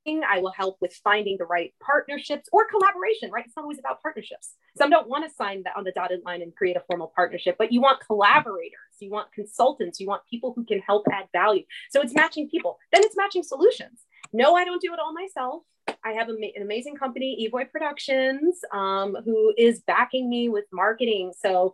I 0.06 0.40
will 0.40 0.52
help 0.52 0.78
with 0.82 0.94
finding 1.04 1.38
the 1.38 1.46
right 1.46 1.74
partnerships 1.82 2.50
or 2.52 2.68
collaboration, 2.68 3.32
right? 3.32 3.46
It's 3.46 3.56
not 3.56 3.64
always 3.64 3.80
about 3.80 4.02
partnerships. 4.02 4.56
Some 4.78 4.90
don't 4.90 5.08
want 5.08 5.28
to 5.28 5.34
sign 5.34 5.64
that 5.64 5.74
on 5.78 5.84
the 5.84 5.92
dotted 5.92 6.22
line 6.26 6.42
and 6.42 6.54
create 6.56 6.76
a 6.76 6.82
formal 6.88 7.12
partnership, 7.16 7.56
but 7.58 7.72
you 7.72 7.82
want 7.82 8.06
collaborators, 8.06 8.74
you 9.00 9.10
want 9.10 9.32
consultants, 9.32 10.00
you 10.00 10.08
want 10.08 10.24
people 10.30 10.54
who 10.56 10.66
can 10.66 10.80
help 10.80 11.06
add 11.12 11.26
value. 11.32 11.64
So 11.92 12.02
it's 12.02 12.14
matching 12.14 12.50
people. 12.50 12.78
Then 12.92 13.04
it's 13.04 13.16
matching 13.16 13.44
solutions. 13.44 14.02
No, 14.34 14.56
I 14.56 14.66
don't 14.66 14.82
do 14.82 14.94
it 14.94 15.00
all 15.00 15.14
myself. 15.14 15.64
I 16.04 16.12
have 16.14 16.30
an 16.30 16.40
amazing 16.62 16.96
company, 16.96 17.50
Evoy 17.50 17.70
Productions, 17.72 18.60
um, 18.74 19.16
who 19.24 19.54
is 19.58 19.82
backing 19.82 20.30
me 20.30 20.50
with 20.50 20.66
marketing. 20.72 21.34
So 21.40 21.74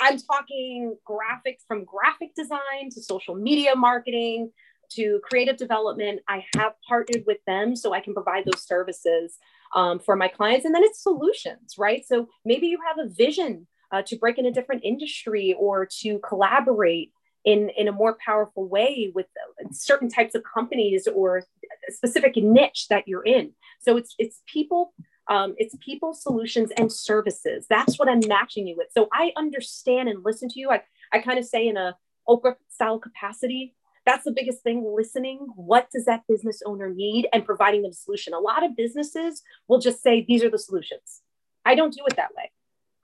I'm 0.00 0.18
talking 0.18 0.96
graphics 1.08 1.66
from 1.66 1.84
graphic 1.84 2.34
design 2.34 2.90
to 2.92 3.02
social 3.02 3.34
media 3.34 3.74
marketing 3.74 4.52
to 4.90 5.20
creative 5.22 5.56
development. 5.56 6.20
I 6.28 6.44
have 6.56 6.72
partnered 6.86 7.24
with 7.26 7.38
them 7.46 7.76
so 7.76 7.92
I 7.92 8.00
can 8.00 8.14
provide 8.14 8.44
those 8.44 8.66
services 8.66 9.36
um, 9.74 9.98
for 9.98 10.16
my 10.16 10.28
clients. 10.28 10.64
And 10.64 10.74
then 10.74 10.84
it's 10.84 11.02
solutions, 11.02 11.74
right? 11.78 12.04
So 12.06 12.28
maybe 12.44 12.66
you 12.66 12.78
have 12.86 12.98
a 12.98 13.08
vision 13.08 13.66
uh, 13.92 14.02
to 14.02 14.16
break 14.16 14.38
in 14.38 14.46
a 14.46 14.52
different 14.52 14.84
industry 14.84 15.54
or 15.58 15.86
to 16.00 16.18
collaborate 16.20 17.12
in, 17.44 17.70
in 17.76 17.88
a 17.88 17.92
more 17.92 18.16
powerful 18.24 18.68
way 18.68 19.12
with 19.14 19.26
certain 19.72 20.08
types 20.08 20.34
of 20.34 20.42
companies 20.42 21.06
or 21.06 21.44
specific 21.88 22.36
niche 22.36 22.86
that 22.90 23.06
you're 23.06 23.24
in. 23.24 23.52
So 23.80 23.96
it's 23.96 24.14
it's 24.18 24.42
people 24.46 24.92
um, 25.28 25.54
it's 25.58 25.74
people, 25.80 26.14
solutions, 26.14 26.70
and 26.76 26.90
services. 26.90 27.66
That's 27.68 27.98
what 27.98 28.08
I'm 28.08 28.20
matching 28.26 28.66
you 28.66 28.76
with. 28.76 28.88
So 28.92 29.08
I 29.12 29.32
understand 29.36 30.08
and 30.08 30.24
listen 30.24 30.48
to 30.48 30.58
you. 30.58 30.70
I, 30.70 30.82
I 31.12 31.18
kind 31.18 31.38
of 31.38 31.44
say 31.44 31.68
in 31.68 31.76
a 31.76 31.96
Oprah 32.26 32.54
style 32.68 32.98
capacity, 32.98 33.74
that's 34.08 34.24
the 34.24 34.32
biggest 34.32 34.62
thing 34.62 34.90
listening. 34.96 35.48
What 35.54 35.90
does 35.90 36.06
that 36.06 36.22
business 36.26 36.62
owner 36.64 36.88
need? 36.88 37.28
And 37.30 37.44
providing 37.44 37.82
them 37.82 37.90
a 37.90 37.94
solution. 37.94 38.32
A 38.32 38.38
lot 38.38 38.64
of 38.64 38.74
businesses 38.74 39.42
will 39.68 39.78
just 39.78 40.02
say 40.02 40.24
these 40.26 40.42
are 40.42 40.48
the 40.48 40.58
solutions. 40.58 41.20
I 41.66 41.74
don't 41.74 41.92
do 41.92 42.06
it 42.06 42.16
that 42.16 42.34
way. 42.34 42.50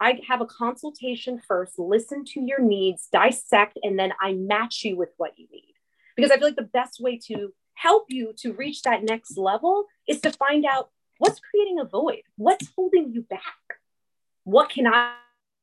I 0.00 0.20
have 0.26 0.40
a 0.40 0.46
consultation 0.46 1.42
first 1.46 1.78
listen 1.78 2.24
to 2.28 2.40
your 2.40 2.60
needs 2.60 3.08
dissect 3.12 3.78
and 3.82 3.98
then 3.98 4.12
i 4.20 4.32
match 4.32 4.82
you 4.82 4.96
with 4.96 5.10
what 5.18 5.38
you 5.38 5.46
need. 5.52 5.74
Because 6.16 6.30
i 6.30 6.36
feel 6.36 6.48
like 6.48 6.56
the 6.56 6.62
best 6.62 7.00
way 7.00 7.18
to 7.28 7.52
help 7.74 8.06
you 8.08 8.32
to 8.38 8.52
reach 8.52 8.82
that 8.82 9.04
next 9.04 9.36
level 9.36 9.84
is 10.08 10.20
to 10.22 10.32
find 10.32 10.64
out 10.64 10.90
what's 11.18 11.40
creating 11.40 11.78
a 11.80 11.84
void 11.84 12.22
what's 12.36 12.68
holding 12.76 13.12
you 13.12 13.22
back 13.22 13.78
what 14.44 14.68
can 14.68 14.86
i 14.86 15.14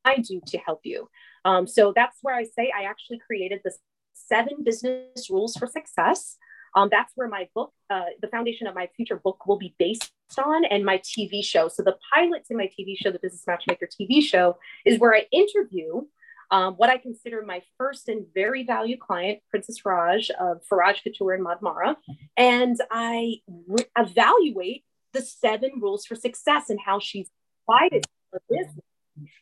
I 0.06 0.17
do 0.17 0.41
to 0.47 0.58
help 0.58 0.82
you? 0.84 1.10
Um, 1.45 1.67
so 1.67 1.93
that's 1.95 2.17
where 2.21 2.36
I 2.36 2.43
say 2.43 2.71
I 2.75 2.84
actually 2.84 3.19
created 3.19 3.62
the 3.63 3.71
seven 4.13 4.63
business 4.63 5.30
rules 5.30 5.56
for 5.56 5.67
success. 5.67 6.38
Um, 6.76 6.88
that's 6.89 7.12
where 7.15 7.28
my 7.28 7.50
book, 7.54 7.74
uh, 7.89 8.06
the 8.21 8.28
foundation 8.28 8.65
of 8.67 8.76
my 8.76 8.88
future 8.95 9.17
book, 9.17 9.45
will 9.45 9.58
be 9.58 9.76
based 9.78 10.12
on, 10.38 10.63
and 10.65 10.86
my 10.86 11.00
TV 11.00 11.43
show. 11.43 11.67
So 11.67 11.84
the 11.84 11.97
pilots 12.13 12.50
in 12.50 12.58
my 12.58 12.67
TV 12.67 12.95
show, 12.97 13.12
the 13.12 13.19
Business 13.19 13.43
Matchmaker 13.45 13.88
TV 13.88 14.24
show, 14.24 14.58
is 14.86 14.97
where 15.00 15.13
I 15.13 15.26
interview 15.32 16.04
um, 16.52 16.74
what 16.74 16.89
I 16.89 16.97
consider 16.97 17.43
my 17.43 17.62
first 17.78 18.10
and 18.10 18.26
very 18.34 18.63
valued 18.63 19.00
client, 19.00 19.39
Princess 19.50 19.86
Raj 19.86 20.30
of 20.32 20.62
Faraj 20.69 21.02
Couture 21.02 21.34
and 21.34 21.45
Madmara, 21.45 21.95
and 22.36 22.78
I 22.91 23.38
re- 23.47 23.86
evaluate 23.97 24.84
the 25.13 25.21
seven 25.21 25.71
rules 25.82 26.06
for 26.06 26.15
success 26.15 26.69
and 26.69 26.80
how 26.86 27.00
she's 27.00 27.30
applied 27.63 27.93
it 27.93 28.04
to 28.04 28.10
her 28.34 28.41
business. 28.50 28.86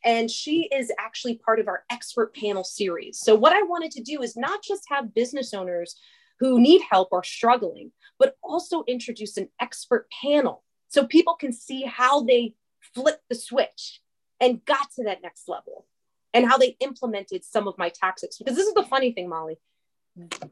And 0.04 0.30
she 0.30 0.70
is 0.74 0.92
actually 1.00 1.36
part 1.38 1.60
of 1.60 1.68
our 1.68 1.84
expert 1.92 2.36
panel 2.36 2.64
series. 2.64 3.20
So, 3.20 3.36
what 3.36 3.54
I 3.54 3.62
wanted 3.64 3.92
to 3.92 4.02
do 4.02 4.22
is 4.22 4.36
not 4.36 4.64
just 4.64 4.84
have 4.90 5.14
business 5.14 5.54
owners 5.54 5.96
who 6.40 6.60
need 6.60 6.82
help 6.90 7.10
or 7.12 7.24
struggling, 7.24 7.92
but 8.18 8.36
also 8.44 8.84
introduce 8.88 9.38
an 9.38 9.50
expert 9.60 10.08
panel 10.22 10.64
so 10.88 11.06
people 11.06 11.36
can 11.36 11.54
see 11.54 11.84
how 11.84 12.24
they 12.24 12.56
flipped 12.94 13.24
the 13.30 13.36
switch 13.36 14.02
and 14.40 14.64
got 14.66 14.92
to 14.96 15.04
that 15.04 15.22
next 15.22 15.48
level 15.48 15.86
and 16.34 16.48
how 16.48 16.58
they 16.58 16.78
implemented 16.80 17.44
some 17.44 17.68
of 17.68 17.78
my 17.78 17.90
tactics. 17.90 18.38
Because 18.38 18.56
this 18.56 18.68
is 18.68 18.74
the 18.74 18.84
funny 18.84 19.12
thing, 19.12 19.30
Molly. 19.30 19.58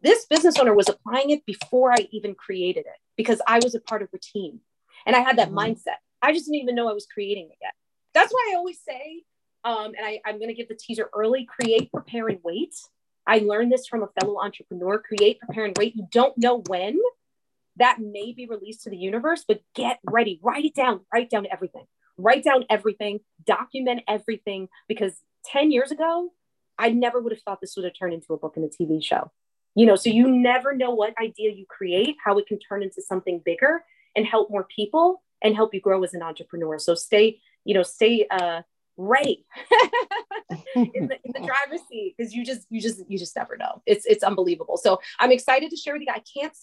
This 0.01 0.25
business 0.25 0.57
owner 0.57 0.73
was 0.73 0.87
applying 0.87 1.31
it 1.31 1.45
before 1.45 1.91
I 1.91 2.07
even 2.11 2.35
created 2.35 2.85
it 2.85 2.99
because 3.15 3.41
I 3.47 3.59
was 3.61 3.75
a 3.75 3.81
part 3.81 4.01
of 4.01 4.09
her 4.11 4.19
team 4.21 4.61
and 5.05 5.15
I 5.15 5.19
had 5.19 5.37
that 5.37 5.49
mm-hmm. 5.49 5.59
mindset. 5.59 5.97
I 6.21 6.31
just 6.31 6.45
didn't 6.45 6.61
even 6.61 6.75
know 6.75 6.89
I 6.89 6.93
was 6.93 7.05
creating 7.05 7.49
it 7.51 7.57
yet. 7.61 7.73
That's 8.13 8.31
why 8.31 8.51
I 8.51 8.55
always 8.55 8.79
say, 8.87 9.23
um, 9.63 9.93
and 9.97 10.05
I, 10.05 10.21
I'm 10.25 10.37
going 10.37 10.49
to 10.49 10.53
give 10.53 10.67
the 10.67 10.75
teaser 10.75 11.09
early 11.13 11.45
create, 11.45 11.91
prepare, 11.91 12.27
and 12.27 12.39
wait. 12.43 12.75
I 13.25 13.39
learned 13.39 13.71
this 13.71 13.87
from 13.87 14.03
a 14.03 14.07
fellow 14.19 14.39
entrepreneur 14.39 14.99
create, 14.99 15.39
prepare, 15.39 15.65
and 15.65 15.77
wait. 15.77 15.95
You 15.95 16.07
don't 16.11 16.37
know 16.37 16.63
when 16.67 16.97
that 17.77 17.99
may 17.99 18.33
be 18.33 18.47
released 18.47 18.83
to 18.83 18.89
the 18.89 18.97
universe, 18.97 19.43
but 19.47 19.61
get 19.75 19.99
ready, 20.05 20.39
write 20.41 20.65
it 20.65 20.73
down, 20.73 21.01
write 21.13 21.29
down 21.29 21.47
everything, 21.51 21.85
write 22.17 22.43
down 22.43 22.65
everything, 22.69 23.19
document 23.45 24.01
everything, 24.07 24.69
because 24.87 25.13
10 25.45 25.71
years 25.71 25.91
ago, 25.91 26.31
I 26.77 26.89
never 26.89 27.19
would 27.21 27.31
have 27.31 27.41
thought 27.41 27.61
this 27.61 27.75
would 27.75 27.85
have 27.85 27.93
turned 27.97 28.13
into 28.13 28.33
a 28.33 28.37
book 28.37 28.55
and 28.55 28.65
a 28.65 28.69
TV 28.69 29.03
show. 29.03 29.31
You 29.75 29.85
know, 29.85 29.95
so 29.95 30.09
you 30.09 30.29
never 30.29 30.75
know 30.75 30.91
what 30.91 31.13
idea 31.21 31.51
you 31.51 31.65
create, 31.67 32.15
how 32.23 32.37
it 32.39 32.47
can 32.47 32.57
turn 32.59 32.81
into 32.81 33.01
something 33.01 33.41
bigger 33.45 33.83
and 34.15 34.25
help 34.25 34.49
more 34.49 34.67
people 34.75 35.21
and 35.43 35.55
help 35.55 35.73
you 35.73 35.81
grow 35.81 36.03
as 36.03 36.15
an 36.15 36.23
entrepreneur. 36.23 36.79
So 36.79 36.95
stay, 36.95 37.39
you 37.67 37.73
know, 37.73 37.83
stay 37.83 38.25
uh, 38.31 38.61
ready 38.95 39.45
in, 40.75 41.07
the, 41.07 41.17
in 41.23 41.33
the 41.33 41.39
driver's 41.45 41.81
seat 41.87 42.15
because 42.17 42.33
you 42.33 42.43
just 42.43 42.65
you 42.69 42.81
just 42.81 43.03
you 43.07 43.19
just 43.19 43.35
never 43.35 43.57
know. 43.57 43.81
It's 43.85 44.05
it's 44.05 44.23
unbelievable. 44.23 44.77
So 44.77 44.99
i'm 45.19 45.31
excited 45.31 45.69
to 45.69 45.75
share 45.75 45.93
with 45.93 46.01
you. 46.01 46.07
I 46.09 46.23
can't 46.33 46.53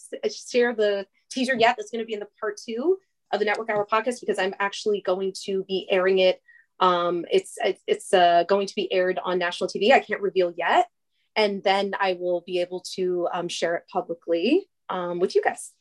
share 0.50 0.74
the 0.74 1.06
teaser 1.30 1.54
yet. 1.54 1.76
That's 1.76 1.90
going 1.90 2.02
to 2.02 2.06
be 2.06 2.14
in 2.14 2.20
the 2.20 2.28
part 2.40 2.56
two 2.56 2.98
of 3.32 3.38
the 3.38 3.44
network 3.44 3.70
hour 3.70 3.86
podcast 3.90 4.20
because 4.20 4.38
i'm 4.38 4.54
actually 4.60 5.00
going 5.00 5.32
to 5.44 5.64
be 5.64 5.88
airing 5.90 6.18
it 6.18 6.40
um 6.78 7.24
it's 7.30 7.56
it's 7.86 8.12
uh, 8.12 8.44
going 8.48 8.66
to 8.66 8.74
be 8.74 8.92
aired 8.92 9.18
on 9.24 9.38
national 9.38 9.68
tv 9.68 9.92
i 9.92 10.00
can't 10.00 10.20
reveal 10.20 10.52
yet. 10.56 10.88
And 11.36 11.62
then 11.62 11.92
i 12.00 12.16
will 12.18 12.42
be 12.46 12.60
able 12.60 12.84
to 12.96 13.28
um, 13.32 13.48
share 13.48 13.76
it 13.76 13.84
publicly 13.92 14.66
um, 14.88 15.20
with 15.20 15.34
you 15.34 15.42
guys 15.42 15.72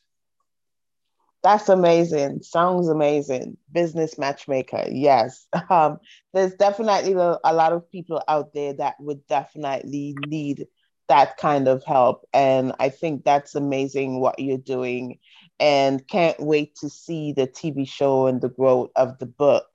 that's 1.44 1.68
amazing. 1.68 2.42
Sounds 2.42 2.88
amazing. 2.88 3.58
Business 3.70 4.18
matchmaker. 4.18 4.84
Yes. 4.90 5.46
Um, 5.70 5.98
there's 6.32 6.54
definitely 6.54 7.12
a 7.12 7.54
lot 7.54 7.72
of 7.72 7.90
people 7.90 8.22
out 8.28 8.52
there 8.54 8.72
that 8.74 8.96
would 9.00 9.26
definitely 9.28 10.16
need 10.26 10.66
that 11.08 11.36
kind 11.36 11.68
of 11.68 11.84
help. 11.84 12.26
And 12.32 12.72
I 12.80 12.88
think 12.88 13.24
that's 13.24 13.54
amazing 13.54 14.20
what 14.20 14.38
you're 14.38 14.58
doing. 14.58 15.18
And 15.60 16.06
can't 16.08 16.40
wait 16.40 16.76
to 16.76 16.88
see 16.88 17.32
the 17.32 17.46
TV 17.46 17.86
show 17.86 18.26
and 18.26 18.40
the 18.40 18.48
growth 18.48 18.90
of 18.96 19.18
the 19.18 19.26
book. 19.26 19.66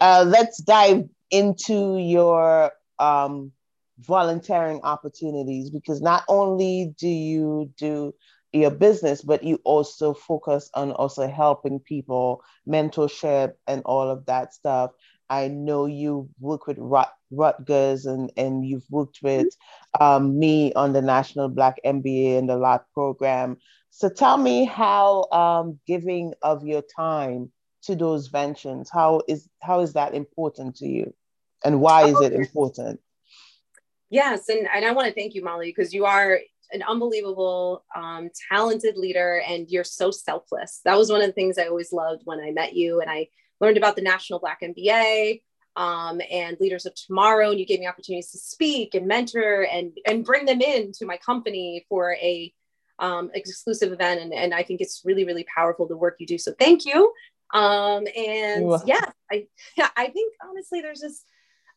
Uh, 0.00 0.24
let's 0.26 0.60
dive 0.62 1.04
into 1.30 1.98
your 1.98 2.72
um, 2.98 3.52
volunteering 3.98 4.80
opportunities 4.82 5.70
because 5.70 6.00
not 6.00 6.24
only 6.28 6.94
do 6.98 7.08
you 7.08 7.70
do 7.76 8.14
your 8.52 8.70
business, 8.70 9.22
but 9.22 9.44
you 9.44 9.60
also 9.64 10.12
focus 10.12 10.70
on 10.74 10.92
also 10.92 11.28
helping 11.28 11.78
people, 11.80 12.42
mentorship, 12.68 13.54
and 13.66 13.82
all 13.84 14.10
of 14.10 14.26
that 14.26 14.52
stuff. 14.54 14.92
I 15.28 15.48
know 15.48 15.86
you 15.86 16.28
work 16.40 16.66
with 16.66 16.76
Rut- 16.78 17.14
Rutgers 17.30 18.06
and, 18.06 18.32
and 18.36 18.66
you've 18.66 18.90
worked 18.90 19.20
with 19.22 19.48
um, 20.00 20.38
me 20.38 20.72
on 20.74 20.92
the 20.92 21.02
National 21.02 21.48
Black 21.48 21.78
MBA 21.86 22.38
and 22.38 22.48
the 22.48 22.56
LOT 22.56 22.84
program. 22.92 23.58
So 23.90 24.08
tell 24.08 24.36
me 24.36 24.64
how 24.64 25.24
um, 25.30 25.78
giving 25.86 26.34
of 26.42 26.66
your 26.66 26.82
time 26.96 27.52
to 27.82 27.94
those 27.94 28.28
ventures, 28.28 28.90
how 28.92 29.22
is 29.28 29.48
how 29.62 29.80
is 29.80 29.94
that 29.94 30.14
important 30.14 30.76
to 30.76 30.86
you? 30.86 31.14
And 31.64 31.80
why 31.80 32.06
is 32.08 32.20
it 32.20 32.32
important? 32.32 33.00
Yes, 34.10 34.48
and, 34.48 34.68
and 34.74 34.84
I 34.84 34.90
want 34.90 35.08
to 35.08 35.14
thank 35.14 35.34
you, 35.34 35.44
Molly, 35.44 35.68
because 35.68 35.94
you 35.94 36.04
are 36.04 36.40
an 36.72 36.82
unbelievable, 36.82 37.84
um, 37.94 38.30
talented 38.50 38.96
leader, 38.96 39.42
and 39.46 39.68
you're 39.68 39.84
so 39.84 40.10
selfless. 40.10 40.80
That 40.84 40.96
was 40.96 41.10
one 41.10 41.20
of 41.20 41.26
the 41.26 41.32
things 41.32 41.58
I 41.58 41.66
always 41.66 41.92
loved 41.92 42.22
when 42.24 42.40
I 42.40 42.50
met 42.50 42.74
you, 42.74 43.00
and 43.00 43.10
I 43.10 43.28
learned 43.60 43.76
about 43.76 43.96
the 43.96 44.02
National 44.02 44.38
Black 44.38 44.60
MBA 44.62 45.42
um, 45.76 46.20
and 46.30 46.56
Leaders 46.60 46.86
of 46.86 46.94
Tomorrow, 46.94 47.50
and 47.50 47.60
you 47.60 47.66
gave 47.66 47.80
me 47.80 47.86
opportunities 47.86 48.30
to 48.32 48.38
speak 48.38 48.94
and 48.94 49.06
mentor 49.06 49.66
and 49.70 49.92
and 50.06 50.24
bring 50.24 50.46
them 50.46 50.60
in 50.60 50.92
to 50.92 51.06
my 51.06 51.16
company 51.16 51.86
for 51.88 52.14
a 52.14 52.52
um, 52.98 53.30
exclusive 53.34 53.92
event, 53.92 54.20
and 54.20 54.32
and 54.32 54.54
I 54.54 54.62
think 54.62 54.80
it's 54.80 55.02
really 55.04 55.24
really 55.24 55.46
powerful 55.54 55.86
the 55.86 55.96
work 55.96 56.16
you 56.18 56.26
do. 56.26 56.38
So 56.38 56.52
thank 56.58 56.84
you. 56.84 57.12
Um, 57.52 58.06
and 58.16 58.72
yeah, 58.86 59.10
I 59.30 59.46
yeah, 59.76 59.88
I 59.96 60.08
think 60.08 60.34
honestly, 60.48 60.80
there's 60.80 61.00
just 61.00 61.24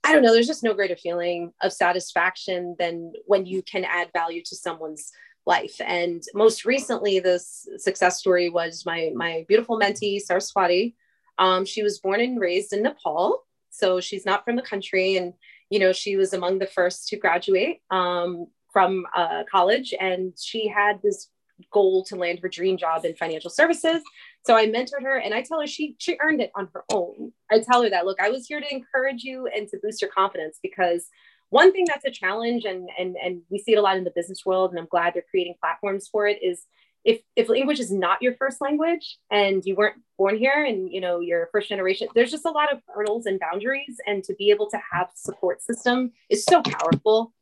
I 0.04 0.12
don't 0.12 0.22
know, 0.22 0.34
there's 0.34 0.48
just 0.48 0.64
no 0.64 0.74
greater 0.74 0.98
feeling 0.98 1.54
of 1.62 1.72
satisfaction 1.72 2.76
than 2.78 3.14
when 3.26 3.46
you 3.46 3.62
can 3.64 3.86
add 3.86 4.12
value 4.14 4.42
to 4.44 4.56
someone's 4.56 5.12
life. 5.46 5.80
And 5.86 6.22
most 6.34 6.66
recently, 6.66 7.20
this 7.20 7.68
success 7.78 8.20
story 8.20 8.50
was 8.50 8.86
my 8.86 9.12
my 9.16 9.46
beautiful 9.48 9.80
mentee, 9.80 10.20
Saraswati. 10.20 10.96
Um, 11.38 11.66
she 11.66 11.84
was 11.84 12.00
born 12.00 12.22
and 12.22 12.40
raised 12.40 12.74
in 12.74 12.84
Nepal, 12.84 13.44
so 13.70 14.00
she's 14.00 14.26
not 14.26 14.46
from 14.46 14.56
the 14.56 14.62
country, 14.62 15.18
and 15.18 15.34
you 15.70 15.80
know 15.80 15.94
she 15.94 16.16
was 16.16 16.34
among 16.34 16.60
the 16.60 16.68
first 16.68 17.08
to 17.10 17.18
graduate 17.18 17.82
um, 17.90 18.48
from 18.72 19.06
uh, 19.16 19.44
college, 19.50 19.94
and 20.00 20.34
she 20.40 20.68
had 20.68 21.02
this 21.02 21.30
goal 21.72 22.04
to 22.06 22.16
land 22.16 22.40
her 22.42 22.50
dream 22.50 22.78
job 22.78 23.06
in 23.06 23.16
financial 23.16 23.50
services. 23.50 24.02
So 24.46 24.56
I 24.56 24.68
mentored 24.68 25.04
her 25.04 25.18
and 25.18 25.34
I 25.34 25.42
tell 25.42 25.62
her 25.62 25.68
she 25.68 25.96
she 26.00 26.18
earned 26.22 26.42
it 26.42 26.52
on 26.56 26.70
her 26.74 26.84
own. 26.92 27.32
I 27.50 27.60
tell 27.60 27.82
her 27.84 27.90
that 27.90 28.06
look, 28.06 28.20
I 28.22 28.30
was 28.30 28.46
here 28.46 28.60
to 28.60 28.74
encourage 28.74 29.24
you 29.24 29.48
and 29.48 29.68
to 29.70 29.80
boost 29.82 30.02
your 30.02 30.12
confidence 30.12 30.60
because 30.62 31.08
one 31.50 31.72
thing 31.72 31.86
that's 31.88 32.06
a 32.06 32.12
challenge 32.12 32.66
and 32.66 32.90
and 32.98 33.16
and 33.24 33.42
we 33.50 33.60
see 33.60 33.74
it 33.74 33.78
a 33.78 33.82
lot 33.82 33.98
in 33.98 34.04
the 34.04 34.12
business 34.12 34.46
world 34.46 34.72
and 34.72 34.80
I'm 34.80 34.88
glad 34.88 35.14
they're 35.14 35.24
creating 35.30 35.56
platforms 35.62 36.10
for 36.12 36.28
it 36.28 36.40
is 36.44 36.66
if 37.06 37.22
if 37.36 37.50
English 37.50 37.80
is 37.80 37.92
not 37.92 38.22
your 38.22 38.36
first 38.36 38.60
language 38.60 39.18
and 39.32 39.64
you 39.66 39.76
weren't 39.76 39.98
born 40.18 40.38
here 40.38 40.66
and 40.66 40.92
you 40.92 41.00
know 41.00 41.20
you're 41.20 41.48
first 41.52 41.70
generation 41.70 42.08
there's 42.16 42.32
just 42.32 42.46
a 42.46 42.52
lot 42.52 42.74
of 42.74 42.80
hurdles 42.88 43.26
and 43.26 43.40
boundaries 43.40 43.98
and 44.08 44.24
to 44.24 44.34
be 44.36 44.50
able 44.50 44.70
to 44.70 44.80
have 44.92 45.10
support 45.14 45.62
system 45.62 46.12
is 46.30 46.44
so 46.44 46.62
powerful 46.62 47.34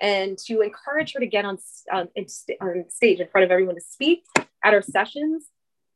and 0.00 0.36
to 0.38 0.62
encourage 0.62 1.12
her 1.12 1.20
to 1.20 1.26
get 1.26 1.44
on, 1.44 1.58
on 1.92 2.08
stage 2.88 3.20
in 3.20 3.28
front 3.28 3.44
of 3.44 3.50
everyone 3.50 3.74
to 3.74 3.80
speak 3.80 4.24
at 4.64 4.74
our 4.74 4.82
sessions 4.82 5.46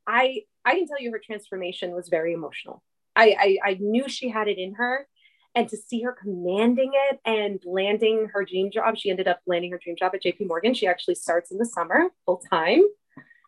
i 0.07 0.43
i 0.65 0.75
can 0.75 0.87
tell 0.87 1.01
you 1.01 1.11
her 1.11 1.21
transformation 1.25 1.93
was 1.93 2.09
very 2.09 2.33
emotional. 2.33 2.83
I, 3.17 3.59
I 3.65 3.71
i 3.71 3.79
knew 3.81 4.09
she 4.09 4.29
had 4.29 4.49
it 4.49 4.59
in 4.59 4.75
her 4.75 5.07
and 5.55 5.69
to 5.69 5.77
see 5.77 6.03
her 6.03 6.13
commanding 6.13 6.93
it 6.95 7.21
and 7.25 7.63
landing 7.65 8.29
her 8.33 8.45
dream 8.45 8.71
job 8.73 8.97
she 8.97 9.11
ended 9.11 9.29
up 9.29 9.41
landing 9.47 9.71
her 9.71 9.81
dream 9.83 9.97
job 9.97 10.13
at 10.15 10.23
jp 10.23 10.47
morgan. 10.47 10.75
She 10.75 10.87
actually 10.87 11.15
starts 11.15 11.51
in 11.51 11.59
the 11.59 11.67
summer 11.67 12.09
full 12.27 12.43
time 12.51 12.83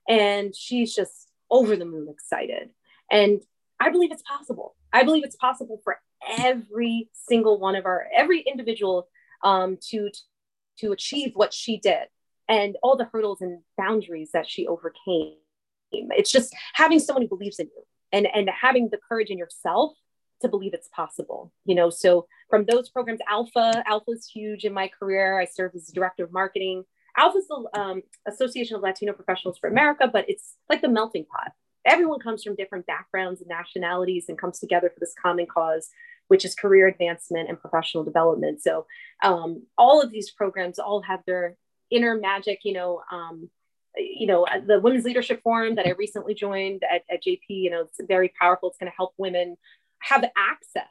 and 0.09 0.55
she's 0.55 0.95
just 0.95 1.29
over 1.51 1.77
the 1.77 1.85
moon 1.85 2.09
excited. 2.09 2.71
And 3.11 3.43
i 3.81 3.91
believe 3.91 4.13
it's 4.13 4.23
possible. 4.23 4.77
I 4.93 5.03
believe 5.03 5.25
it's 5.25 5.37
possible 5.37 5.81
for 5.85 5.99
every 6.27 7.11
single 7.13 7.59
one 7.59 7.77
of 7.77 7.87
our 7.87 8.07
every 8.15 8.41
individual 8.41 9.09
um, 9.45 9.79
to 9.91 10.11
to 10.79 10.93
achieve 10.93 11.33
what 11.35 11.53
she 11.53 11.79
did 11.79 12.09
and 12.49 12.77
all 12.83 12.97
the 12.97 13.09
hurdles 13.13 13.41
and 13.41 13.61
boundaries 13.77 14.31
that 14.33 14.49
she 14.49 14.67
overcame. 14.67 15.37
It's 15.93 16.31
just 16.31 16.55
having 16.75 16.99
someone 16.99 17.23
who 17.23 17.29
believes 17.29 17.59
in 17.59 17.67
you 17.67 17.83
and, 18.13 18.27
and 18.35 18.49
having 18.51 18.89
the 18.91 18.99
courage 19.09 19.31
in 19.31 19.39
yourself 19.39 19.93
to 20.43 20.49
believe 20.49 20.75
it's 20.75 20.89
possible, 20.89 21.53
you 21.65 21.75
know. 21.75 21.91
So 21.91 22.27
from 22.51 22.67
those 22.67 22.91
programs, 22.91 23.21
ALPFA, 23.31 23.85
ALPFA 23.87 24.15
is 24.15 24.31
huge 24.33 24.65
in 24.65 24.73
my 24.73 24.89
career. 24.89 25.41
I 25.41 25.47
served 25.47 25.75
as 25.77 25.87
director 25.87 26.25
of 26.25 26.33
marketing. 26.33 26.85
ALPFA 27.19 27.37
is 27.37 27.49
the 27.49 27.81
um, 27.81 28.03
Association 28.29 28.77
of 28.77 28.83
Latino 28.83 29.13
Professionals 29.13 29.59
for 29.59 29.71
America, 29.71 30.09
but 30.13 30.29
it's 30.29 30.57
like 30.69 30.83
the 30.83 30.89
melting 30.89 31.25
pot. 31.25 31.53
Everyone 31.87 32.19
comes 32.19 32.43
from 32.43 32.57
different 32.57 32.85
backgrounds 32.87 33.41
and 33.41 33.49
nationalities 33.49 34.27
and 34.29 34.37
comes 34.37 34.59
together 34.59 34.91
for 34.91 35.01
this 35.01 35.15
common 35.23 35.47
cause 35.47 35.89
which 36.29 36.45
is 36.45 36.55
career 36.55 36.89
advancement 36.89 37.49
and 37.49 37.61
professional 37.61 38.05
development. 38.05 38.63
So 38.63 38.87
um, 39.23 39.65
all 39.79 40.03
of 40.03 40.11
these 40.11 40.31
programs 40.31 40.79
all 40.79 41.03
have 41.03 41.21
their 41.27 41.57
inner 41.91 42.17
magic, 42.17 42.61
you 42.65 42.73
know, 42.73 43.03
um, 43.11 43.49
you 43.97 44.27
know, 44.27 44.47
the 44.67 44.81
Women's 44.81 45.05
Leadership 45.05 45.43
Forum 45.43 45.77
that 45.77 45.87
I 45.87 45.93
recently 45.93 46.35
joined 46.35 46.83
at, 46.85 47.03
at 47.11 47.23
JP, 47.25 47.41
you 47.49 47.71
know, 47.71 47.83
it's 47.83 48.01
very 48.07 48.33
powerful. 48.41 48.69
It's 48.69 48.79
going 48.79 48.91
to 48.91 48.97
help 48.97 49.15
women 49.19 49.57
have 50.01 50.25
access. 50.37 50.85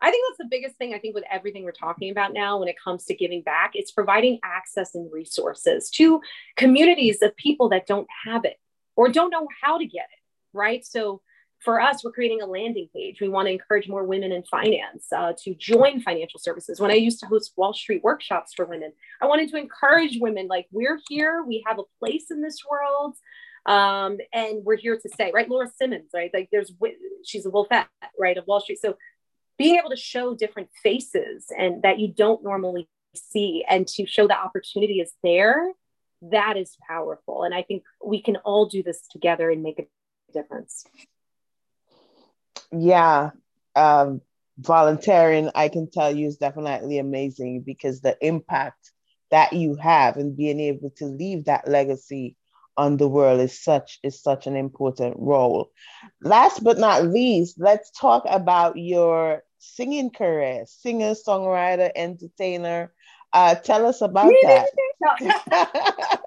I 0.00 0.10
think 0.10 0.24
that's 0.28 0.38
the 0.38 0.56
biggest 0.56 0.76
thing 0.76 0.94
I 0.94 0.98
think 0.98 1.14
with 1.14 1.24
everything 1.30 1.64
we're 1.64 1.72
talking 1.72 2.10
about 2.10 2.32
now 2.32 2.58
when 2.58 2.68
it 2.68 2.76
comes 2.82 3.04
to 3.06 3.14
giving 3.14 3.42
back, 3.42 3.72
it's 3.74 3.90
providing 3.90 4.38
access 4.44 4.94
and 4.94 5.12
resources 5.12 5.90
to 5.90 6.20
communities 6.56 7.20
of 7.22 7.36
people 7.36 7.70
that 7.70 7.86
don't 7.86 8.06
have 8.24 8.44
it 8.44 8.58
or 8.94 9.08
don't 9.08 9.30
know 9.30 9.48
how 9.60 9.78
to 9.78 9.86
get 9.86 10.06
it, 10.12 10.56
right? 10.56 10.84
So 10.84 11.20
for 11.60 11.80
us, 11.80 12.04
we're 12.04 12.12
creating 12.12 12.40
a 12.40 12.46
landing 12.46 12.88
page. 12.94 13.20
We 13.20 13.28
want 13.28 13.46
to 13.46 13.52
encourage 13.52 13.88
more 13.88 14.04
women 14.04 14.30
in 14.30 14.44
finance 14.44 15.06
uh, 15.14 15.32
to 15.42 15.54
join 15.54 16.00
financial 16.00 16.38
services. 16.38 16.80
When 16.80 16.90
I 16.90 16.94
used 16.94 17.20
to 17.20 17.26
host 17.26 17.52
Wall 17.56 17.74
Street 17.74 18.02
workshops 18.04 18.54
for 18.54 18.64
women, 18.64 18.92
I 19.20 19.26
wanted 19.26 19.50
to 19.50 19.56
encourage 19.56 20.18
women 20.20 20.46
like, 20.46 20.66
we're 20.70 21.00
here, 21.08 21.42
we 21.42 21.64
have 21.66 21.78
a 21.78 21.82
place 21.98 22.30
in 22.30 22.42
this 22.42 22.62
world, 22.68 23.16
um, 23.66 24.18
and 24.32 24.64
we're 24.64 24.76
here 24.76 24.96
to 24.96 25.08
stay, 25.08 25.32
right? 25.34 25.48
Lauren 25.48 25.70
Simmons, 25.76 26.10
right? 26.14 26.30
Like, 26.32 26.48
there's, 26.52 26.72
she's 27.24 27.44
a 27.44 27.50
wolfette, 27.50 27.86
right, 28.18 28.36
of 28.36 28.46
Wall 28.46 28.60
Street. 28.60 28.78
So 28.80 28.96
being 29.58 29.78
able 29.78 29.90
to 29.90 29.96
show 29.96 30.34
different 30.36 30.68
faces 30.82 31.46
and 31.56 31.82
that 31.82 31.98
you 31.98 32.06
don't 32.06 32.44
normally 32.44 32.88
see 33.16 33.64
and 33.68 33.86
to 33.88 34.06
show 34.06 34.28
the 34.28 34.38
opportunity 34.38 35.00
is 35.00 35.12
there, 35.24 35.72
that 36.22 36.56
is 36.56 36.76
powerful. 36.88 37.42
And 37.42 37.52
I 37.52 37.62
think 37.62 37.82
we 38.04 38.22
can 38.22 38.36
all 38.36 38.66
do 38.66 38.84
this 38.84 39.08
together 39.10 39.50
and 39.50 39.62
make 39.64 39.80
a 39.80 39.86
difference 40.32 40.84
yeah, 42.72 43.30
um, 43.76 44.20
volunteering, 44.58 45.50
I 45.54 45.68
can 45.68 45.90
tell 45.90 46.14
you, 46.14 46.26
is 46.26 46.36
definitely 46.36 46.98
amazing 46.98 47.62
because 47.62 48.00
the 48.00 48.16
impact 48.20 48.92
that 49.30 49.52
you 49.52 49.76
have 49.76 50.16
and 50.16 50.36
being 50.36 50.60
able 50.60 50.90
to 50.96 51.06
leave 51.06 51.44
that 51.44 51.68
legacy 51.68 52.36
on 52.76 52.96
the 52.96 53.08
world 53.08 53.40
is 53.40 53.62
such 53.62 53.98
is 54.02 54.22
such 54.22 54.46
an 54.46 54.56
important 54.56 55.16
role. 55.18 55.70
Last 56.22 56.62
but 56.62 56.78
not 56.78 57.04
least, 57.06 57.56
let's 57.58 57.90
talk 57.90 58.24
about 58.28 58.76
your 58.76 59.42
singing 59.58 60.10
career, 60.10 60.64
singer, 60.66 61.14
songwriter, 61.14 61.90
entertainer. 61.94 62.92
Uh, 63.32 63.54
tell 63.56 63.86
us 63.86 64.00
about 64.00 64.32
that. 64.42 64.68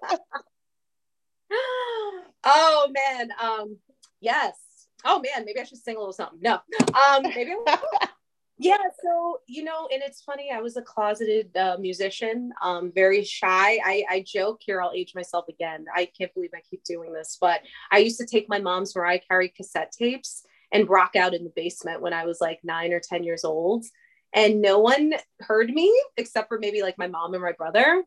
oh 2.43 2.91
man, 2.91 3.29
um, 3.41 3.77
yes 4.19 4.70
oh 5.05 5.21
man, 5.21 5.45
maybe 5.45 5.59
I 5.59 5.63
should 5.63 5.77
sing 5.77 5.95
a 5.95 5.99
little 5.99 6.13
something. 6.13 6.39
No, 6.41 6.59
um, 6.93 7.23
maybe. 7.23 7.53
yeah. 8.57 8.77
So 9.03 9.39
you 9.47 9.63
know, 9.63 9.87
and 9.91 10.01
it's 10.03 10.21
funny. 10.21 10.51
I 10.53 10.61
was 10.61 10.77
a 10.77 10.81
closeted 10.81 11.55
uh, 11.55 11.77
musician, 11.79 12.51
um, 12.61 12.91
very 12.93 13.23
shy. 13.23 13.79
I, 13.83 14.03
I 14.09 14.25
joke 14.25 14.61
here. 14.61 14.81
I'll 14.81 14.93
age 14.95 15.13
myself 15.15 15.45
again. 15.49 15.85
I 15.93 16.09
can't 16.17 16.33
believe 16.33 16.51
I 16.55 16.61
keep 16.69 16.83
doing 16.83 17.13
this, 17.13 17.37
but 17.39 17.61
I 17.91 17.99
used 17.99 18.19
to 18.19 18.25
take 18.25 18.49
my 18.49 18.59
mom's 18.59 18.95
Mariah 18.95 19.19
Carey 19.27 19.49
cassette 19.49 19.91
tapes 19.97 20.43
and 20.71 20.89
rock 20.89 21.15
out 21.15 21.33
in 21.33 21.43
the 21.43 21.51
basement 21.55 22.01
when 22.01 22.13
I 22.13 22.25
was 22.25 22.39
like 22.39 22.59
nine 22.63 22.93
or 22.93 23.01
ten 23.01 23.23
years 23.23 23.43
old, 23.43 23.85
and 24.33 24.61
no 24.61 24.79
one 24.79 25.13
heard 25.39 25.69
me 25.69 25.93
except 26.17 26.47
for 26.47 26.59
maybe 26.59 26.81
like 26.81 26.97
my 26.97 27.07
mom 27.07 27.33
and 27.33 27.43
my 27.43 27.53
brother. 27.53 28.03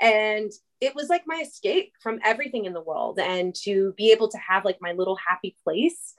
And 0.00 0.52
it 0.80 0.94
was 0.94 1.08
like 1.08 1.24
my 1.26 1.42
escape 1.44 1.92
from 2.00 2.20
everything 2.24 2.64
in 2.64 2.72
the 2.72 2.80
world 2.80 3.18
and 3.18 3.54
to 3.62 3.92
be 3.96 4.12
able 4.12 4.28
to 4.28 4.38
have 4.38 4.64
like 4.64 4.78
my 4.80 4.92
little 4.92 5.16
happy 5.16 5.56
place 5.64 6.14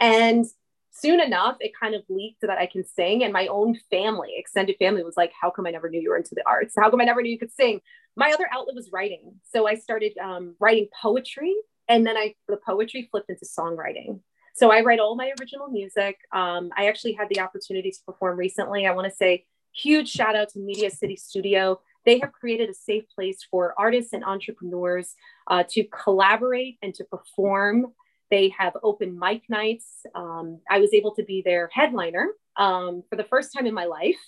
and 0.00 0.44
soon 0.90 1.20
enough, 1.20 1.56
it 1.60 1.72
kind 1.78 1.94
of 1.94 2.02
leaked 2.08 2.40
so 2.40 2.46
that 2.46 2.58
I 2.58 2.66
can 2.66 2.84
sing. 2.84 3.24
And 3.24 3.32
my 3.32 3.46
own 3.48 3.78
family, 3.90 4.34
extended 4.36 4.76
family, 4.78 5.02
was 5.02 5.16
like, 5.16 5.32
How 5.40 5.50
come 5.50 5.66
I 5.66 5.70
never 5.70 5.88
knew 5.88 6.00
you 6.00 6.10
were 6.10 6.16
into 6.16 6.34
the 6.34 6.46
arts? 6.46 6.74
How 6.76 6.90
come 6.90 7.00
I 7.00 7.04
never 7.04 7.22
knew 7.22 7.30
you 7.30 7.38
could 7.38 7.52
sing? 7.52 7.80
My 8.16 8.30
other 8.30 8.48
outlet 8.52 8.76
was 8.76 8.90
writing. 8.92 9.40
So 9.52 9.66
I 9.66 9.74
started 9.74 10.16
um, 10.18 10.54
writing 10.60 10.88
poetry. 11.00 11.54
And 11.88 12.06
then 12.06 12.16
I, 12.16 12.34
the 12.48 12.56
poetry 12.56 13.08
flipped 13.10 13.28
into 13.28 13.44
songwriting. 13.44 14.20
So 14.54 14.70
I 14.70 14.82
write 14.82 15.00
all 15.00 15.16
my 15.16 15.32
original 15.40 15.68
music. 15.68 16.16
Um, 16.32 16.70
I 16.76 16.86
actually 16.86 17.12
had 17.12 17.28
the 17.28 17.40
opportunity 17.40 17.90
to 17.90 17.98
perform 18.06 18.38
recently. 18.38 18.86
I 18.86 18.92
want 18.92 19.10
to 19.10 19.14
say 19.14 19.44
huge 19.74 20.08
shout 20.08 20.36
out 20.36 20.50
to 20.50 20.60
Media 20.60 20.90
City 20.90 21.16
Studio. 21.16 21.80
They 22.06 22.20
have 22.20 22.32
created 22.32 22.70
a 22.70 22.74
safe 22.74 23.04
place 23.14 23.44
for 23.50 23.74
artists 23.76 24.12
and 24.12 24.24
entrepreneurs 24.24 25.14
uh, 25.48 25.64
to 25.70 25.84
collaborate 25.84 26.78
and 26.82 26.94
to 26.94 27.04
perform 27.04 27.92
they 28.30 28.48
have 28.58 28.76
open 28.82 29.18
mic 29.18 29.42
nights. 29.48 29.86
Um, 30.14 30.60
I 30.68 30.78
was 30.80 30.92
able 30.92 31.14
to 31.16 31.22
be 31.24 31.42
their 31.42 31.68
headliner 31.72 32.28
um, 32.56 33.02
for 33.08 33.16
the 33.16 33.24
first 33.24 33.52
time 33.52 33.66
in 33.66 33.74
my 33.74 33.84
life. 33.84 34.20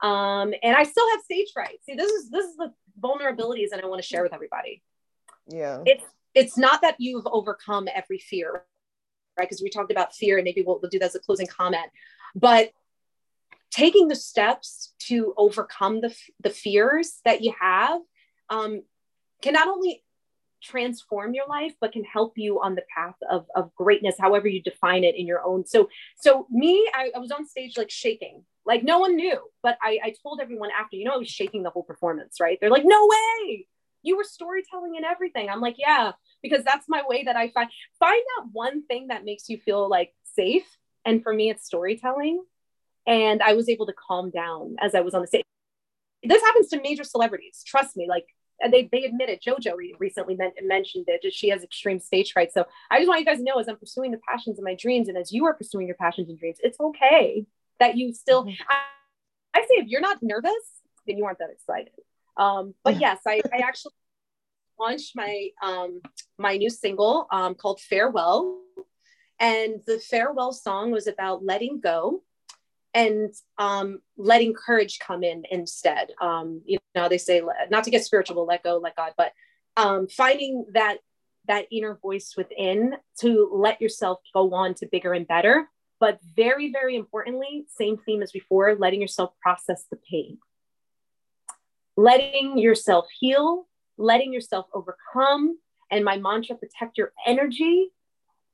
Um, 0.00 0.54
and 0.62 0.76
I 0.76 0.84
still 0.84 1.08
have 1.10 1.20
stage 1.22 1.48
fright. 1.52 1.78
See, 1.84 1.94
this 1.94 2.10
is 2.10 2.30
this 2.30 2.46
is 2.46 2.56
the 2.56 2.72
vulnerabilities 3.00 3.70
that 3.70 3.82
I 3.82 3.86
want 3.86 4.02
to 4.02 4.06
share 4.06 4.22
with 4.22 4.34
everybody. 4.34 4.82
Yeah. 5.48 5.82
It's 5.86 6.04
it's 6.34 6.58
not 6.58 6.82
that 6.82 6.96
you've 6.98 7.26
overcome 7.26 7.88
every 7.92 8.18
fear, 8.18 8.64
right? 9.38 9.48
Because 9.48 9.62
we 9.62 9.70
talked 9.70 9.90
about 9.90 10.14
fear, 10.14 10.38
and 10.38 10.44
maybe 10.44 10.62
we'll, 10.62 10.78
we'll 10.80 10.90
do 10.90 10.98
that 11.00 11.06
as 11.06 11.14
a 11.14 11.20
closing 11.20 11.46
comment. 11.46 11.86
But 12.34 12.72
taking 13.70 14.08
the 14.08 14.16
steps 14.16 14.92
to 15.00 15.34
overcome 15.36 16.00
the 16.00 16.14
the 16.40 16.50
fears 16.50 17.20
that 17.24 17.42
you 17.42 17.54
have 17.60 18.00
um, 18.50 18.82
can 19.42 19.54
not 19.54 19.68
only 19.68 20.04
transform 20.62 21.34
your 21.34 21.46
life 21.46 21.72
but 21.80 21.92
can 21.92 22.04
help 22.04 22.34
you 22.36 22.60
on 22.60 22.74
the 22.74 22.82
path 22.94 23.14
of, 23.30 23.46
of 23.54 23.74
greatness 23.74 24.16
however 24.18 24.48
you 24.48 24.62
define 24.62 25.04
it 25.04 25.14
in 25.14 25.26
your 25.26 25.42
own. 25.44 25.66
So 25.66 25.88
so 26.16 26.46
me 26.50 26.88
I, 26.94 27.10
I 27.14 27.18
was 27.18 27.30
on 27.30 27.46
stage 27.46 27.76
like 27.76 27.90
shaking. 27.90 28.44
Like 28.66 28.82
no 28.82 28.98
one 28.98 29.16
knew 29.16 29.38
but 29.62 29.78
I, 29.82 29.98
I 30.02 30.14
told 30.22 30.40
everyone 30.40 30.70
after 30.78 30.96
you 30.96 31.04
know 31.04 31.14
i 31.14 31.16
was 31.16 31.28
shaking 31.28 31.62
the 31.62 31.70
whole 31.70 31.82
performance 31.82 32.40
right? 32.40 32.58
They're 32.60 32.70
like 32.70 32.84
no 32.84 33.08
way! 33.08 33.66
You 34.02 34.16
were 34.16 34.24
storytelling 34.24 34.94
and 34.96 35.04
everything. 35.04 35.48
I'm 35.48 35.60
like 35.60 35.76
yeah 35.78 36.12
because 36.42 36.64
that's 36.64 36.88
my 36.88 37.02
way 37.06 37.24
that 37.24 37.36
i 37.36 37.48
find 37.50 37.70
find 37.98 38.22
out 38.38 38.48
one 38.52 38.86
thing 38.86 39.08
that 39.08 39.24
makes 39.24 39.48
you 39.48 39.58
feel 39.58 39.88
like 39.88 40.14
safe 40.24 40.66
and 41.04 41.22
for 41.22 41.32
me 41.32 41.50
it's 41.50 41.64
storytelling. 41.64 42.42
And 43.06 43.42
i 43.42 43.54
was 43.54 43.68
able 43.68 43.86
to 43.86 43.94
calm 43.94 44.30
down 44.30 44.76
as 44.80 44.94
i 44.94 45.00
was 45.00 45.14
on 45.14 45.22
the 45.22 45.28
stage. 45.28 45.44
This 46.24 46.42
happens 46.42 46.68
to 46.68 46.80
major 46.80 47.04
celebrities 47.04 47.62
trust 47.64 47.96
me 47.96 48.06
like 48.08 48.26
and 48.60 48.72
they, 48.72 48.88
they 48.90 49.04
admitted 49.04 49.40
jojo 49.40 49.74
recently 49.98 50.36
mentioned 50.62 51.04
it 51.08 51.32
she 51.32 51.48
has 51.48 51.62
extreme 51.62 51.98
stage 51.98 52.32
fright. 52.32 52.52
So 52.52 52.66
i 52.90 52.98
just 52.98 53.08
want 53.08 53.20
you 53.20 53.26
guys 53.26 53.38
to 53.38 53.44
know 53.44 53.58
as 53.58 53.68
i'm 53.68 53.76
pursuing 53.76 54.10
the 54.10 54.20
passions 54.28 54.58
of 54.58 54.64
my 54.64 54.74
dreams 54.74 55.08
and 55.08 55.16
as 55.16 55.32
you 55.32 55.46
are 55.46 55.54
pursuing 55.54 55.86
your 55.86 55.96
passions 55.96 56.28
and 56.28 56.38
dreams 56.38 56.58
it's 56.62 56.78
okay 56.80 57.46
that 57.80 57.96
you 57.96 58.12
still 58.12 58.44
mm-hmm. 58.44 58.62
I, 58.68 59.58
I, 59.58 59.62
say 59.62 59.82
if 59.82 59.88
you're 59.88 60.00
not 60.00 60.22
nervous 60.22 60.52
then 61.06 61.16
you 61.16 61.24
aren't 61.24 61.38
that 61.38 61.50
excited. 61.50 61.92
Um, 62.36 62.74
but 62.84 63.00
yes 63.00 63.20
I, 63.26 63.40
I 63.52 63.58
actually 63.58 63.92
launched 64.78 65.16
my 65.16 65.48
um, 65.62 66.00
my 66.38 66.56
new 66.56 66.70
single 66.70 67.26
um, 67.30 67.54
called 67.54 67.80
farewell. 67.80 68.60
And 69.40 69.80
the 69.86 69.98
farewell 69.98 70.52
song 70.52 70.90
was 70.90 71.06
about 71.06 71.44
letting 71.44 71.80
go 71.80 72.22
and 72.94 73.32
um, 73.58 74.00
letting 74.16 74.54
courage 74.54 74.98
come 74.98 75.22
in 75.22 75.44
instead. 75.50 76.08
Um, 76.20 76.62
you 76.64 76.78
know, 76.94 77.08
they 77.08 77.18
say 77.18 77.42
not 77.70 77.84
to 77.84 77.90
get 77.90 78.04
spiritual, 78.04 78.46
let 78.46 78.62
go, 78.62 78.78
let 78.78 78.96
God, 78.96 79.12
but 79.16 79.32
um, 79.76 80.08
finding 80.08 80.66
that 80.72 80.98
that 81.46 81.66
inner 81.72 81.98
voice 82.02 82.34
within 82.36 82.94
to 83.20 83.50
let 83.52 83.80
yourself 83.80 84.20
go 84.34 84.52
on 84.54 84.74
to 84.74 84.86
bigger 84.86 85.14
and 85.14 85.26
better. 85.26 85.68
But 86.00 86.20
very, 86.36 86.70
very 86.70 86.94
importantly, 86.94 87.66
same 87.68 87.96
theme 87.96 88.22
as 88.22 88.30
before, 88.30 88.76
letting 88.76 89.00
yourself 89.00 89.32
process 89.40 89.84
the 89.90 89.98
pain, 90.10 90.38
letting 91.96 92.58
yourself 92.58 93.06
heal, 93.18 93.66
letting 93.96 94.32
yourself 94.32 94.66
overcome. 94.72 95.58
And 95.90 96.04
my 96.04 96.18
mantra, 96.18 96.54
protect 96.54 96.98
your 96.98 97.12
energy 97.26 97.90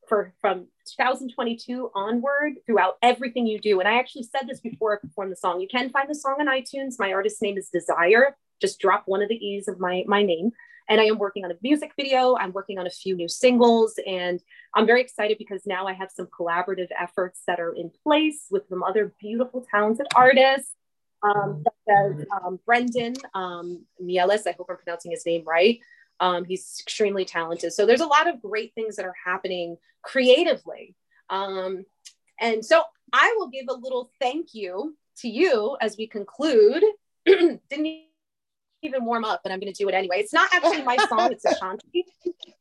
for 0.09 0.33
from 0.41 0.67
2022 0.97 1.91
onward 1.95 2.55
throughout 2.67 2.97
everything 3.03 3.47
you 3.47 3.59
do. 3.59 3.81
And 3.81 3.89
I 3.89 3.99
actually 3.99 4.25
said 4.25 4.47
this 4.49 4.61
before 4.61 4.95
I 4.95 5.01
performed 5.01 5.33
the 5.33 5.37
song. 5.37 5.61
You 5.61 5.69
can 5.69 5.91
find 5.91 6.09
the 6.09 6.15
song 6.15 6.37
on 6.41 6.47
iTunes. 6.47 6.95
My 6.99 7.13
artist's 7.13 7.43
name 7.43 7.57
is 7.57 7.69
Desire. 7.69 8.37
Just 8.61 8.81
drop 8.81 9.05
one 9.07 9.23
of 9.23 9.29
the 9.29 9.37
E's 9.37 9.69
of 9.69 9.81
my, 9.81 10.05
my 10.07 10.23
name. 10.23 10.53
And 10.89 11.01
I 11.01 11.05
am 11.05 11.19
working 11.19 11.45
on 11.45 11.51
a 11.51 11.55
music 11.63 11.93
video. 11.97 12.37
I'm 12.37 12.53
working 12.53 12.79
on 12.79 12.87
a 12.87 12.91
few 12.91 13.17
new 13.17 13.29
singles. 13.29 13.99
And 14.07 14.41
I'm 14.75 14.87
very 14.87 15.01
excited 15.01 15.39
because 15.39 15.67
now 15.67 15.87
I 15.87 15.95
have 15.95 16.11
some 16.11 16.27
collaborative 16.27 16.89
efforts 16.99 17.41
that 17.47 17.59
are 17.59 17.73
in 17.73 17.91
place 18.03 18.47
with 18.51 18.69
some 18.69 18.83
other 18.83 19.15
beautiful, 19.21 19.67
talented 19.71 20.07
artists. 20.15 20.73
Um, 21.23 21.65
such 21.65 21.97
as 21.97 22.27
um, 22.31 22.61
Brendan 22.67 23.15
um, 23.33 23.87
Mielis, 24.03 24.47
I 24.47 24.55
hope 24.59 24.67
I'm 24.69 24.77
pronouncing 24.77 25.11
his 25.11 25.25
name 25.25 25.43
right. 25.47 25.81
Um, 26.21 26.45
he's 26.45 26.81
extremely 26.81 27.25
talented. 27.25 27.73
So 27.73 27.87
there's 27.87 28.01
a 28.01 28.07
lot 28.07 28.29
of 28.29 28.41
great 28.41 28.75
things 28.75 28.97
that 28.97 29.05
are 29.05 29.15
happening 29.25 29.77
creatively. 30.03 30.95
Um, 31.31 31.85
and 32.41 32.65
so 32.65 32.83
I 33.13 33.35
will 33.39 33.49
give 33.49 33.67
a 33.69 33.75
little 33.75 34.11
thank 34.21 34.55
you 34.55 34.97
to 35.19 35.29
you 35.29 35.77
as 35.81 35.97
we 35.97 36.07
conclude. 36.07 36.83
Didn't 37.27 37.61
even 38.83 39.05
warm 39.05 39.25
up, 39.25 39.41
but 39.43 39.53
I'm 39.53 39.61
going 39.61 39.73
to 39.73 39.79
do 39.79 39.89
it 39.89 39.95
anyway. 39.95 40.19
It's 40.19 40.33
not 40.33 40.53
actually 40.53 40.83
my 40.83 40.97
song, 41.09 41.33
it's 41.33 41.45
a 41.45 41.51
Ashanti, 41.53 42.05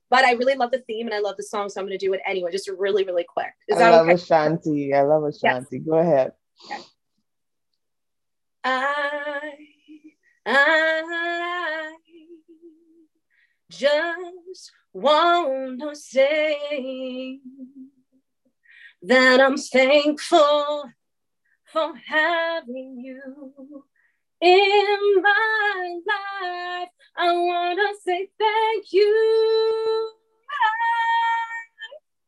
but 0.10 0.26
I 0.26 0.34
really 0.34 0.56
love 0.56 0.72
the 0.72 0.80
theme 0.80 1.08
and 1.08 1.14
I 1.14 1.20
love 1.20 1.38
the 1.38 1.44
song, 1.44 1.70
so 1.70 1.80
I'm 1.80 1.88
going 1.88 1.98
to 1.98 2.06
do 2.06 2.14
it 2.14 2.22
anyway, 2.26 2.52
just 2.52 2.70
really, 2.70 3.04
really 3.04 3.26
quick. 3.28 3.54
Is 3.68 3.80
I 3.80 3.90
love 3.90 4.08
okay? 4.08 4.16
Ashanti. 4.16 4.94
I 4.94 5.02
love 5.02 5.24
Ashanti. 5.24 5.78
Yes. 5.78 5.86
Go 5.86 5.98
ahead. 5.98 6.32
Okay. 6.66 6.82
I, 8.64 9.54
I 10.46 11.96
just 13.78 14.72
want 14.94 15.82
to 15.82 15.96
say 15.96 17.40
that 19.02 19.42
I'm 19.42 19.58
thankful 19.58 20.90
for 21.66 21.94
having 22.08 23.00
you 23.00 23.86
in 24.42 25.22
my 25.22 26.00
life. 26.08 26.90
I 27.18 27.32
want 27.32 27.80
to 27.80 27.96
say 28.04 28.30
thank 28.40 28.94
you. 28.94 30.12
I 30.52 30.78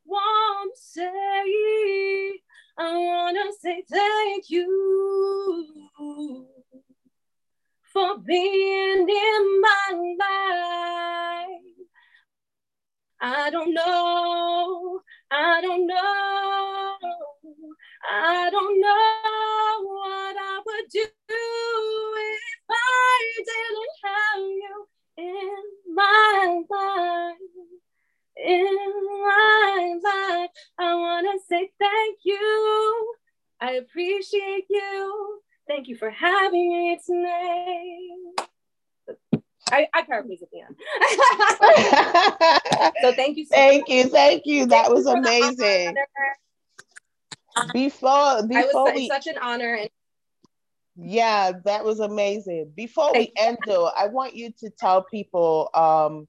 want 0.05 0.71
to 0.73 0.81
say, 0.81 2.39
I 2.77 2.97
want 2.97 3.37
to 3.37 3.53
say 3.61 3.83
thank 3.89 4.49
you 4.49 6.47
for 7.95 8.17
being 8.19 9.07
in 9.07 9.61
my 9.61 10.15
life. 10.19 11.65
I 13.21 13.49
don't 13.49 13.73
know, 13.73 14.99
I 15.31 15.61
don't 15.61 15.87
know, 15.87 16.97
I 18.11 18.49
don't 18.51 18.81
know 18.81 19.83
what 19.83 20.35
I 20.37 20.61
would 20.65 20.89
do 20.91 21.03
if 21.05 22.65
I 22.69 23.31
didn't 23.47 23.95
have 24.03 24.43
you 24.43 24.87
in 25.17 25.95
my 25.95 26.63
life. 26.69 27.37
In 28.35 28.75
my 29.23 29.99
life, 30.03 30.49
I 30.77 30.95
want 30.95 31.27
to 31.31 31.39
say 31.47 31.71
thank 31.79 32.17
you. 32.25 33.15
I 33.61 33.71
appreciate 33.71 34.65
you. 34.69 35.44
Thank 35.67 35.87
you 35.87 35.95
for 35.95 36.09
having 36.09 36.69
me 36.69 36.99
tonight. 37.05 38.47
I, 39.71 39.87
I 39.93 40.03
paraphrase 40.03 40.43
at 40.43 40.49
the 40.51 40.61
end. 40.61 40.75
so 43.01 43.13
thank 43.13 43.37
you. 43.37 43.45
So 43.45 43.55
thank 43.55 43.81
much. 43.81 43.89
you. 43.89 44.09
Thank 44.09 44.45
you. 44.45 44.65
That 44.67 44.85
thank 44.85 44.95
was 44.95 45.05
you 45.05 45.13
amazing. 45.13 45.95
Before 47.73 48.45
before 48.47 48.85
was, 48.85 48.93
we 48.95 49.07
such 49.07 49.27
an 49.27 49.37
honor 49.41 49.75
and 49.75 49.89
yeah, 50.97 51.51
that 51.65 51.83
was 51.83 51.99
amazing. 51.99 52.71
Before 52.75 53.11
thank 53.11 53.31
we 53.35 53.41
end 53.41 53.57
though, 53.65 53.87
I 53.87 54.07
want 54.07 54.35
you 54.35 54.51
to 54.59 54.69
tell 54.69 55.03
people 55.03 55.69
um 55.73 56.27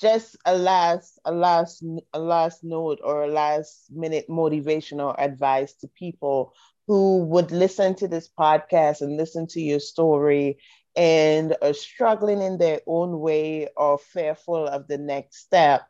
just 0.00 0.36
a 0.44 0.56
last 0.56 1.18
a 1.24 1.32
last 1.32 1.84
a 2.12 2.18
last 2.18 2.64
note 2.64 3.00
or 3.02 3.22
a 3.22 3.28
last 3.28 3.90
minute 3.90 4.26
motivational 4.28 5.14
advice 5.18 5.74
to 5.74 5.88
people 5.88 6.52
who 6.86 7.24
would 7.24 7.50
listen 7.50 7.94
to 7.96 8.08
this 8.08 8.28
podcast 8.28 9.00
and 9.00 9.16
listen 9.16 9.46
to 9.48 9.60
your 9.60 9.80
story 9.80 10.58
and 10.96 11.54
are 11.60 11.74
struggling 11.74 12.40
in 12.40 12.58
their 12.58 12.80
own 12.86 13.20
way 13.20 13.68
or 13.76 13.98
fearful 13.98 14.66
of 14.66 14.88
the 14.88 14.96
next 14.96 15.38
step, 15.38 15.82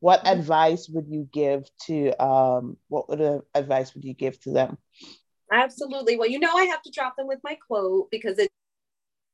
what 0.00 0.24
mm-hmm. 0.24 0.38
advice 0.38 0.88
would 0.88 1.06
you 1.08 1.28
give 1.32 1.68
to 1.86 2.10
um, 2.22 2.76
what 2.88 3.08
would 3.08 3.20
uh, 3.20 3.40
advice 3.54 3.94
would 3.94 4.04
you 4.04 4.14
give 4.14 4.40
to 4.42 4.50
them? 4.50 4.76
Absolutely. 5.52 6.16
Well, 6.16 6.28
you 6.28 6.38
know, 6.38 6.52
I 6.54 6.64
have 6.64 6.82
to 6.82 6.90
drop 6.90 7.16
them 7.16 7.26
with 7.26 7.40
my 7.42 7.56
quote 7.66 8.10
because 8.10 8.38
it's 8.38 8.50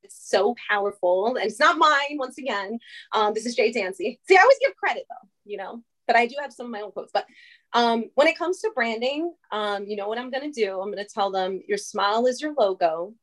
so 0.09 0.55
powerful 0.69 1.37
and 1.37 1.45
it's 1.45 1.61
not 1.61 1.79
mine 1.79 2.17
once 2.17 2.39
again. 2.39 2.79
Um, 3.13 3.35
this 3.35 3.47
is 3.47 3.55
Jay 3.55 3.73
Danzie. 3.73 4.19
See, 4.29 4.37
I 4.37 4.41
always 4.41 4.59
give 4.61 4.77
credit 4.77 5.05
though, 5.09 5.29
you 5.45 5.57
know, 5.57 5.83
but 6.07 6.17
I 6.17 6.27
do 6.27 6.37
have 6.41 6.53
some 6.53 6.67
of 6.67 6.73
my 6.73 6.81
own 6.81 6.93
quotes. 6.93 7.13
But 7.13 7.27
um, 7.73 8.11
when 8.15 8.27
it 8.27 8.39
comes 8.39 8.61
to 8.61 8.71
branding, 8.75 9.35
um, 9.51 9.87
you 9.87 9.97
know 9.97 10.09
what 10.09 10.19
I'm 10.19 10.31
going 10.31 10.51
to 10.51 10.65
do? 10.65 10.81
I'm 10.81 10.91
going 10.91 11.05
to 11.05 11.13
tell 11.13 11.31
them 11.31 11.61
your 11.69 11.79
smile 11.79 12.27
is 12.27 12.41
your 12.41 12.55
logo, 12.59 13.15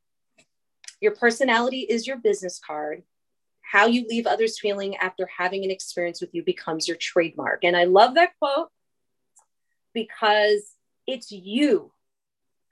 your 1.01 1.15
personality 1.15 1.79
is 1.81 2.07
your 2.07 2.17
business 2.17 2.59
card. 2.65 3.03
How 3.61 3.87
you 3.87 4.05
leave 4.07 4.27
others 4.27 4.59
feeling 4.59 4.95
after 4.97 5.27
having 5.37 5.63
an 5.63 5.71
experience 5.71 6.21
with 6.21 6.29
you 6.33 6.43
becomes 6.43 6.87
your 6.87 6.97
trademark. 6.97 7.63
And 7.63 7.75
I 7.75 7.85
love 7.85 8.15
that 8.15 8.37
quote 8.37 8.69
because 9.93 10.63
it's 11.07 11.31
you 11.31 11.91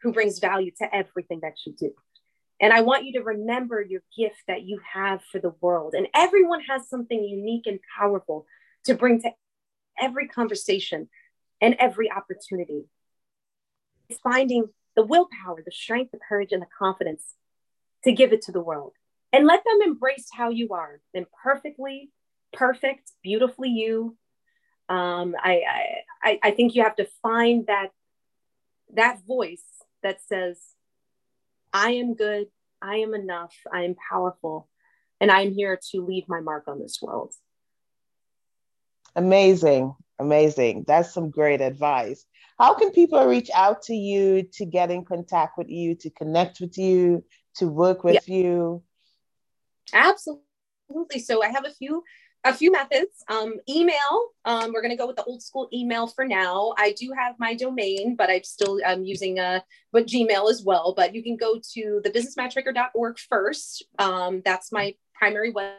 who 0.01 0.11
brings 0.11 0.39
value 0.39 0.71
to 0.79 0.95
everything 0.95 1.39
that 1.41 1.55
you 1.65 1.73
do. 1.77 1.91
And 2.59 2.71
I 2.71 2.81
want 2.81 3.05
you 3.05 3.13
to 3.13 3.23
remember 3.23 3.81
your 3.81 4.01
gift 4.15 4.37
that 4.47 4.63
you 4.63 4.79
have 4.93 5.21
for 5.31 5.39
the 5.39 5.53
world. 5.61 5.95
And 5.95 6.07
everyone 6.13 6.61
has 6.69 6.87
something 6.87 7.23
unique 7.23 7.65
and 7.65 7.79
powerful 7.97 8.45
to 8.85 8.93
bring 8.93 9.21
to 9.23 9.31
every 9.99 10.27
conversation 10.27 11.09
and 11.61 11.75
every 11.79 12.11
opportunity. 12.11 12.85
It's 14.09 14.19
finding 14.19 14.65
the 14.95 15.05
willpower, 15.05 15.61
the 15.63 15.71
strength, 15.71 16.11
the 16.11 16.19
courage, 16.27 16.51
and 16.51 16.61
the 16.61 16.67
confidence 16.77 17.35
to 18.03 18.11
give 18.11 18.33
it 18.33 18.41
to 18.43 18.51
the 18.51 18.61
world. 18.61 18.93
And 19.31 19.47
let 19.47 19.63
them 19.63 19.79
embrace 19.81 20.27
how 20.33 20.49
you 20.49 20.69
are. 20.73 20.99
Imperfectly 21.13 22.09
perfect 22.51 23.11
beautifully 23.23 23.69
you. 23.69 24.17
Um, 24.89 25.35
I, 25.39 25.61
I 26.21 26.39
i 26.43 26.51
think 26.51 26.75
you 26.75 26.83
have 26.83 26.97
to 26.97 27.07
find 27.21 27.67
that 27.67 27.91
that 28.93 29.19
voice 29.25 29.63
that 30.03 30.21
says 30.21 30.59
i 31.73 31.91
am 31.91 32.15
good. 32.15 32.47
I 32.81 32.97
am 32.97 33.13
enough. 33.13 33.55
I 33.71 33.83
am 33.83 33.95
powerful. 34.09 34.67
And 35.19 35.31
i'm 35.31 35.53
here 35.53 35.79
to 35.91 36.05
leave 36.05 36.27
my 36.27 36.41
mark 36.41 36.67
on 36.67 36.79
this 36.79 36.99
world 37.01 37.33
amazing 39.15 39.93
amazing 40.19 40.83
that's 40.87 41.13
some 41.13 41.29
great 41.29 41.61
advice 41.61 42.25
how 42.61 42.75
can 42.75 42.91
people 42.91 43.25
reach 43.25 43.49
out 43.55 43.81
to 43.83 43.95
you 43.95 44.43
to 44.53 44.65
get 44.65 44.91
in 44.91 45.03
contact 45.03 45.57
with 45.57 45.67
you 45.67 45.95
to 45.95 46.11
connect 46.11 46.59
with 46.59 46.77
you 46.77 47.23
to 47.55 47.67
work 47.67 48.03
with 48.03 48.27
yeah. 48.27 48.35
you? 48.35 48.83
Absolutely. 49.91 51.19
So 51.19 51.43
I 51.43 51.47
have 51.47 51.65
a 51.65 51.71
few 51.71 52.03
a 52.43 52.53
few 52.53 52.71
methods. 52.71 53.23
Um, 53.27 53.55
email. 53.67 54.29
Um, 54.45 54.73
we're 54.73 54.81
going 54.81 54.91
to 54.91 54.97
go 54.97 55.07
with 55.07 55.15
the 55.15 55.23
old 55.23 55.41
school 55.41 55.69
email 55.73 56.05
for 56.05 56.23
now. 56.23 56.73
I 56.77 56.91
do 56.91 57.11
have 57.17 57.35
my 57.39 57.55
domain, 57.55 58.15
but 58.15 58.29
I'm 58.29 58.43
still 58.43 58.79
um, 58.85 59.03
using 59.03 59.39
a 59.39 59.43
uh, 59.43 59.59
but 59.91 60.05
Gmail 60.05 60.49
as 60.49 60.63
well. 60.63 60.93
But 60.95 61.15
you 61.15 61.23
can 61.23 61.37
go 61.37 61.59
to 61.73 62.01
thebusinessmatchmaker.org 62.05 63.17
first. 63.17 63.85
Um, 63.97 64.43
that's 64.45 64.71
my 64.71 64.93
primary 65.15 65.51
website. 65.51 65.77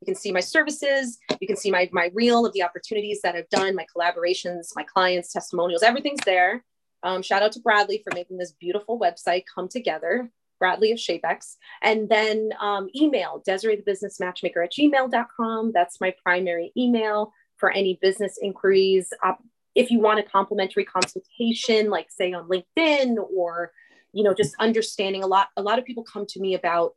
You 0.00 0.06
can 0.06 0.14
see 0.14 0.32
my 0.32 0.40
services. 0.40 1.18
You 1.40 1.46
can 1.46 1.56
see 1.56 1.70
my 1.70 1.88
my 1.92 2.10
reel 2.14 2.46
of 2.46 2.52
the 2.52 2.62
opportunities 2.62 3.20
that 3.22 3.34
I've 3.34 3.48
done, 3.48 3.74
my 3.74 3.86
collaborations, 3.94 4.68
my 4.76 4.84
clients, 4.84 5.32
testimonials. 5.32 5.82
Everything's 5.82 6.24
there. 6.24 6.64
Um, 7.02 7.22
shout 7.22 7.42
out 7.42 7.52
to 7.52 7.60
Bradley 7.60 8.00
for 8.02 8.14
making 8.14 8.38
this 8.38 8.52
beautiful 8.52 8.98
website 8.98 9.44
come 9.52 9.68
together. 9.68 10.30
Bradley 10.58 10.92
of 10.92 10.98
Shapex. 10.98 11.56
And 11.82 12.08
then 12.08 12.50
um, 12.60 12.88
email, 12.96 13.42
Desiree 13.44 13.76
the 13.76 13.82
Business 13.82 14.18
Matchmaker 14.20 14.62
at 14.62 14.72
gmail.com. 14.72 15.72
That's 15.74 16.00
my 16.00 16.14
primary 16.22 16.72
email 16.76 17.32
for 17.56 17.70
any 17.70 17.98
business 18.00 18.38
inquiries. 18.40 19.12
Uh, 19.22 19.34
if 19.74 19.90
you 19.90 19.98
want 19.98 20.20
a 20.20 20.22
complimentary 20.22 20.84
consultation, 20.84 21.90
like 21.90 22.06
say 22.10 22.32
on 22.32 22.48
LinkedIn 22.48 23.16
or, 23.36 23.72
you 24.12 24.22
know, 24.22 24.32
just 24.32 24.54
understanding 24.60 25.22
a 25.22 25.26
lot, 25.26 25.48
a 25.56 25.62
lot 25.62 25.78
of 25.78 25.84
people 25.84 26.04
come 26.04 26.24
to 26.26 26.40
me 26.40 26.54
about 26.54 26.94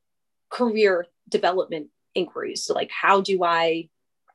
career 0.49 1.07
development 1.27 1.89
inquiries. 2.17 2.63
So 2.63 2.73
like, 2.73 2.91
how 2.91 3.21
do 3.21 3.43
I 3.43 3.89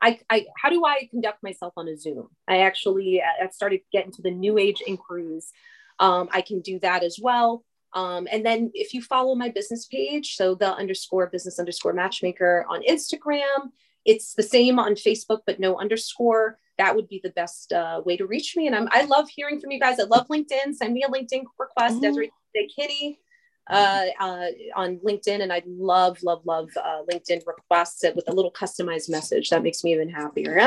I, 0.04 0.18
I, 0.28 0.46
how 0.60 0.68
do 0.68 0.84
I 0.84 1.06
conduct 1.10 1.44
myself 1.44 1.74
on 1.76 1.86
a 1.86 1.96
Zoom? 1.96 2.28
I 2.48 2.58
actually 2.62 3.22
I 3.22 3.48
started 3.50 3.82
getting 3.92 4.12
to 4.12 4.22
the 4.22 4.32
new 4.32 4.58
age 4.58 4.82
inquiries. 4.84 5.52
Um, 6.00 6.28
I 6.32 6.40
can 6.40 6.60
do 6.60 6.80
that 6.80 7.04
as 7.04 7.18
well. 7.22 7.64
Um, 7.94 8.26
and 8.32 8.44
then 8.44 8.70
if 8.74 8.94
you 8.94 9.02
follow 9.02 9.34
my 9.34 9.48
business 9.48 9.86
page, 9.86 10.34
so 10.34 10.54
the 10.54 10.74
underscore 10.74 11.28
business 11.28 11.58
underscore 11.58 11.92
matchmaker 11.92 12.66
on 12.68 12.82
Instagram, 12.82 13.70
it's 14.04 14.34
the 14.34 14.42
same 14.42 14.78
on 14.80 14.94
Facebook, 14.94 15.40
but 15.46 15.60
no 15.60 15.78
underscore. 15.78 16.58
That 16.78 16.96
would 16.96 17.08
be 17.08 17.20
the 17.22 17.30
best 17.30 17.72
uh, 17.72 18.00
way 18.04 18.16
to 18.16 18.26
reach 18.26 18.56
me. 18.56 18.66
And 18.66 18.74
I'm, 18.74 18.88
I 18.90 19.04
love 19.04 19.28
hearing 19.28 19.60
from 19.60 19.70
you 19.70 19.78
guys. 19.78 20.00
I 20.00 20.04
love 20.04 20.26
LinkedIn. 20.28 20.74
Send 20.74 20.94
me 20.94 21.04
a 21.04 21.10
LinkedIn 21.10 21.44
request, 21.58 21.96
mm-hmm. 21.96 22.00
Desiree 22.00 22.32
Kinney 22.74 23.20
uh, 23.68 24.06
uh, 24.20 24.46
on 24.76 24.98
LinkedIn. 24.98 25.42
And 25.42 25.52
I 25.52 25.62
love, 25.66 26.18
love, 26.22 26.44
love 26.44 26.70
uh, 26.76 27.02
LinkedIn 27.10 27.42
requests 27.46 28.04
with 28.14 28.28
a 28.28 28.32
little 28.32 28.52
customized 28.52 29.08
message. 29.08 29.50
That 29.50 29.62
makes 29.62 29.82
me 29.84 29.92
even 29.92 30.08
happier. 30.08 30.66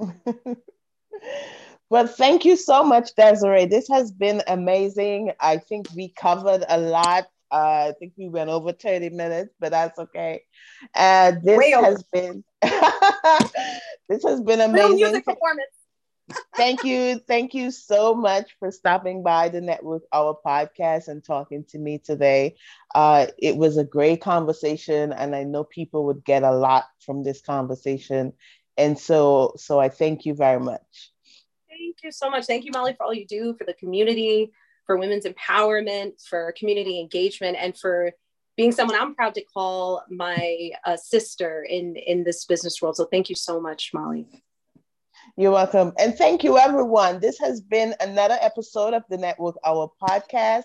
Well, 1.88 2.06
thank 2.06 2.44
you 2.44 2.56
so 2.56 2.82
much, 2.82 3.14
Desiree. 3.14 3.66
This 3.66 3.88
has 3.88 4.10
been 4.10 4.42
amazing. 4.48 5.32
I 5.38 5.58
think 5.58 5.86
we 5.94 6.08
covered 6.08 6.64
a 6.68 6.78
lot. 6.78 7.28
Uh, 7.52 7.90
I 7.90 7.94
think 7.98 8.14
we 8.18 8.28
went 8.28 8.50
over 8.50 8.72
30 8.72 9.10
minutes, 9.10 9.54
but 9.60 9.70
that's 9.70 9.96
okay. 9.98 10.42
And 10.94 11.36
uh, 11.36 11.40
this 11.44 11.74
has 11.74 12.02
been 12.12 12.44
this 14.08 14.24
has 14.24 14.40
been 14.40 14.60
amazing. 14.60 14.74
Real 14.74 14.96
music 14.96 15.24
performance. 15.24 15.75
Thank 16.56 16.84
you. 16.84 17.18
Thank 17.26 17.54
you 17.54 17.70
so 17.70 18.14
much 18.14 18.56
for 18.58 18.70
stopping 18.70 19.22
by 19.22 19.48
the 19.48 19.60
Network 19.60 20.02
Hour 20.12 20.38
podcast 20.44 21.08
and 21.08 21.24
talking 21.24 21.64
to 21.70 21.78
me 21.78 21.98
today. 21.98 22.56
Uh, 22.94 23.26
it 23.38 23.56
was 23.56 23.76
a 23.76 23.84
great 23.84 24.20
conversation, 24.20 25.12
and 25.12 25.34
I 25.34 25.44
know 25.44 25.64
people 25.64 26.06
would 26.06 26.24
get 26.24 26.42
a 26.42 26.52
lot 26.52 26.84
from 27.00 27.22
this 27.22 27.40
conversation. 27.40 28.32
And 28.76 28.98
so, 28.98 29.54
so 29.56 29.78
I 29.78 29.88
thank 29.88 30.26
you 30.26 30.34
very 30.34 30.60
much. 30.60 31.12
Thank 31.68 31.96
you 32.02 32.12
so 32.12 32.30
much. 32.30 32.46
Thank 32.46 32.64
you, 32.64 32.72
Molly, 32.72 32.94
for 32.94 33.04
all 33.04 33.14
you 33.14 33.26
do 33.26 33.54
for 33.54 33.64
the 33.64 33.74
community. 33.74 34.52
for 34.86 34.96
women's 34.96 35.26
empowerment, 35.26 36.24
for 36.24 36.52
community 36.56 37.00
engagement, 37.00 37.56
and 37.60 37.76
for 37.76 38.12
being 38.56 38.72
someone 38.72 38.96
I'm 38.96 39.14
proud 39.14 39.34
to 39.34 39.42
call 39.42 40.02
my 40.08 40.70
uh, 40.84 40.96
sister 40.96 41.66
in 41.68 41.96
in 41.96 42.24
this 42.24 42.44
business 42.44 42.80
world. 42.80 42.96
So 42.96 43.04
thank 43.04 43.28
you 43.28 43.34
so 43.34 43.60
much, 43.60 43.90
Molly. 43.92 44.26
You're 45.36 45.52
welcome. 45.52 45.92
And 45.98 46.16
thank 46.16 46.44
you, 46.44 46.58
everyone. 46.58 47.20
This 47.20 47.38
has 47.38 47.60
been 47.60 47.94
another 48.00 48.38
episode 48.40 48.94
of 48.94 49.04
the 49.08 49.18
Network 49.18 49.56
Hour 49.64 49.90
podcast. 50.02 50.64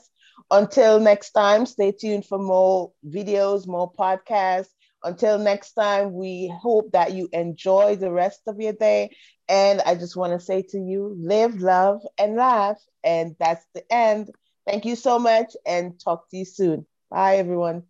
Until 0.51 0.99
next 0.99 1.31
time, 1.31 1.65
stay 1.65 1.91
tuned 1.91 2.25
for 2.25 2.37
more 2.39 2.91
videos, 3.07 3.67
more 3.67 3.91
podcasts. 3.91 4.69
Until 5.03 5.37
next 5.39 5.73
time, 5.73 6.13
we 6.13 6.53
hope 6.61 6.91
that 6.93 7.13
you 7.13 7.29
enjoy 7.33 7.95
the 7.95 8.11
rest 8.11 8.41
of 8.47 8.59
your 8.59 8.73
day. 8.73 9.15
And 9.49 9.81
I 9.81 9.95
just 9.95 10.15
want 10.15 10.33
to 10.33 10.39
say 10.39 10.63
to 10.69 10.77
you 10.79 11.15
live, 11.19 11.59
love, 11.61 12.01
and 12.17 12.35
laugh. 12.35 12.81
And 13.03 13.35
that's 13.39 13.65
the 13.73 13.83
end. 13.91 14.29
Thank 14.67 14.85
you 14.85 14.95
so 14.95 15.19
much 15.19 15.55
and 15.65 15.99
talk 15.99 16.29
to 16.29 16.37
you 16.37 16.45
soon. 16.45 16.85
Bye, 17.09 17.37
everyone. 17.37 17.83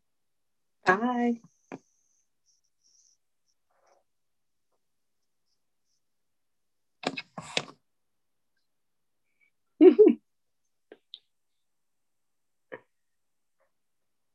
Bye. 0.85 1.41